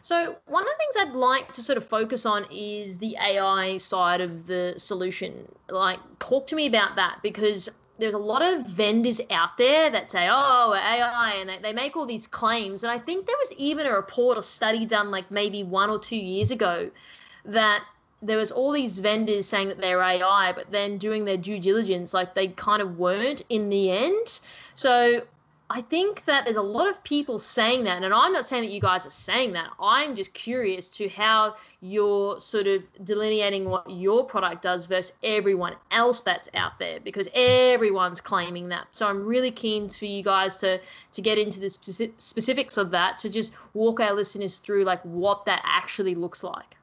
So, 0.01 0.37
one 0.45 0.63
of 0.63 0.67
the 0.67 0.75
things 0.77 1.07
I'd 1.07 1.15
like 1.15 1.51
to 1.53 1.61
sort 1.61 1.77
of 1.77 1.87
focus 1.87 2.25
on 2.25 2.45
is 2.51 2.99
the 2.99 3.15
AI 3.19 3.77
side 3.77 4.21
of 4.21 4.45
the 4.45 4.75
solution. 4.77 5.51
Like, 5.69 5.99
talk 6.19 6.45
to 6.47 6.55
me 6.55 6.67
about 6.67 6.95
that 6.97 7.19
because 7.23 7.67
there's 7.97 8.13
a 8.13 8.19
lot 8.19 8.43
of 8.43 8.65
vendors 8.67 9.19
out 9.31 9.57
there 9.57 9.89
that 9.89 10.11
say, 10.11 10.27
oh, 10.31 10.73
AI, 10.73 11.35
and 11.39 11.49
they, 11.49 11.57
they 11.57 11.73
make 11.73 11.97
all 11.97 12.05
these 12.05 12.27
claims. 12.27 12.83
And 12.83 12.91
I 12.91 12.99
think 12.99 13.25
there 13.25 13.35
was 13.39 13.53
even 13.53 13.87
a 13.87 13.91
report 13.91 14.37
or 14.37 14.43
study 14.43 14.85
done 14.85 15.09
like 15.09 15.29
maybe 15.31 15.63
one 15.63 15.89
or 15.89 15.99
two 15.99 16.15
years 16.15 16.51
ago 16.51 16.91
that 17.43 17.83
there 18.21 18.37
was 18.37 18.51
all 18.51 18.71
these 18.71 18.99
vendors 18.99 19.45
saying 19.45 19.69
that 19.69 19.79
they're 19.79 20.01
AI, 20.01 20.51
but 20.53 20.71
then 20.71 20.97
doing 20.97 21.25
their 21.25 21.37
due 21.37 21.59
diligence, 21.59 22.13
like 22.13 22.35
they 22.35 22.49
kind 22.49 22.81
of 22.81 22.97
weren't 22.97 23.43
in 23.49 23.69
the 23.69 23.91
end. 23.91 24.39
So 24.75 25.21
I 25.71 25.81
think 25.81 26.25
that 26.25 26.45
there's 26.45 26.57
a 26.57 26.61
lot 26.63 26.89
of 26.89 27.03
people 27.03 27.37
saying 27.37 27.83
that, 27.83 28.01
and 28.01 28.11
I'm 28.11 28.33
not 28.33 28.47
saying 28.47 28.63
that 28.63 28.71
you 28.71 28.81
guys 28.81 29.05
are 29.05 29.11
saying 29.11 29.53
that. 29.53 29.69
I'm 29.79 30.15
just 30.15 30.33
curious 30.33 30.89
to 30.97 31.07
how 31.09 31.55
you're 31.81 32.39
sort 32.39 32.65
of 32.65 32.81
delineating 33.03 33.69
what 33.69 33.87
your 33.87 34.25
product 34.25 34.63
does 34.63 34.87
versus 34.87 35.13
everyone 35.23 35.75
else 35.91 36.21
that's 36.21 36.49
out 36.55 36.79
there, 36.79 36.99
because 36.99 37.29
everyone's 37.35 38.19
claiming 38.19 38.67
that. 38.69 38.87
So 38.91 39.07
I'm 39.07 39.23
really 39.23 39.51
keen 39.51 39.89
for 39.89 40.05
you 40.05 40.23
guys 40.23 40.57
to 40.57 40.81
to 41.11 41.21
get 41.21 41.37
into 41.37 41.59
the 41.59 41.69
specifics 41.69 42.77
of 42.77 42.89
that, 42.89 43.19
to 43.19 43.29
just 43.29 43.53
walk 43.75 43.99
our 43.99 44.13
listeners 44.13 44.57
through 44.57 44.85
like 44.85 45.01
what 45.03 45.45
that 45.45 45.61
actually 45.63 46.15
looks 46.15 46.43
like. 46.43 46.75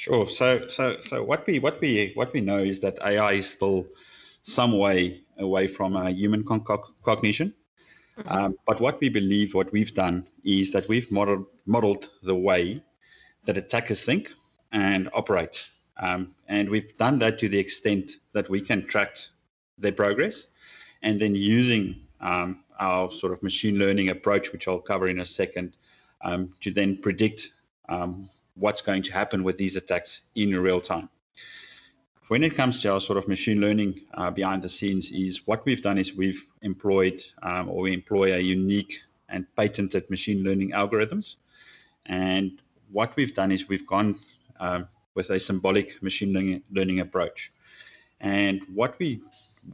Sure. 0.00 0.26
So 0.26 0.66
so 0.66 0.98
so 1.00 1.22
what 1.22 1.46
we 1.46 1.58
what 1.58 1.78
we 1.82 2.12
what 2.14 2.32
we 2.32 2.40
know 2.40 2.56
is 2.56 2.80
that 2.80 2.98
AI 3.04 3.32
is 3.32 3.50
still 3.50 3.84
some 4.40 4.78
way 4.78 5.20
away 5.36 5.66
from 5.68 5.94
a 5.94 6.10
human 6.10 6.42
con- 6.42 6.64
cognition. 7.02 7.52
Mm-hmm. 8.16 8.32
Um, 8.32 8.56
but 8.66 8.80
what 8.80 8.98
we 9.02 9.10
believe, 9.10 9.54
what 9.54 9.70
we've 9.72 9.94
done, 9.94 10.26
is 10.42 10.72
that 10.72 10.88
we've 10.88 11.12
modeled, 11.12 11.48
modeled 11.66 12.08
the 12.22 12.34
way 12.34 12.82
that 13.44 13.58
attackers 13.58 14.02
think 14.02 14.32
and 14.72 15.10
operate. 15.12 15.68
Um, 15.98 16.34
and 16.48 16.70
we've 16.70 16.96
done 16.96 17.18
that 17.18 17.38
to 17.40 17.50
the 17.50 17.58
extent 17.58 18.12
that 18.32 18.48
we 18.48 18.62
can 18.62 18.86
track 18.86 19.18
their 19.76 19.92
progress. 19.92 20.46
And 21.02 21.20
then 21.20 21.34
using 21.34 22.00
um, 22.22 22.64
our 22.78 23.10
sort 23.10 23.34
of 23.34 23.42
machine 23.42 23.78
learning 23.78 24.08
approach, 24.08 24.50
which 24.50 24.66
I'll 24.66 24.80
cover 24.80 25.08
in 25.08 25.20
a 25.20 25.26
second, 25.26 25.76
um, 26.22 26.54
to 26.60 26.70
then 26.70 26.96
predict 26.96 27.50
um, 27.90 28.30
what's 28.54 28.82
going 28.82 29.02
to 29.04 29.12
happen 29.12 29.42
with 29.44 29.56
these 29.58 29.76
attacks 29.76 30.22
in 30.34 30.58
real 30.58 30.80
time. 30.80 31.08
When 32.28 32.44
it 32.44 32.54
comes 32.54 32.80
to 32.82 32.92
our 32.92 33.00
sort 33.00 33.18
of 33.18 33.26
machine 33.26 33.60
learning 33.60 34.02
uh, 34.14 34.30
behind 34.30 34.62
the 34.62 34.68
scenes 34.68 35.10
is 35.10 35.46
what 35.46 35.64
we've 35.66 35.82
done 35.82 35.98
is 35.98 36.14
we've 36.14 36.40
employed 36.62 37.20
um, 37.42 37.68
or 37.68 37.82
we 37.82 37.92
employ 37.92 38.34
a 38.34 38.38
unique 38.38 39.02
and 39.28 39.46
patented 39.56 40.08
machine 40.10 40.44
learning 40.44 40.70
algorithms. 40.70 41.36
And 42.06 42.62
what 42.92 43.16
we've 43.16 43.34
done 43.34 43.50
is 43.50 43.68
we've 43.68 43.86
gone 43.86 44.16
um, 44.60 44.86
with 45.14 45.30
a 45.30 45.40
symbolic 45.40 46.00
machine 46.02 46.32
learning, 46.32 46.62
learning 46.70 47.00
approach. 47.00 47.52
And 48.20 48.60
what 48.72 48.98
we 48.98 49.20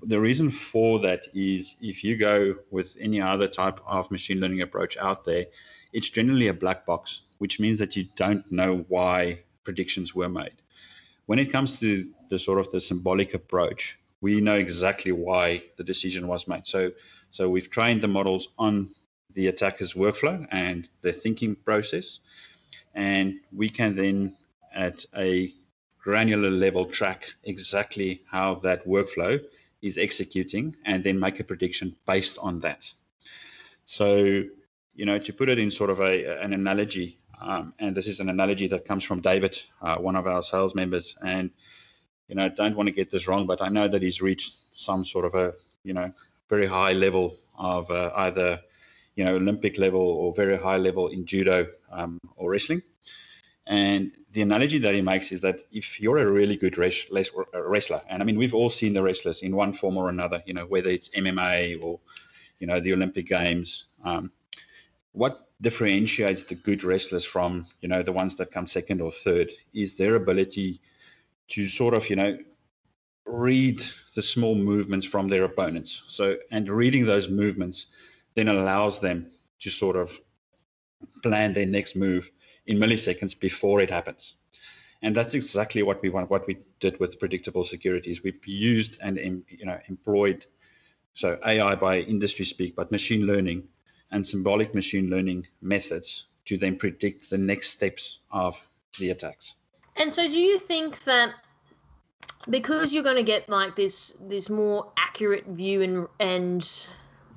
the 0.03 0.19
reason 0.19 0.51
for 0.51 0.99
that 1.01 1.27
is 1.33 1.77
if 1.81 2.03
you 2.03 2.17
go 2.17 2.57
with 2.71 2.97
any 3.01 3.21
other 3.21 3.47
type 3.47 3.81
of 3.87 4.11
machine 4.11 4.41
learning 4.41 4.63
approach 4.63 4.97
out 4.97 5.25
there 5.25 5.47
it's 5.93 6.11
generally 6.11 6.49
a 6.49 6.55
black 6.55 6.85
box 6.87 7.23
which 7.39 7.61
means 7.61 7.79
that 7.79 7.97
you 7.97 8.09
don't 8.17 8.51
know 8.51 8.85
why 8.89 9.39
predictions 9.65 10.15
were 10.15 10.29
made 10.29 10.63
when 11.27 11.39
it 11.41 11.53
comes 11.53 11.79
to 11.81 12.09
the 12.31 12.39
sort 12.39 12.59
of 12.59 12.71
the 12.71 12.81
symbolic 12.81 13.35
approach, 13.35 13.99
we 14.21 14.41
know 14.41 14.55
exactly 14.55 15.13
why 15.13 15.63
the 15.77 15.85
decision 15.85 16.27
was 16.27 16.49
made. 16.49 16.67
So, 16.67 16.93
so 17.31 17.49
we've 17.49 17.71
trained 17.71 18.01
the 18.01 18.09
models 18.09 18.49
on 18.59 18.91
the 19.35 19.49
attacker's 19.49 19.95
workflow 19.95 20.47
and 20.51 20.89
their 21.03 21.13
thinking 21.13 21.55
process, 21.55 22.21
and 22.95 23.35
we 23.53 23.69
can 23.69 23.95
then, 23.95 24.37
at 24.73 25.05
a 25.17 25.53
granular 25.99 26.51
level, 26.51 26.87
track 26.87 27.35
exactly 27.45 28.23
how 28.31 28.55
that 28.55 28.87
workflow 28.87 29.43
is 29.83 29.99
executing, 29.99 30.75
and 30.87 31.05
then 31.05 31.21
make 31.21 31.39
a 31.39 31.45
prediction 31.45 31.95
based 32.07 32.39
on 32.39 32.61
that. 32.61 32.93
So, 33.85 34.45
you 34.97 35.05
know, 35.05 35.19
to 35.19 35.33
put 35.33 35.49
it 35.49 35.59
in 35.59 35.71
sort 35.71 35.91
of 35.91 36.01
a, 36.01 36.43
an 36.43 36.53
analogy, 36.53 37.19
um, 37.41 37.75
and 37.79 37.95
this 37.95 38.07
is 38.07 38.19
an 38.19 38.31
analogy 38.31 38.67
that 38.69 38.87
comes 38.87 39.05
from 39.05 39.21
David, 39.21 39.59
uh, 39.83 39.97
one 39.97 40.17
of 40.17 40.27
our 40.27 40.41
sales 40.43 40.75
members. 40.75 41.17
And, 41.23 41.51
you 42.29 42.35
know, 42.35 42.49
don't 42.49 42.77
want 42.77 42.89
to 42.89 42.95
get 42.95 43.11
this 43.11 43.29
wrong, 43.29 43.47
but 43.47 43.61
I 43.61 43.69
know 43.69 43.89
that 43.89 44.03
he's 44.03 44.23
reached 44.23 44.59
some 44.73 45.05
sort 45.05 45.27
of 45.27 45.35
a, 45.35 45.53
you 45.85 45.93
know, 45.93 46.13
very 46.49 46.67
high 46.67 46.93
level 46.93 47.37
of 47.59 47.91
uh, 47.91 48.11
either, 48.17 48.61
you 49.17 49.25
know, 49.25 49.37
Olympic 49.37 49.79
level 49.79 50.01
or 50.01 50.33
very 50.35 50.57
high 50.57 50.79
level 50.79 51.09
in 51.09 51.27
judo 51.27 51.67
um, 51.93 52.19
or 52.37 52.51
wrestling. 52.51 52.83
And 53.67 54.13
the 54.33 54.43
analogy 54.43 54.79
that 54.79 54.95
he 54.95 55.03
makes 55.03 55.33
is 55.33 55.41
that 55.41 55.61
if 55.73 56.01
you're 56.01 56.19
a 56.19 56.31
really 56.31 56.57
good 56.57 56.79
wrestler, 56.79 58.03
and 58.09 58.23
I 58.23 58.25
mean, 58.25 58.39
we've 58.39 58.55
all 58.55 58.71
seen 58.71 58.95
the 58.95 59.03
wrestlers 59.03 59.43
in 59.43 59.57
one 59.57 59.73
form 59.73 59.97
or 59.97 60.09
another, 60.09 60.43
you 60.47 60.55
know, 60.55 60.67
whether 60.67 60.89
it's 60.89 61.11
MMA 61.11 61.83
or, 61.83 61.99
you 62.59 62.67
know, 62.67 62.81
the 62.81 62.93
Olympic 62.93 63.27
Games. 63.27 63.87
Um, 64.05 64.31
what 65.17 65.49
differentiates 65.63 66.45
the 66.45 66.55
good 66.55 66.85
wrestlers 66.85 67.25
from 67.25 67.67
you 67.81 67.89
know 67.89 68.03
the 68.03 68.13
ones 68.13 68.37
that 68.37 68.51
come 68.51 68.67
second 68.67 69.01
or 69.01 69.11
third 69.11 69.51
is 69.73 69.97
their 69.97 70.15
ability 70.15 70.79
to 71.49 71.67
sort 71.67 71.95
of 71.95 72.09
you 72.11 72.17
know 72.17 72.37
read 73.25 73.83
the 74.15 74.23
small 74.23 74.55
movements 74.55 75.07
from 75.07 75.29
their 75.29 75.45
opponents. 75.45 76.05
So 76.07 76.37
and 76.51 76.69
reading 76.69 77.07
those 77.07 77.29
movements 77.29 77.87
then 78.35 78.49
allows 78.49 79.01
them 79.01 79.31
to 79.61 79.71
sort 79.71 79.97
of 79.97 80.21
plan 81.23 81.55
their 81.55 81.67
next 81.67 81.97
move 81.97 82.31
in 82.67 82.77
milliseconds 82.79 83.39
before 83.41 83.81
it 83.81 83.91
happens. 83.91 84.37
And 85.01 85.17
that's 85.17 85.35
exactly 85.35 85.83
what 85.83 86.03
we 86.03 86.11
want 86.11 86.31
what 86.31 86.47
we 86.47 86.59
did 86.79 87.01
with 87.01 87.19
predictable 87.19 87.65
securities. 87.65 88.23
We've 88.23 88.47
used 88.47 88.99
and 89.01 89.17
you 89.49 89.65
know 89.65 89.79
employed 89.89 90.45
so 91.15 91.39
ai 91.47 91.75
by 91.75 92.01
industry 92.01 92.45
speak 92.45 92.77
but 92.77 92.93
machine 92.93 93.27
learning 93.27 93.67
and 94.11 94.27
symbolic 94.27 94.75
machine 94.75 95.11
learning 95.11 95.47
methods 95.61 96.27
to 96.45 96.57
then 96.57 96.77
predict 96.77 97.31
the 97.31 97.39
next 97.39 97.71
steps 97.71 98.21
of 98.31 98.69
the 98.99 99.11
attacks. 99.11 99.57
And 99.97 100.13
so, 100.13 100.29
do 100.29 100.39
you 100.39 100.59
think 100.59 101.05
that 101.05 101.35
because 102.49 102.93
you're 102.93 103.03
going 103.03 103.17
to 103.17 103.23
get 103.23 103.49
like 103.49 103.75
this 103.77 104.17
this 104.21 104.49
more 104.49 104.93
accurate 104.97 105.47
view 105.47 105.83
and 105.83 106.07
and 106.21 106.89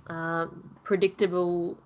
uh, 0.10 0.48
predictable 0.84 1.78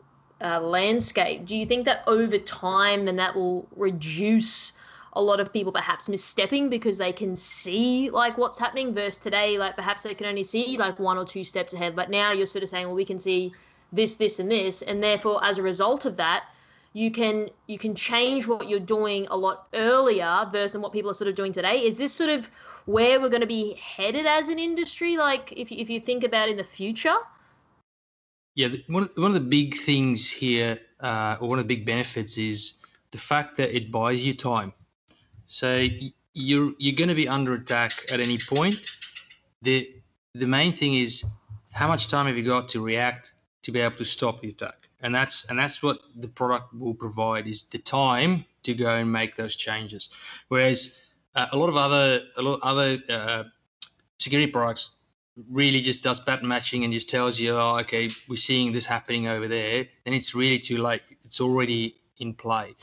uh, 0.41 0.59
landscape, 0.59 1.45
do 1.45 1.55
you 1.55 1.65
think 1.65 1.85
that 1.85 2.03
over 2.07 2.37
time 2.37 3.05
then 3.05 3.15
that 3.15 3.35
will 3.35 3.67
reduce 3.75 4.73
a 5.13 5.21
lot 5.21 5.39
of 5.39 5.53
people 5.53 5.71
perhaps 5.71 6.07
misstepping 6.07 6.69
because 6.69 6.97
they 6.97 7.11
can 7.11 7.35
see 7.35 8.09
like 8.09 8.37
what's 8.37 8.57
happening 8.57 8.93
versus 8.93 9.17
today 9.17 9.57
like 9.57 9.75
perhaps 9.75 10.03
they 10.03 10.13
can 10.13 10.25
only 10.25 10.43
see 10.43 10.75
like 10.77 10.97
one 10.99 11.17
or 11.17 11.25
two 11.25 11.43
steps 11.43 11.73
ahead 11.73 11.95
but 11.95 12.09
now 12.09 12.31
you're 12.31 12.47
sort 12.47 12.63
of 12.63 12.69
saying 12.69 12.87
well 12.87 12.95
we 12.95 13.05
can 13.05 13.19
see 13.19 13.51
this, 13.93 14.15
this, 14.15 14.39
and 14.39 14.51
this, 14.51 14.81
and 14.81 15.01
therefore, 15.01 15.43
as 15.43 15.57
a 15.57 15.63
result 15.63 16.05
of 16.05 16.17
that, 16.17 16.45
you 16.93 17.09
can 17.09 17.49
you 17.67 17.77
can 17.77 17.95
change 17.95 18.47
what 18.47 18.69
you're 18.69 18.79
doing 18.79 19.27
a 19.31 19.37
lot 19.37 19.67
earlier 19.73 20.47
versus 20.51 20.77
what 20.77 20.93
people 20.93 21.09
are 21.09 21.15
sort 21.15 21.27
of 21.27 21.35
doing 21.35 21.51
today. 21.51 21.77
Is 21.77 21.97
this 21.97 22.13
sort 22.13 22.29
of 22.29 22.49
where 22.85 23.19
we're 23.19 23.29
going 23.29 23.41
to 23.41 23.47
be 23.47 23.75
headed 23.75 24.25
as 24.25 24.49
an 24.49 24.59
industry? 24.59 25.17
Like, 25.17 25.51
if 25.53 25.71
if 25.71 25.89
you 25.89 25.99
think 25.99 26.23
about 26.23 26.49
in 26.49 26.57
the 26.57 26.63
future. 26.63 27.15
Yeah, 28.55 28.67
one 28.87 29.03
of, 29.03 29.09
one 29.15 29.31
of 29.31 29.33
the 29.33 29.49
big 29.49 29.75
things 29.75 30.29
here, 30.29 30.79
uh, 30.99 31.37
or 31.39 31.49
one 31.49 31.57
of 31.57 31.67
the 31.67 31.75
big 31.75 31.87
benefits, 31.87 32.37
is 32.37 32.75
the 33.09 33.17
fact 33.17 33.57
that 33.57 33.75
it 33.75 33.91
buys 33.91 34.25
you 34.25 34.35
time. 34.35 34.71
So 35.47 35.87
you're 36.33 36.73
you're 36.77 36.95
going 36.95 37.09
to 37.09 37.15
be 37.15 37.27
under 37.27 37.53
attack 37.53 38.05
at 38.11 38.19
any 38.19 38.37
point. 38.37 38.91
the 39.63 39.89
The 40.35 40.47
main 40.47 40.73
thing 40.73 40.93
is 40.95 41.23
how 41.71 41.87
much 41.87 42.07
time 42.07 42.27
have 42.27 42.37
you 42.37 42.43
got 42.43 42.69
to 42.69 42.81
react 42.81 43.33
to 43.63 43.71
be 43.71 43.79
able 43.79 43.97
to 43.97 44.05
stop 44.05 44.41
the 44.41 44.49
attack. 44.49 44.89
And 45.01 45.13
that's 45.13 45.45
and 45.45 45.59
that's 45.59 45.83
what 45.83 45.99
the 46.15 46.27
product 46.27 46.73
will 46.73 46.93
provide 46.93 47.47
is 47.47 47.65
the 47.65 47.79
time 47.79 48.45
to 48.63 48.73
go 48.73 48.95
and 48.95 49.11
make 49.11 49.35
those 49.35 49.55
changes. 49.55 50.09
Whereas 50.47 51.01
uh, 51.35 51.47
a 51.51 51.57
lot 51.57 51.69
of 51.69 51.75
other 51.75 52.21
a 52.37 52.41
lot 52.41 52.53
of 52.55 52.59
other 52.63 53.03
uh, 53.09 53.43
security 54.17 54.51
products 54.51 54.97
really 55.49 55.81
just 55.81 56.03
does 56.03 56.19
pattern 56.19 56.47
matching 56.47 56.83
and 56.83 56.93
just 56.93 57.09
tells 57.09 57.39
you, 57.39 57.57
oh, 57.57 57.79
okay, 57.79 58.09
we're 58.27 58.35
seeing 58.35 58.71
this 58.71 58.85
happening 58.85 59.27
over 59.27 59.47
there. 59.47 59.85
Then 60.05 60.13
it's 60.13 60.35
really 60.35 60.59
too 60.59 60.77
late. 60.77 61.01
It's 61.25 61.41
already 61.41 61.95
in 62.19 62.33
play. 62.33 62.75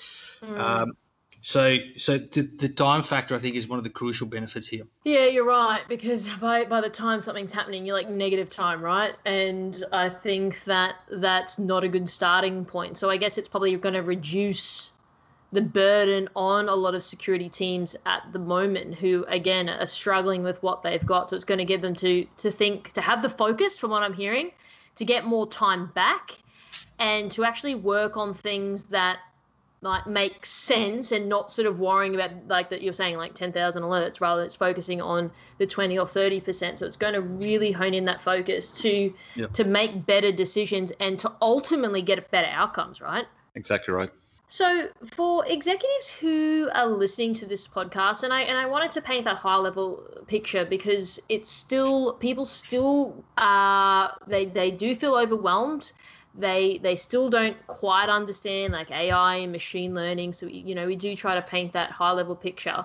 Mm. 0.43 0.59
Um, 0.59 0.93
so, 1.41 1.79
so 1.97 2.19
the, 2.19 2.69
time 2.69 3.03
factor, 3.03 3.35
I 3.35 3.39
think, 3.39 3.57
is 3.57 3.67
one 3.67 3.79
of 3.79 3.85
the 3.85 3.91
crucial 3.91 4.27
benefits 4.27 4.69
here. 4.69 4.85
Yeah, 5.05 5.27
you're 5.27 5.47
right. 5.47 5.83
Because 5.89 6.29
by 6.41 6.65
by 6.65 6.81
the 6.81 6.91
time 6.91 7.21
something's 7.21 7.53
happening, 7.53 7.87
you're 7.87 7.97
like 7.97 8.11
negative 8.11 8.51
time, 8.51 8.83
right? 8.83 9.15
And 9.25 9.83
I 9.93 10.11
think 10.11 10.65
that 10.65 10.97
that's 11.11 11.59
not 11.59 11.83
a 11.83 11.89
good 11.89 12.09
starting 12.09 12.65
point. 12.65 12.99
So 12.99 13.09
I 13.09 13.17
guess 13.17 13.39
it's 13.39 13.49
probably 13.49 13.75
going 13.77 13.95
to 13.95 14.03
reduce 14.03 14.93
the 15.53 15.63
burden 15.63 16.29
on 16.37 16.69
a 16.69 16.75
lot 16.75 16.95
of 16.95 17.03
security 17.03 17.49
teams 17.49 17.97
at 18.07 18.23
the 18.33 18.39
moment 18.39 18.95
who 18.95 19.25
again 19.27 19.69
are 19.69 19.87
struggling 19.87 20.45
with 20.45 20.63
what 20.63 20.83
they've 20.83 21.05
got 21.05 21.29
so 21.29 21.35
it's 21.35 21.45
going 21.45 21.59
to 21.59 21.65
give 21.65 21.83
them 21.83 21.93
to 21.93 22.25
to 22.37 22.53
think 22.53 22.93
to 22.93 23.01
have 23.01 23.21
the 23.21 23.29
focus 23.29 23.77
from 23.77 23.91
what 23.91 24.01
i'm 24.01 24.13
hearing 24.13 24.53
to 24.95 25.05
get 25.05 25.27
more 25.27 25.49
time 25.49 25.91
back 25.95 26.39
and 27.01 27.33
to 27.33 27.43
actually 27.43 27.75
work 27.75 28.17
on 28.17 28.33
things 28.33 28.85
that 28.85 29.19
like 29.83 30.07
make 30.07 30.45
sense 30.45 31.11
and 31.13 31.29
not 31.29 31.51
sort 31.51 31.67
of 31.67 31.81
worrying 31.81 32.15
about 32.15 32.31
like 32.49 32.69
that 32.71 32.83
you're 32.83 32.93
saying 32.93 33.17
like 33.17 33.35
10,000 33.35 33.83
alerts 33.83 34.21
rather 34.21 34.41
than 34.41 34.47
it's 34.47 34.57
focusing 34.57 35.01
on 35.01 35.31
the 35.59 35.67
20 35.67 35.99
or 35.99 36.07
30%. 36.07 36.79
So 36.79 36.87
it's 36.87 36.97
going 36.97 37.15
to 37.15 37.23
really 37.23 37.73
hone 37.73 37.95
in 37.95 38.05
that 38.05 38.21
focus 38.21 38.71
to 38.83 39.13
Yep. 39.37 39.53
to 39.55 39.65
make 39.65 40.05
better 40.07 40.33
decisions 40.33 40.93
and 41.01 41.19
to 41.21 41.33
ultimately 41.41 42.03
get 42.03 42.31
better 42.31 42.49
outcomes, 42.51 43.01
right? 43.01 43.27
Exactly 43.55 43.95
right. 43.95 44.11
So 44.53 44.89
for 45.07 45.47
executives 45.47 46.13
who 46.21 46.69
are 46.75 46.89
listening 46.89 47.35
to 47.35 47.47
this 47.47 47.69
podcast, 47.69 48.25
and 48.25 48.33
I 48.33 48.41
and 48.43 48.59
I 48.59 48.67
wanted 48.67 48.91
to 48.93 49.01
paint 49.01 49.25
that 49.27 49.37
high 49.37 49.57
level 49.57 50.05
picture 50.27 50.65
because 50.65 51.21
it's 51.29 51.49
still 51.49 52.15
people 52.15 52.45
still 52.45 53.25
uh 53.39 54.09
they 54.27 54.47
they 54.47 54.73
do 54.73 54.97
feel 54.97 55.15
overwhelmed. 55.15 55.93
They 56.35 56.79
they 56.79 56.97
still 56.97 57.29
don't 57.29 57.57
quite 57.67 58.09
understand 58.09 58.73
like 58.73 58.91
AI 58.91 59.37
and 59.37 59.53
machine 59.53 59.95
learning. 59.95 60.33
So 60.33 60.47
you 60.47 60.75
know 60.75 60.87
we 60.87 60.97
do 60.97 61.15
try 61.17 61.35
to 61.35 61.43
paint 61.43 61.73
that 61.73 61.91
high 61.91 62.13
level 62.13 62.37
picture. 62.37 62.85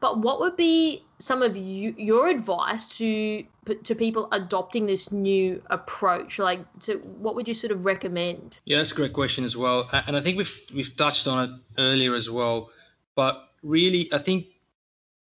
But 0.00 0.18
what 0.18 0.40
would 0.40 0.56
be 0.56 1.04
some 1.18 1.42
of 1.42 1.56
you, 1.56 1.94
your 1.96 2.28
advice 2.28 2.98
to 2.98 3.44
to 3.82 3.94
people 3.94 4.28
adopting 4.32 4.86
this 4.86 5.10
new 5.10 5.62
approach? 5.70 6.38
Like, 6.38 6.60
to 6.80 6.98
what 6.98 7.34
would 7.34 7.48
you 7.48 7.54
sort 7.54 7.72
of 7.72 7.84
recommend? 7.84 8.60
Yeah, 8.64 8.78
that's 8.78 8.92
a 8.92 8.94
great 8.94 9.12
question 9.12 9.44
as 9.44 9.56
well, 9.56 9.88
and 10.06 10.16
I 10.16 10.20
think 10.20 10.36
we've 10.36 10.66
we've 10.74 10.94
touched 10.96 11.26
on 11.26 11.48
it 11.48 11.80
earlier 11.80 12.14
as 12.14 12.28
well. 12.30 12.70
But 13.14 13.48
really, 13.62 14.12
I 14.12 14.18
think 14.18 14.46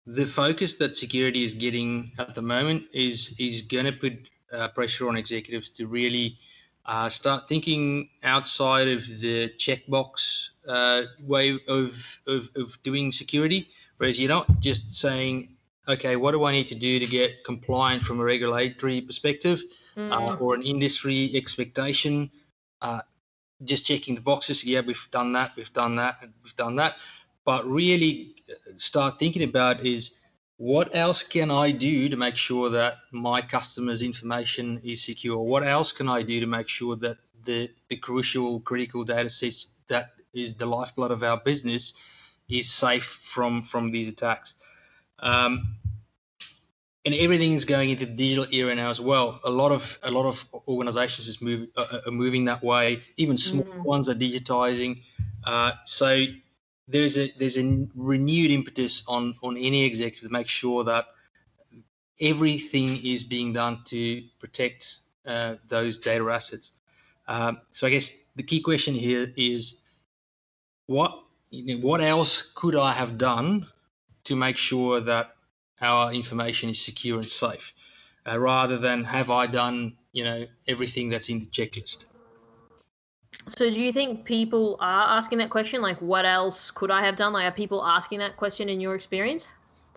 the 0.07 0.27
focus 0.27 0.77
that 0.77 0.97
security 0.97 1.45
is 1.45 1.55
getting 1.55 2.12
at 2.19 2.35
the 2.35 2.43
moment 2.43 2.85
is 2.93 3.35
is 3.39 3.62
going 3.62 3.87
to 3.87 3.93
put 3.93 4.31
uh, 4.53 4.69
pressure 4.69 5.09
on 5.09 5.17
executives 5.17 5.71
to 5.71 5.87
really 5.87 6.37
uh, 6.87 7.09
start 7.09 7.49
thinking 7.49 8.11
outside 8.22 8.89
of 8.89 9.07
the 9.20 9.49
checkbox 9.59 10.51
uh, 10.68 11.03
way 11.22 11.59
of, 11.68 12.20
of 12.26 12.51
of 12.57 12.82
doing 12.82 13.12
security. 13.12 13.68
Whereas 13.97 14.18
you're 14.18 14.28
not 14.28 14.61
just 14.61 14.93
saying, 14.95 15.57
okay, 15.89 16.16
what 16.16 16.32
do 16.32 16.45
I 16.45 16.53
need 16.53 16.66
to 16.68 16.74
do 16.74 16.99
to 16.99 17.07
get 17.07 17.45
compliant 17.45 18.03
from 18.03 18.20
a 18.20 18.24
regulatory 18.24 19.01
perspective 19.01 19.62
uh, 19.97 20.37
or 20.41 20.55
an 20.55 20.62
industry 20.62 21.30
expectation? 21.35 22.30
Uh, 22.82 23.01
just 23.62 23.87
checking 23.87 24.14
the 24.14 24.20
boxes. 24.20 24.64
Yeah, 24.64 24.80
we've 24.80 25.09
done 25.11 25.32
that. 25.32 25.53
We've 25.57 25.72
done 25.72 25.97
that. 25.97 26.18
We've 26.43 26.57
done 26.57 26.76
that. 26.76 26.97
But 27.45 27.66
really, 27.66 28.35
uh, 28.51 28.72
start 28.76 29.18
thinking 29.18 29.43
about 29.43 29.87
is 29.87 30.12
what 30.57 30.95
else 30.95 31.23
can 31.23 31.51
I 31.51 31.73
do 31.73 32.09
to 32.09 32.17
make 32.17 32.37
sure 32.37 32.71
that 32.71 32.99
my 33.13 33.43
customers' 33.43 34.03
information 34.03 34.81
is 34.85 35.03
secure? 35.05 35.39
What 35.39 35.65
else 35.67 35.93
can 35.93 36.09
I 36.09 36.23
do 36.23 36.41
to 36.41 36.47
make 36.47 36.69
sure 36.69 36.97
that 36.97 37.19
the 37.45 37.71
the 37.89 37.97
crucial, 37.97 38.61
critical 38.61 39.05
data 39.05 39.31
sets 39.31 39.69
that 39.89 40.13
is 40.33 40.55
the 40.57 40.67
lifeblood 40.67 41.11
of 41.11 41.23
our 41.23 41.39
business 41.39 41.93
is 42.49 42.71
safe 42.73 43.05
from 43.05 43.63
from 43.63 43.91
these 43.91 44.09
attacks? 44.09 44.55
Um, 45.19 45.77
and 47.05 47.15
everything 47.15 47.53
is 47.53 47.65
going 47.65 47.91
into 47.91 48.07
the 48.07 48.13
digital 48.13 48.47
era 48.53 48.75
now 48.75 48.89
as 48.89 49.01
well. 49.01 49.41
A 49.45 49.51
lot 49.51 49.73
of 49.73 49.99
a 50.03 50.11
lot 50.11 50.25
of 50.27 50.49
organizations 50.67 51.29
is 51.29 51.43
move, 51.43 51.69
uh, 51.77 52.01
are 52.07 52.11
moving 52.11 52.47
that 52.47 52.63
way. 52.63 53.03
Even 53.17 53.37
small 53.37 53.67
Mm. 53.77 53.85
ones 53.85 54.09
are 54.09 54.15
digitizing. 54.15 55.03
Uh, 55.45 55.73
so 55.85 56.25
there's 56.87 57.16
a 57.16 57.30
there's 57.39 57.57
a 57.59 57.87
renewed 57.95 58.51
impetus 58.51 59.05
on 59.09 59.35
on 59.43 59.57
any 59.57 59.85
executive 59.85 60.28
to 60.28 60.32
make 60.32 60.49
sure 60.49 60.85
that 60.85 61.07
everything 62.20 63.05
is 63.05 63.24
being 63.24 63.53
done 63.53 63.82
to 63.87 64.22
protect 64.39 65.01
uh, 65.26 65.57
those 65.68 65.99
data 65.99 66.24
assets. 66.30 66.72
Um, 67.26 67.61
so 67.70 67.87
I 67.87 67.91
guess 67.91 68.14
the 68.37 68.43
key 68.43 68.61
question 68.61 68.95
here 68.95 69.32
is 69.37 69.78
what 70.87 71.22
you 71.51 71.76
know, 71.76 71.87
what 71.87 72.01
else 72.01 72.53
could 72.55 72.76
I 72.76 72.93
have 72.93 73.16
done 73.16 73.66
to 74.24 74.37
make 74.37 74.57
sure 74.57 75.01
that 75.01 75.37
our 75.80 76.12
information 76.12 76.70
is 76.70 76.80
secure 76.85 77.18
and 77.18 77.28
safe, 77.28 77.72
uh, 78.26 78.39
rather 78.39 78.76
than 78.78 79.05
have 79.05 79.30
I 79.30 79.47
done 79.47 79.97
you 80.12 80.24
know 80.24 80.47
everything 80.68 81.09
that's 81.09 81.28
in 81.28 81.41
the 81.41 81.47
checklist. 81.47 82.07
So 83.49 83.70
do 83.70 83.82
you 83.82 83.93
think 83.93 84.24
people 84.24 84.76
are 84.80 85.16
asking 85.16 85.39
that 85.39 85.51
question? 85.51 85.82
Like, 85.82 86.01
what 86.01 86.24
else 86.24 86.70
could 86.70 86.91
I 86.91 87.05
have 87.05 87.16
done? 87.16 87.32
Like, 87.32 87.47
are 87.47 87.55
people 87.55 87.85
asking 87.85 88.18
that 88.20 88.37
question 88.37 88.68
in 88.68 88.80
your 88.80 88.95
experience, 88.95 89.49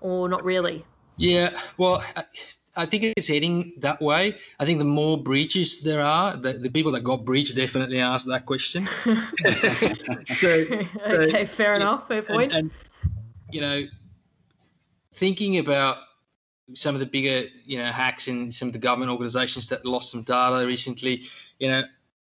or 0.01 0.27
not 0.27 0.43
really? 0.43 0.85
Yeah, 1.17 1.49
well, 1.77 2.03
I, 2.15 2.23
I 2.75 2.85
think 2.85 3.13
it's 3.17 3.27
heading 3.27 3.73
that 3.77 3.99
way. 3.99 4.37
I 4.59 4.65
think 4.65 4.77
the 4.77 4.85
more 4.85 5.17
breaches 5.17 5.81
there 5.81 6.01
are, 6.01 6.37
the, 6.37 6.53
the 6.53 6.69
people 6.69 6.91
that 6.91 7.03
got 7.03 7.25
breached 7.25 7.55
definitely 7.55 7.99
ask 7.99 8.27
that 8.27 8.45
question. 8.45 8.87
so, 10.33 10.65
so 11.07 11.15
okay, 11.15 11.45
fair 11.45 11.71
yeah, 11.71 11.75
enough. 11.77 12.07
Fair 12.07 12.19
and, 12.19 12.27
point. 12.27 12.53
and 12.53 12.71
you 13.51 13.61
know, 13.61 13.83
thinking 15.13 15.57
about 15.57 15.97
some 16.73 16.93
of 16.93 16.99
the 16.99 17.05
bigger 17.05 17.47
you 17.65 17.77
know 17.77 17.85
hacks 17.85 18.27
in 18.27 18.51
some 18.51 18.67
of 18.67 18.73
the 18.73 18.79
government 18.79 19.09
organizations 19.09 19.69
that 19.69 19.83
lost 19.83 20.11
some 20.11 20.21
data 20.21 20.65
recently, 20.67 21.23
you 21.59 21.67
know, 21.67 21.83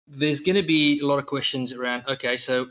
there's 0.10 0.39
going 0.39 0.55
to 0.55 0.64
be 0.64 0.99
a 1.01 1.05
lot 1.05 1.20
of 1.20 1.26
questions 1.26 1.72
around. 1.72 2.03
Okay, 2.07 2.38
so 2.38 2.68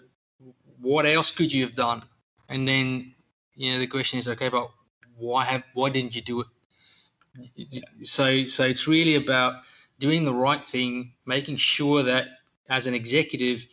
what 0.81 1.07
else 1.07 1.31
could 1.31 1.53
you 1.53 1.63
have 1.65 1.75
done? 1.75 2.03
And 2.49 2.67
then 2.67 3.15
you 3.55 3.73
know 3.73 3.79
the 3.79 3.87
question 3.87 4.19
is, 4.19 4.29
okay, 4.29 4.49
but 4.49 4.71
why 5.17 5.45
have 5.45 5.63
why 5.75 5.91
didn't 5.91 6.15
you 6.15 6.23
do 6.23 6.43
it? 6.43 6.47
So 8.03 8.47
so 8.47 8.65
it's 8.65 8.87
really 8.89 9.15
about 9.15 9.63
doing 9.99 10.25
the 10.25 10.35
right 10.35 10.65
thing, 10.67 11.13
making 11.27 11.57
sure 11.57 12.03
that 12.03 12.27
as 12.69 12.87
an 12.87 12.95
executive 12.95 13.67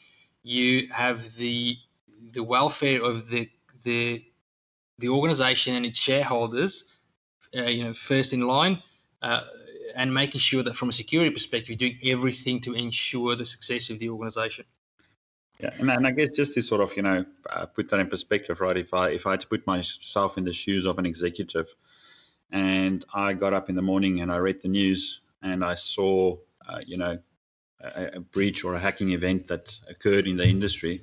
you 0.43 0.87
have 0.91 1.35
the 1.35 1.77
the 2.31 2.43
welfare 2.43 3.03
of 3.03 3.29
the 3.29 3.49
the 3.83 4.23
the 4.99 5.09
organization 5.09 5.75
and 5.75 5.85
its 5.85 5.99
shareholders, 5.99 6.85
uh, 7.57 7.63
you 7.63 7.83
know, 7.83 7.93
first 7.93 8.31
in 8.33 8.47
line, 8.47 8.81
uh, 9.21 9.41
and 9.95 10.13
making 10.13 10.39
sure 10.39 10.63
that 10.63 10.75
from 10.75 10.89
a 10.89 10.91
security 10.91 11.31
perspective, 11.31 11.69
you're 11.69 11.89
doing 11.89 11.97
everything 12.03 12.61
to 12.61 12.73
ensure 12.73 13.35
the 13.35 13.45
success 13.45 13.89
of 13.89 13.99
the 13.99 14.09
organization. 14.09 14.65
Yeah, 15.59 15.71
and, 15.79 15.89
and 15.89 16.05
I 16.05 16.11
guess 16.11 16.29
just 16.29 16.53
to 16.55 16.61
sort 16.61 16.81
of 16.81 16.95
you 16.97 17.03
know 17.03 17.25
uh, 17.49 17.65
put 17.65 17.89
that 17.89 17.99
in 17.99 18.07
perspective, 18.07 18.59
right? 18.59 18.77
If 18.77 18.93
I 18.93 19.09
if 19.09 19.25
I 19.25 19.31
had 19.31 19.41
to 19.41 19.47
put 19.47 19.65
myself 19.65 20.37
in 20.37 20.43
the 20.43 20.53
shoes 20.53 20.85
of 20.85 20.99
an 20.99 21.05
executive, 21.05 21.73
and 22.51 23.05
I 23.13 23.33
got 23.33 23.53
up 23.53 23.69
in 23.69 23.75
the 23.75 23.81
morning 23.81 24.21
and 24.21 24.31
I 24.31 24.37
read 24.37 24.61
the 24.61 24.67
news 24.67 25.21
and 25.41 25.63
I 25.63 25.75
saw 25.75 26.37
uh, 26.67 26.81
you 26.85 26.97
know 26.97 27.17
a, 27.81 28.17
a 28.17 28.19
breach 28.19 28.63
or 28.63 28.75
a 28.75 28.79
hacking 28.79 29.11
event 29.11 29.47
that 29.47 29.79
occurred 29.89 30.27
in 30.27 30.37
the 30.37 30.45
industry, 30.45 31.01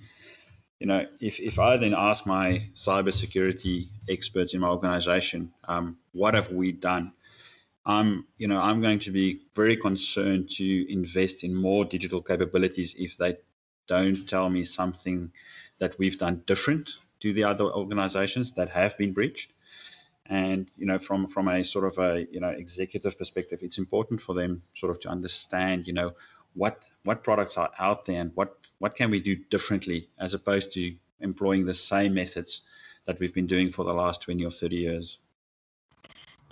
you 0.82 0.86
know, 0.86 1.07
if 1.20 1.38
if 1.38 1.61
I 1.61 1.76
then 1.76 1.95
ask 1.95 2.26
my 2.26 2.68
cybersecurity 2.74 3.86
experts 4.09 4.53
in 4.53 4.61
my 4.61 4.68
organization, 4.68 5.53
um, 5.68 5.97
what 6.11 6.34
have 6.34 6.51
we 6.51 6.72
done? 6.72 7.12
I'm, 7.85 8.26
you 8.39 8.47
know, 8.47 8.61
I'm 8.61 8.80
going 8.80 9.01
to 9.01 9.11
be 9.11 9.41
very 9.55 9.76
concerned 9.76 10.51
to 10.51 10.93
invest 10.93 11.43
in 11.43 11.55
more 11.55 11.85
digital 11.85 12.22
capabilities 12.22 12.95
if 12.99 13.16
they 13.16 13.39
don't 13.89 14.28
tell 14.28 14.49
me 14.49 14.64
something 14.64 15.33
that 15.78 15.99
we've 15.99 16.18
done 16.18 16.43
different 16.47 16.99
to 17.20 17.33
the 17.33 17.45
other 17.45 17.64
organizations 17.64 18.53
that 18.53 18.70
have 18.70 18.97
been 18.97 19.12
breached. 19.12 19.53
And 20.26 20.70
you 20.76 20.87
know, 20.87 20.99
from 20.99 21.26
from 21.26 21.49
a 21.49 21.64
sort 21.64 21.85
of 21.85 21.99
a 21.99 22.26
you 22.30 22.41
know 22.41 22.51
executive 22.51 23.18
perspective, 23.18 23.59
it's 23.62 23.78
important 23.78 24.20
for 24.20 24.35
them 24.35 24.62
sort 24.74 24.93
of 24.93 25.01
to 25.01 25.09
understand, 25.09 25.89
you 25.89 25.93
know, 25.93 26.12
what 26.55 26.89
what 27.05 27.24
products 27.24 27.59
are 27.59 27.70
out 27.78 28.05
there 28.05 28.20
and 28.20 28.30
what 28.35 28.57
what 28.78 28.95
can 28.95 29.11
we 29.11 29.20
do 29.20 29.35
differently 29.51 30.09
as 30.18 30.35
opposed 30.35 30.72
to 30.72 30.95
employing 31.20 31.64
the 31.64 31.74
same 31.74 32.14
methods 32.14 32.62
that 33.05 33.18
we've 33.18 33.35
been 33.35 33.47
doing 33.47 33.70
for 33.70 33.85
the 33.85 33.93
last 33.93 34.22
20 34.22 34.45
or 34.45 34.51
30 34.51 34.76
years. 34.76 35.18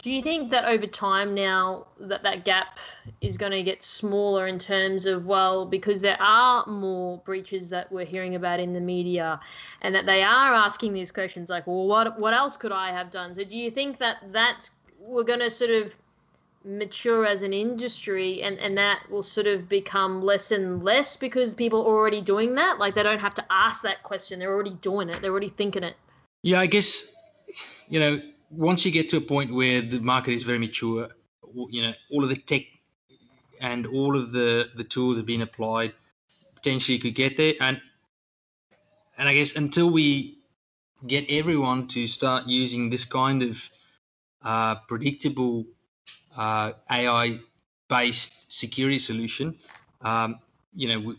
Do 0.03 0.11
you 0.11 0.23
think 0.23 0.51
that 0.51 0.65
over 0.65 0.87
time 0.87 1.35
now 1.35 1.87
that 1.99 2.23
that 2.23 2.45
gap 2.47 2.79
is 3.21 3.37
going 3.37 3.53
to 3.53 3.63
get 3.63 3.83
smaller 3.83 4.47
in 4.47 4.59
terms 4.59 5.05
of 5.05 5.27
well 5.27 5.67
because 5.67 6.01
there 6.01 6.17
are 6.21 6.67
more 6.67 7.19
breaches 7.19 7.69
that 7.69 7.93
we're 7.93 8.07
hearing 8.07 8.35
about 8.35 8.61
in 8.61 8.73
the 8.73 8.81
media 8.81 9.39
and 9.83 9.95
that 9.95 10.07
they 10.07 10.23
are 10.23 10.55
asking 10.55 10.95
these 10.95 11.13
questions 11.13 11.51
like 11.51 11.67
well 11.67 11.87
what 11.87 12.19
what 12.19 12.33
else 12.33 12.57
could 12.57 12.73
I 12.73 12.91
have 12.93 13.11
done? 13.11 13.35
So 13.35 13.45
do 13.45 13.59
you 13.59 13.71
think 13.71 13.99
that 13.99 14.17
that's 14.33 14.71
we're 14.99 15.25
going 15.25 15.41
to 15.41 15.51
sort 15.51 15.71
of 15.71 15.95
mature 16.65 17.27
as 17.27 17.43
an 17.43 17.53
industry 17.53 18.43
and 18.43 18.59
and 18.59 18.79
that 18.79 19.03
will 19.11 19.23
sort 19.23 19.47
of 19.47 19.69
become 19.69 20.23
less 20.23 20.51
and 20.51 20.83
less 20.83 21.15
because 21.17 21.53
people 21.55 21.83
are 21.83 21.95
already 21.95 22.23
doing 22.23 22.55
that? 22.55 22.79
Like 22.79 22.95
they 22.95 23.03
don't 23.03 23.21
have 23.21 23.35
to 23.35 23.45
ask 23.51 23.83
that 23.83 24.03
question. 24.03 24.39
They're 24.39 24.53
already 24.53 24.75
doing 24.81 25.11
it. 25.11 25.21
They're 25.21 25.31
already 25.31 25.51
thinking 25.51 25.85
it. 25.85 25.97
Yeah, 26.43 26.61
I 26.61 26.67
guess 26.67 27.15
you 27.89 28.01
know 28.01 28.23
once 28.51 28.85
you 28.85 28.91
get 28.91 29.09
to 29.11 29.17
a 29.17 29.21
point 29.21 29.55
where 29.55 29.81
the 29.81 30.01
market 30.01 30.35
is 30.35 30.43
very 30.43 30.59
mature, 30.59 31.09
you 31.71 31.83
know 31.83 31.93
all 32.11 32.23
of 32.23 32.29
the 32.29 32.37
tech 32.37 32.63
and 33.61 33.87
all 33.87 34.17
of 34.17 34.33
the 34.33 34.71
the 34.75 34.85
tools 34.85 35.17
have 35.17 35.27
been 35.27 35.43
applied, 35.43 35.95
potentially 36.55 36.97
you 36.97 37.03
could 37.03 37.15
get 37.15 37.37
there. 37.37 37.55
And 37.61 37.81
and 39.17 39.29
I 39.29 39.35
guess 39.35 39.55
until 39.57 39.91
we 39.91 40.39
get 41.07 41.25
everyone 41.31 41.89
to 41.89 42.07
start 42.07 42.47
using 42.47 42.91
this 42.91 43.05
kind 43.05 43.43
of 43.43 43.71
uh, 44.43 44.77
predictable 44.89 45.67
uh, 46.37 46.73
AI 46.91 47.39
based 47.89 48.53
security 48.53 48.99
solution, 48.99 49.57
um, 50.03 50.41
you 50.75 50.89
know 50.89 51.01
we, 51.01 51.17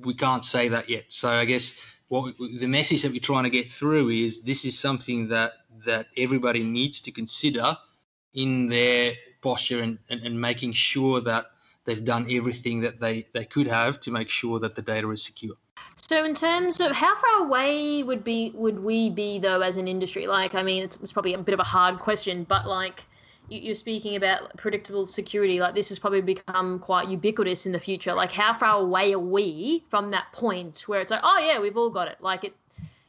we 0.00 0.14
can't 0.14 0.44
say 0.44 0.68
that 0.68 0.90
yet. 0.90 1.04
So 1.08 1.30
I 1.30 1.44
guess 1.46 1.74
what 2.08 2.34
the 2.38 2.66
message 2.66 3.02
that 3.02 3.12
we're 3.12 3.20
trying 3.20 3.44
to 3.44 3.50
get 3.50 3.68
through 3.68 4.10
is 4.10 4.42
this 4.42 4.64
is 4.64 4.78
something 4.78 5.28
that 5.28 5.63
that 5.84 6.06
everybody 6.16 6.62
needs 6.62 7.00
to 7.02 7.10
consider 7.10 7.76
in 8.34 8.66
their 8.68 9.14
posture 9.40 9.80
and, 9.80 9.98
and, 10.10 10.22
and 10.22 10.40
making 10.40 10.72
sure 10.72 11.20
that 11.20 11.46
they've 11.84 12.04
done 12.04 12.26
everything 12.30 12.80
that 12.80 13.00
they, 13.00 13.26
they 13.32 13.44
could 13.44 13.66
have 13.66 14.00
to 14.00 14.10
make 14.10 14.28
sure 14.28 14.58
that 14.58 14.74
the 14.74 14.82
data 14.82 15.08
is 15.10 15.22
secure. 15.22 15.54
So, 15.96 16.24
in 16.24 16.34
terms 16.34 16.80
of 16.80 16.92
how 16.92 17.14
far 17.14 17.46
away 17.46 18.02
would 18.02 18.24
be 18.24 18.52
would 18.54 18.78
we 18.82 19.10
be 19.10 19.38
though 19.38 19.60
as 19.60 19.76
an 19.76 19.88
industry? 19.88 20.26
Like, 20.26 20.54
I 20.54 20.62
mean, 20.62 20.82
it's, 20.82 20.96
it's 21.00 21.12
probably 21.12 21.34
a 21.34 21.38
bit 21.38 21.54
of 21.54 21.60
a 21.60 21.64
hard 21.64 21.98
question, 21.98 22.44
but 22.44 22.66
like 22.66 23.04
you're 23.48 23.74
speaking 23.74 24.16
about 24.16 24.56
predictable 24.56 25.06
security. 25.06 25.60
Like, 25.60 25.74
this 25.74 25.90
has 25.90 25.98
probably 25.98 26.22
become 26.22 26.78
quite 26.78 27.08
ubiquitous 27.08 27.66
in 27.66 27.72
the 27.72 27.80
future. 27.80 28.14
Like, 28.14 28.32
how 28.32 28.54
far 28.54 28.80
away 28.80 29.12
are 29.12 29.18
we 29.18 29.84
from 29.88 30.10
that 30.12 30.32
point 30.32 30.80
where 30.86 31.00
it's 31.00 31.10
like, 31.10 31.20
oh 31.22 31.38
yeah, 31.38 31.60
we've 31.60 31.76
all 31.76 31.90
got 31.90 32.08
it? 32.08 32.16
Like, 32.20 32.44
it 32.44 32.54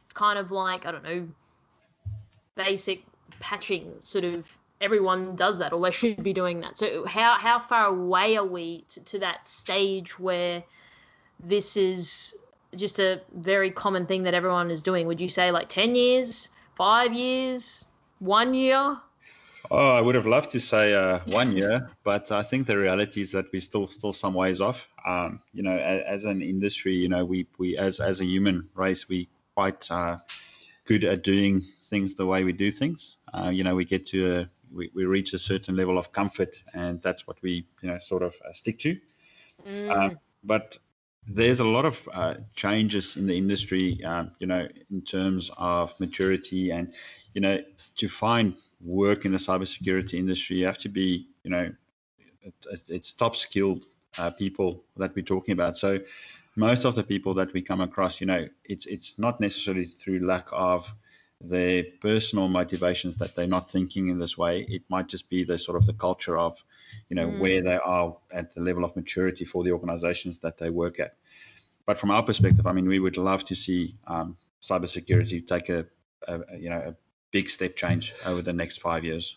it's 0.04 0.12
kind 0.12 0.38
of 0.38 0.50
like 0.50 0.86
I 0.86 0.92
don't 0.92 1.04
know, 1.04 1.28
basic 2.56 3.04
patching 3.40 3.92
sort 4.00 4.24
of 4.24 4.58
everyone 4.80 5.36
does 5.36 5.58
that 5.58 5.72
or 5.72 5.80
they 5.80 5.90
should 6.00 6.22
be 6.22 6.32
doing 6.32 6.60
that. 6.60 6.76
So 6.76 7.06
how 7.06 7.36
how 7.38 7.58
far 7.58 7.86
away 7.86 8.36
are 8.36 8.46
we 8.46 8.84
to, 8.88 9.00
to 9.04 9.18
that 9.20 9.46
stage 9.46 10.18
where 10.18 10.62
this 11.40 11.76
is 11.76 12.34
just 12.74 12.98
a 12.98 13.20
very 13.36 13.70
common 13.70 14.06
thing 14.06 14.22
that 14.24 14.34
everyone 14.34 14.70
is 14.70 14.82
doing? 14.82 15.06
Would 15.06 15.20
you 15.20 15.28
say 15.28 15.50
like 15.50 15.68
10 15.68 15.94
years 15.94 16.50
5 16.74 17.12
years 17.12 17.92
1 18.18 18.54
year? 18.54 18.98
Oh, 19.70 19.96
I 19.96 20.00
would 20.00 20.14
have 20.14 20.26
loved 20.26 20.50
to 20.50 20.60
say 20.60 20.94
uh, 20.94 21.20
one 21.26 21.56
year, 21.56 21.90
but 22.04 22.30
I 22.30 22.42
think 22.42 22.68
the 22.68 22.78
reality 22.78 23.20
is 23.20 23.32
that 23.32 23.46
we're 23.52 23.60
still 23.60 23.88
still 23.88 24.12
some 24.12 24.34
ways 24.34 24.60
off. 24.60 24.88
Um, 25.04 25.40
you 25.52 25.62
know, 25.62 25.76
as, 25.76 26.02
as, 26.06 26.24
an 26.24 26.40
industry, 26.40 26.94
you 26.94 27.08
know, 27.08 27.24
we 27.24 27.46
we 27.58 27.76
as 27.76 27.98
as 27.98 28.20
a 28.20 28.24
human 28.24 28.68
race, 28.74 29.08
we 29.08 29.28
quite 29.54 29.90
uh, 29.90 30.18
good 30.86 31.04
at 31.04 31.22
doing 31.22 31.62
things 31.82 32.14
the 32.14 32.26
way 32.26 32.44
we 32.44 32.52
do 32.52 32.70
things. 32.70 33.18
Uh, 33.34 33.50
you 33.52 33.64
know, 33.64 33.74
we 33.74 33.84
get 33.84 34.06
to 34.06 34.34
a, 34.34 34.50
we, 34.72 34.90
we 34.94 35.04
reach 35.04 35.32
a 35.34 35.38
certain 35.38 35.76
level 35.76 35.98
of 35.98 36.12
comfort, 36.12 36.62
and 36.74 37.02
that's 37.02 37.26
what 37.26 37.36
we 37.42 37.66
you 37.82 37.90
know 37.90 37.98
sort 37.98 38.22
of 38.22 38.34
uh, 38.48 38.52
stick 38.52 38.78
to. 38.80 38.96
Mm. 39.66 39.90
Uh, 39.90 40.14
but 40.44 40.78
there's 41.28 41.60
a 41.60 41.64
lot 41.64 41.84
of 41.84 42.08
uh, 42.12 42.34
changes 42.54 43.16
in 43.16 43.26
the 43.26 43.36
industry, 43.36 44.02
uh, 44.04 44.26
you 44.38 44.46
know, 44.46 44.68
in 44.90 45.02
terms 45.02 45.50
of 45.58 45.98
maturity, 45.98 46.70
and 46.70 46.92
you 47.34 47.40
know, 47.40 47.58
to 47.96 48.08
find 48.08 48.54
work 48.80 49.24
in 49.24 49.32
the 49.32 49.38
cybersecurity 49.38 50.14
industry, 50.14 50.58
you 50.58 50.66
have 50.66 50.78
to 50.78 50.88
be, 50.88 51.26
you 51.42 51.50
know, 51.50 51.72
it, 52.42 52.54
it's 52.88 53.12
top 53.12 53.34
skilled 53.34 53.84
uh, 54.18 54.30
people 54.30 54.84
that 54.96 55.14
we're 55.14 55.24
talking 55.24 55.52
about. 55.52 55.76
So 55.76 55.98
most 56.56 56.84
of 56.84 56.94
the 56.94 57.04
people 57.04 57.34
that 57.34 57.52
we 57.52 57.62
come 57.62 57.80
across, 57.80 58.20
you 58.20 58.26
know, 58.26 58.48
it's 58.64 58.86
it's 58.86 59.18
not 59.18 59.40
necessarily 59.40 59.84
through 59.84 60.26
lack 60.26 60.48
of 60.52 60.94
their 61.40 61.84
personal 62.00 62.48
motivations 62.48 63.16
that 63.16 63.34
they're 63.34 63.46
not 63.46 63.70
thinking 63.70 64.08
in 64.08 64.18
this 64.18 64.38
way. 64.38 64.62
It 64.68 64.82
might 64.88 65.08
just 65.08 65.28
be 65.28 65.44
the 65.44 65.58
sort 65.58 65.76
of 65.76 65.84
the 65.84 65.92
culture 65.92 66.38
of, 66.38 66.64
you 67.10 67.16
know, 67.16 67.28
mm. 67.28 67.38
where 67.38 67.60
they 67.60 67.76
are 67.76 68.16
at 68.32 68.54
the 68.54 68.62
level 68.62 68.84
of 68.84 68.96
maturity 68.96 69.44
for 69.44 69.62
the 69.62 69.72
organizations 69.72 70.38
that 70.38 70.56
they 70.56 70.70
work 70.70 70.98
at. 70.98 71.16
But 71.84 71.98
from 71.98 72.10
our 72.10 72.22
perspective, 72.22 72.66
I 72.66 72.72
mean, 72.72 72.88
we 72.88 72.98
would 72.98 73.18
love 73.18 73.44
to 73.44 73.54
see 73.54 73.96
um, 74.06 74.38
cybersecurity 74.62 75.46
take 75.46 75.68
a, 75.68 75.86
a, 76.26 76.40
you 76.58 76.70
know, 76.70 76.78
a 76.78 76.96
big 77.32 77.50
step 77.50 77.76
change 77.76 78.14
over 78.24 78.40
the 78.40 78.52
next 78.52 78.80
five 78.80 79.04
years. 79.04 79.36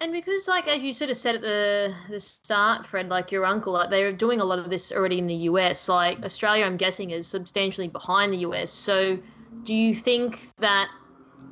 And 0.00 0.12
because, 0.12 0.46
like, 0.46 0.68
as 0.68 0.82
you 0.82 0.92
sort 0.92 1.10
of 1.10 1.16
said 1.16 1.36
at 1.36 1.40
the 1.40 1.94
the 2.10 2.20
start, 2.20 2.86
Fred, 2.86 3.08
like 3.08 3.32
your 3.32 3.46
uncle, 3.46 3.72
like 3.72 3.90
they're 3.90 4.12
doing 4.12 4.40
a 4.40 4.44
lot 4.44 4.58
of 4.58 4.68
this 4.68 4.92
already 4.92 5.18
in 5.18 5.26
the 5.26 5.48
US. 5.50 5.88
Like 5.88 6.22
Australia, 6.22 6.66
I'm 6.66 6.76
guessing, 6.76 7.10
is 7.10 7.26
substantially 7.26 7.88
behind 7.88 8.32
the 8.32 8.38
US. 8.38 8.70
So 8.70 9.18
do 9.62 9.74
you 9.74 9.94
think 9.94 10.50
that 10.58 10.88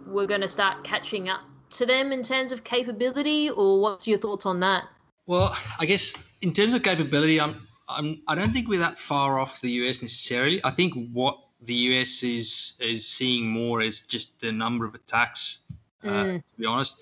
we're 0.06 0.26
going 0.26 0.42
to 0.42 0.48
start 0.48 0.84
catching 0.84 1.28
up 1.28 1.40
to 1.70 1.86
them 1.86 2.12
in 2.12 2.22
terms 2.22 2.52
of 2.52 2.64
capability, 2.64 3.48
or 3.50 3.80
what's 3.80 4.06
your 4.06 4.18
thoughts 4.18 4.44
on 4.44 4.60
that? 4.60 4.84
Well, 5.26 5.56
I 5.78 5.86
guess 5.86 6.12
in 6.42 6.52
terms 6.52 6.74
of 6.74 6.82
capability, 6.82 7.40
I'm, 7.40 7.66
I'm 7.88 8.22
I 8.28 8.34
don't 8.34 8.52
think 8.52 8.68
we're 8.68 8.78
that 8.80 8.98
far 8.98 9.38
off 9.38 9.62
the 9.62 9.70
US 9.70 10.02
necessarily. 10.02 10.60
I 10.64 10.70
think 10.70 10.92
what 11.12 11.38
the 11.62 11.74
US 11.74 12.22
is 12.22 12.76
is 12.78 13.08
seeing 13.08 13.48
more 13.48 13.80
is 13.80 14.06
just 14.06 14.38
the 14.40 14.52
number 14.52 14.84
of 14.84 14.94
attacks. 14.94 15.60
Uh, 16.02 16.08
mm. 16.08 16.36
To 16.36 16.60
be 16.60 16.66
honest, 16.66 17.00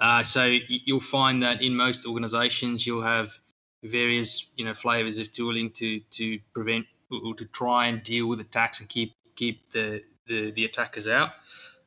uh, 0.00 0.22
so 0.22 0.44
you'll 0.68 1.00
find 1.00 1.42
that 1.42 1.62
in 1.62 1.74
most 1.74 2.06
organisations 2.06 2.86
you'll 2.86 3.02
have 3.02 3.38
various 3.84 4.48
you 4.56 4.64
know 4.64 4.74
flavors 4.74 5.18
of 5.18 5.30
tooling 5.32 5.70
to 5.70 6.00
to 6.10 6.38
prevent 6.52 6.84
or 7.10 7.34
to 7.34 7.44
try 7.46 7.86
and 7.86 8.02
deal 8.02 8.28
with 8.28 8.40
attacks 8.40 8.80
and 8.80 8.88
keep 8.88 9.14
keep 9.36 9.70
the 9.70 10.02
the, 10.26 10.50
the 10.52 10.64
attackers 10.64 11.08
out. 11.08 11.30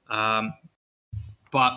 Um, 0.09 0.53
but 1.51 1.74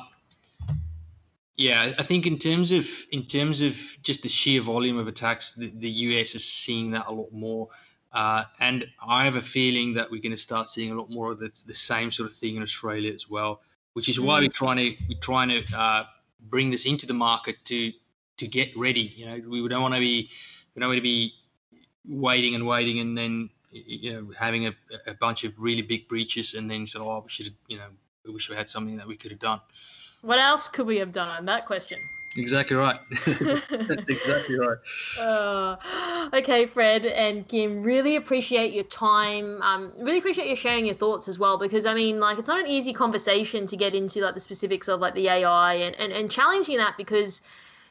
yeah, 1.56 1.92
I 1.98 2.02
think 2.02 2.26
in 2.26 2.38
terms 2.38 2.72
of 2.72 2.88
in 3.12 3.24
terms 3.24 3.60
of 3.60 3.76
just 4.02 4.22
the 4.22 4.28
sheer 4.28 4.60
volume 4.60 4.98
of 4.98 5.06
attacks, 5.06 5.54
the, 5.54 5.70
the 5.76 5.90
US 5.90 6.34
is 6.34 6.44
seeing 6.44 6.90
that 6.92 7.06
a 7.06 7.12
lot 7.12 7.32
more. 7.32 7.68
Uh, 8.12 8.44
and 8.60 8.86
I 9.04 9.24
have 9.24 9.34
a 9.34 9.42
feeling 9.42 9.94
that 9.94 10.08
we're 10.08 10.22
going 10.22 10.32
to 10.32 10.36
start 10.36 10.68
seeing 10.68 10.92
a 10.92 10.94
lot 10.94 11.10
more 11.10 11.32
of 11.32 11.40
the, 11.40 11.50
the 11.66 11.74
same 11.74 12.12
sort 12.12 12.30
of 12.30 12.36
thing 12.36 12.54
in 12.54 12.62
Australia 12.62 13.12
as 13.12 13.28
well, 13.28 13.60
which 13.94 14.08
is 14.08 14.20
why 14.20 14.38
mm. 14.38 14.42
we're 14.42 14.52
trying 14.52 14.76
to 14.76 14.96
we're 15.08 15.20
trying 15.20 15.48
to 15.48 15.64
uh, 15.76 16.04
bring 16.48 16.70
this 16.70 16.86
into 16.86 17.06
the 17.06 17.14
market 17.14 17.56
to 17.66 17.92
to 18.36 18.46
get 18.46 18.76
ready. 18.76 19.12
You 19.16 19.26
know, 19.26 19.48
we 19.48 19.68
don't 19.68 19.82
want 19.82 19.94
to 19.94 20.00
be 20.00 20.30
we 20.74 20.80
don't 20.80 20.88
want 20.88 20.98
to 20.98 21.02
be 21.02 21.34
waiting 22.06 22.54
and 22.54 22.66
waiting 22.66 23.00
and 23.00 23.16
then 23.16 23.50
you 23.70 24.12
know, 24.12 24.32
having 24.38 24.66
a, 24.66 24.74
a 25.06 25.14
bunch 25.14 25.42
of 25.42 25.52
really 25.58 25.82
big 25.82 26.06
breaches 26.06 26.54
and 26.54 26.70
then 26.70 26.86
said, 26.86 27.00
oh, 27.00 27.20
we 27.20 27.28
should 27.28 27.54
you 27.68 27.78
know, 27.78 27.88
we 28.24 28.32
wish 28.32 28.48
we 28.48 28.56
had 28.56 28.70
something 28.70 28.96
that 28.96 29.06
we 29.06 29.16
could 29.16 29.30
have 29.30 29.40
done. 29.40 29.60
What 30.22 30.38
else 30.38 30.68
could 30.68 30.86
we 30.86 30.98
have 30.98 31.12
done 31.12 31.28
on 31.28 31.44
that 31.46 31.66
question? 31.66 31.98
Exactly 32.36 32.76
right. 32.76 32.98
That's 33.26 34.08
exactly 34.08 34.56
right. 34.56 34.78
Uh, 35.18 35.76
okay, 36.34 36.66
Fred 36.66 37.06
and 37.06 37.46
Kim, 37.46 37.82
really 37.82 38.16
appreciate 38.16 38.72
your 38.72 38.84
time. 38.84 39.62
Um, 39.62 39.92
really 39.98 40.18
appreciate 40.18 40.48
you 40.48 40.56
sharing 40.56 40.86
your 40.86 40.96
thoughts 40.96 41.28
as 41.28 41.38
well, 41.38 41.58
because 41.58 41.86
I 41.86 41.94
mean, 41.94 42.18
like, 42.18 42.38
it's 42.38 42.48
not 42.48 42.58
an 42.58 42.66
easy 42.66 42.92
conversation 42.92 43.66
to 43.68 43.76
get 43.76 43.94
into 43.94 44.20
like 44.20 44.34
the 44.34 44.40
specifics 44.40 44.88
of 44.88 45.00
like 45.00 45.14
the 45.14 45.28
AI 45.28 45.74
and, 45.74 45.94
and, 45.96 46.12
and 46.12 46.30
challenging 46.30 46.76
that 46.78 46.96
because 46.96 47.40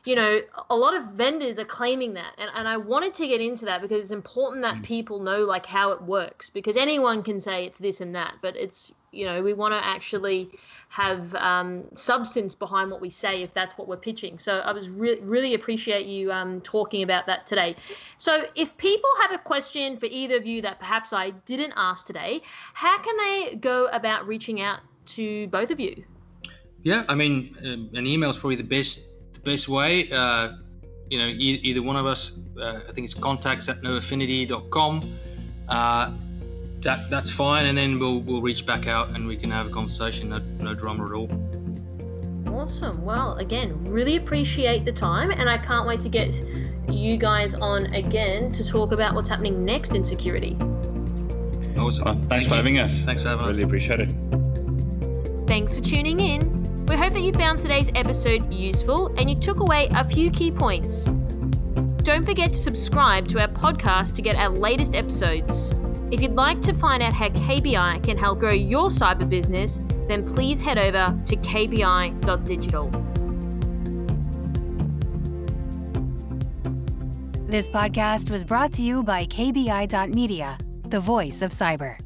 you 0.05 0.15
know, 0.15 0.41
a 0.69 0.75
lot 0.75 0.95
of 0.95 1.03
vendors 1.13 1.57
are 1.57 1.65
claiming 1.65 2.13
that. 2.13 2.33
And, 2.37 2.51
and 2.55 2.67
I 2.67 2.75
wanted 2.75 3.13
to 3.15 3.27
get 3.27 3.39
into 3.39 3.63
that 3.65 3.81
because 3.81 4.01
it's 4.01 4.11
important 4.11 4.61
that 4.63 4.75
mm. 4.75 4.83
people 4.83 5.19
know 5.19 5.41
like 5.43 5.65
how 5.65 5.91
it 5.91 6.01
works 6.01 6.49
because 6.49 6.75
anyone 6.75 7.23
can 7.23 7.39
say 7.39 7.65
it's 7.65 7.79
this 7.79 8.01
and 8.01 8.13
that, 8.15 8.35
but 8.41 8.55
it's, 8.57 8.93
you 9.11 9.25
know, 9.25 9.41
we 9.41 9.53
want 9.53 9.73
to 9.73 9.85
actually 9.85 10.49
have 10.89 11.33
um, 11.35 11.85
substance 11.93 12.53
behind 12.53 12.91
what 12.91 12.99
we 12.99 13.09
say 13.09 13.43
if 13.43 13.53
that's 13.53 13.77
what 13.77 13.87
we're 13.87 13.95
pitching. 13.95 14.37
So 14.37 14.59
I 14.59 14.73
was 14.73 14.89
re- 14.89 15.19
really 15.21 15.53
appreciate 15.53 16.05
you 16.05 16.33
um, 16.33 16.59
talking 16.61 17.03
about 17.03 17.25
that 17.27 17.47
today. 17.47 17.75
So 18.17 18.43
if 18.55 18.75
people 18.77 19.09
have 19.21 19.31
a 19.31 19.37
question 19.37 19.95
for 19.97 20.07
either 20.07 20.35
of 20.35 20.45
you 20.45 20.61
that 20.63 20.79
perhaps 20.79 21.13
I 21.13 21.29
didn't 21.45 21.73
ask 21.77 22.05
today, 22.05 22.41
how 22.73 22.97
can 22.97 23.15
they 23.17 23.55
go 23.55 23.87
about 23.87 24.27
reaching 24.27 24.59
out 24.59 24.81
to 25.05 25.47
both 25.47 25.71
of 25.71 25.79
you? 25.79 26.03
Yeah, 26.81 27.05
I 27.07 27.15
mean, 27.15 27.55
um, 27.63 27.89
an 27.93 28.05
email 28.05 28.29
is 28.29 28.35
probably 28.35 28.57
the 28.57 28.63
best 28.65 29.12
best 29.43 29.69
way. 29.69 30.09
Uh, 30.11 30.53
you 31.09 31.17
know, 31.17 31.27
e- 31.27 31.59
either 31.63 31.81
one 31.81 31.95
of 31.95 32.05
us, 32.05 32.33
uh, 32.59 32.79
I 32.87 32.91
think 32.91 33.05
it's 33.05 33.13
contacts 33.13 33.69
at 33.69 33.81
noaffinity.com. 33.81 35.17
Uh, 35.69 36.11
that, 36.81 37.09
that's 37.09 37.31
fine. 37.31 37.65
And 37.65 37.77
then 37.77 37.99
we'll, 37.99 38.19
we'll 38.19 38.41
reach 38.41 38.65
back 38.65 38.87
out 38.87 39.09
and 39.09 39.27
we 39.27 39.37
can 39.37 39.51
have 39.51 39.67
a 39.67 39.69
conversation. 39.69 40.29
No, 40.29 40.37
no 40.59 40.73
drama 40.73 41.05
at 41.05 41.11
all. 41.11 41.29
Awesome. 42.47 43.03
Well, 43.03 43.35
again, 43.37 43.77
really 43.85 44.15
appreciate 44.15 44.85
the 44.85 44.91
time. 44.91 45.31
And 45.31 45.49
I 45.49 45.57
can't 45.57 45.87
wait 45.87 46.01
to 46.01 46.09
get 46.09 46.33
you 46.89 47.17
guys 47.17 47.53
on 47.55 47.87
again 47.93 48.51
to 48.51 48.67
talk 48.67 48.91
about 48.91 49.15
what's 49.15 49.29
happening 49.29 49.65
next 49.65 49.95
in 49.95 50.03
security. 50.03 50.57
Awesome. 51.77 52.05
Well, 52.05 52.13
thanks 52.13 52.27
Thank 52.27 52.43
for 52.43 52.49
you. 52.49 52.55
having 52.55 52.79
us. 52.79 53.01
Thanks 53.01 53.21
for 53.21 53.29
having 53.29 53.45
really 53.45 53.51
us. 53.51 53.57
Really 53.57 53.67
appreciate 53.67 53.99
it. 54.01 55.47
Thanks 55.47 55.75
for 55.75 55.83
tuning 55.83 56.19
in. 56.19 56.62
We 56.87 56.97
hope 56.97 57.13
that 57.13 57.21
you 57.21 57.31
found 57.33 57.59
today's 57.59 57.89
episode 57.95 58.53
useful 58.53 59.07
and 59.17 59.29
you 59.29 59.35
took 59.35 59.61
away 59.61 59.87
a 59.91 60.03
few 60.03 60.29
key 60.29 60.51
points. 60.51 61.05
Don't 62.03 62.25
forget 62.25 62.49
to 62.49 62.59
subscribe 62.59 63.27
to 63.29 63.39
our 63.39 63.47
podcast 63.47 64.15
to 64.17 64.21
get 64.21 64.35
our 64.35 64.49
latest 64.49 64.93
episodes. 64.93 65.71
If 66.11 66.21
you'd 66.21 66.33
like 66.33 66.61
to 66.61 66.73
find 66.73 67.01
out 67.01 67.13
how 67.13 67.29
KBI 67.29 68.03
can 68.03 68.17
help 68.17 68.39
grow 68.39 68.51
your 68.51 68.89
cyber 68.89 69.27
business, 69.27 69.79
then 70.07 70.25
please 70.25 70.61
head 70.61 70.77
over 70.77 71.17
to 71.25 71.35
kbi.digital. 71.37 72.89
This 77.47 77.69
podcast 77.69 78.29
was 78.29 78.43
brought 78.43 78.73
to 78.73 78.83
you 78.83 79.03
by 79.03 79.25
KBI.media, 79.25 80.57
the 80.89 80.99
voice 80.99 81.41
of 81.41 81.51
cyber. 81.51 81.97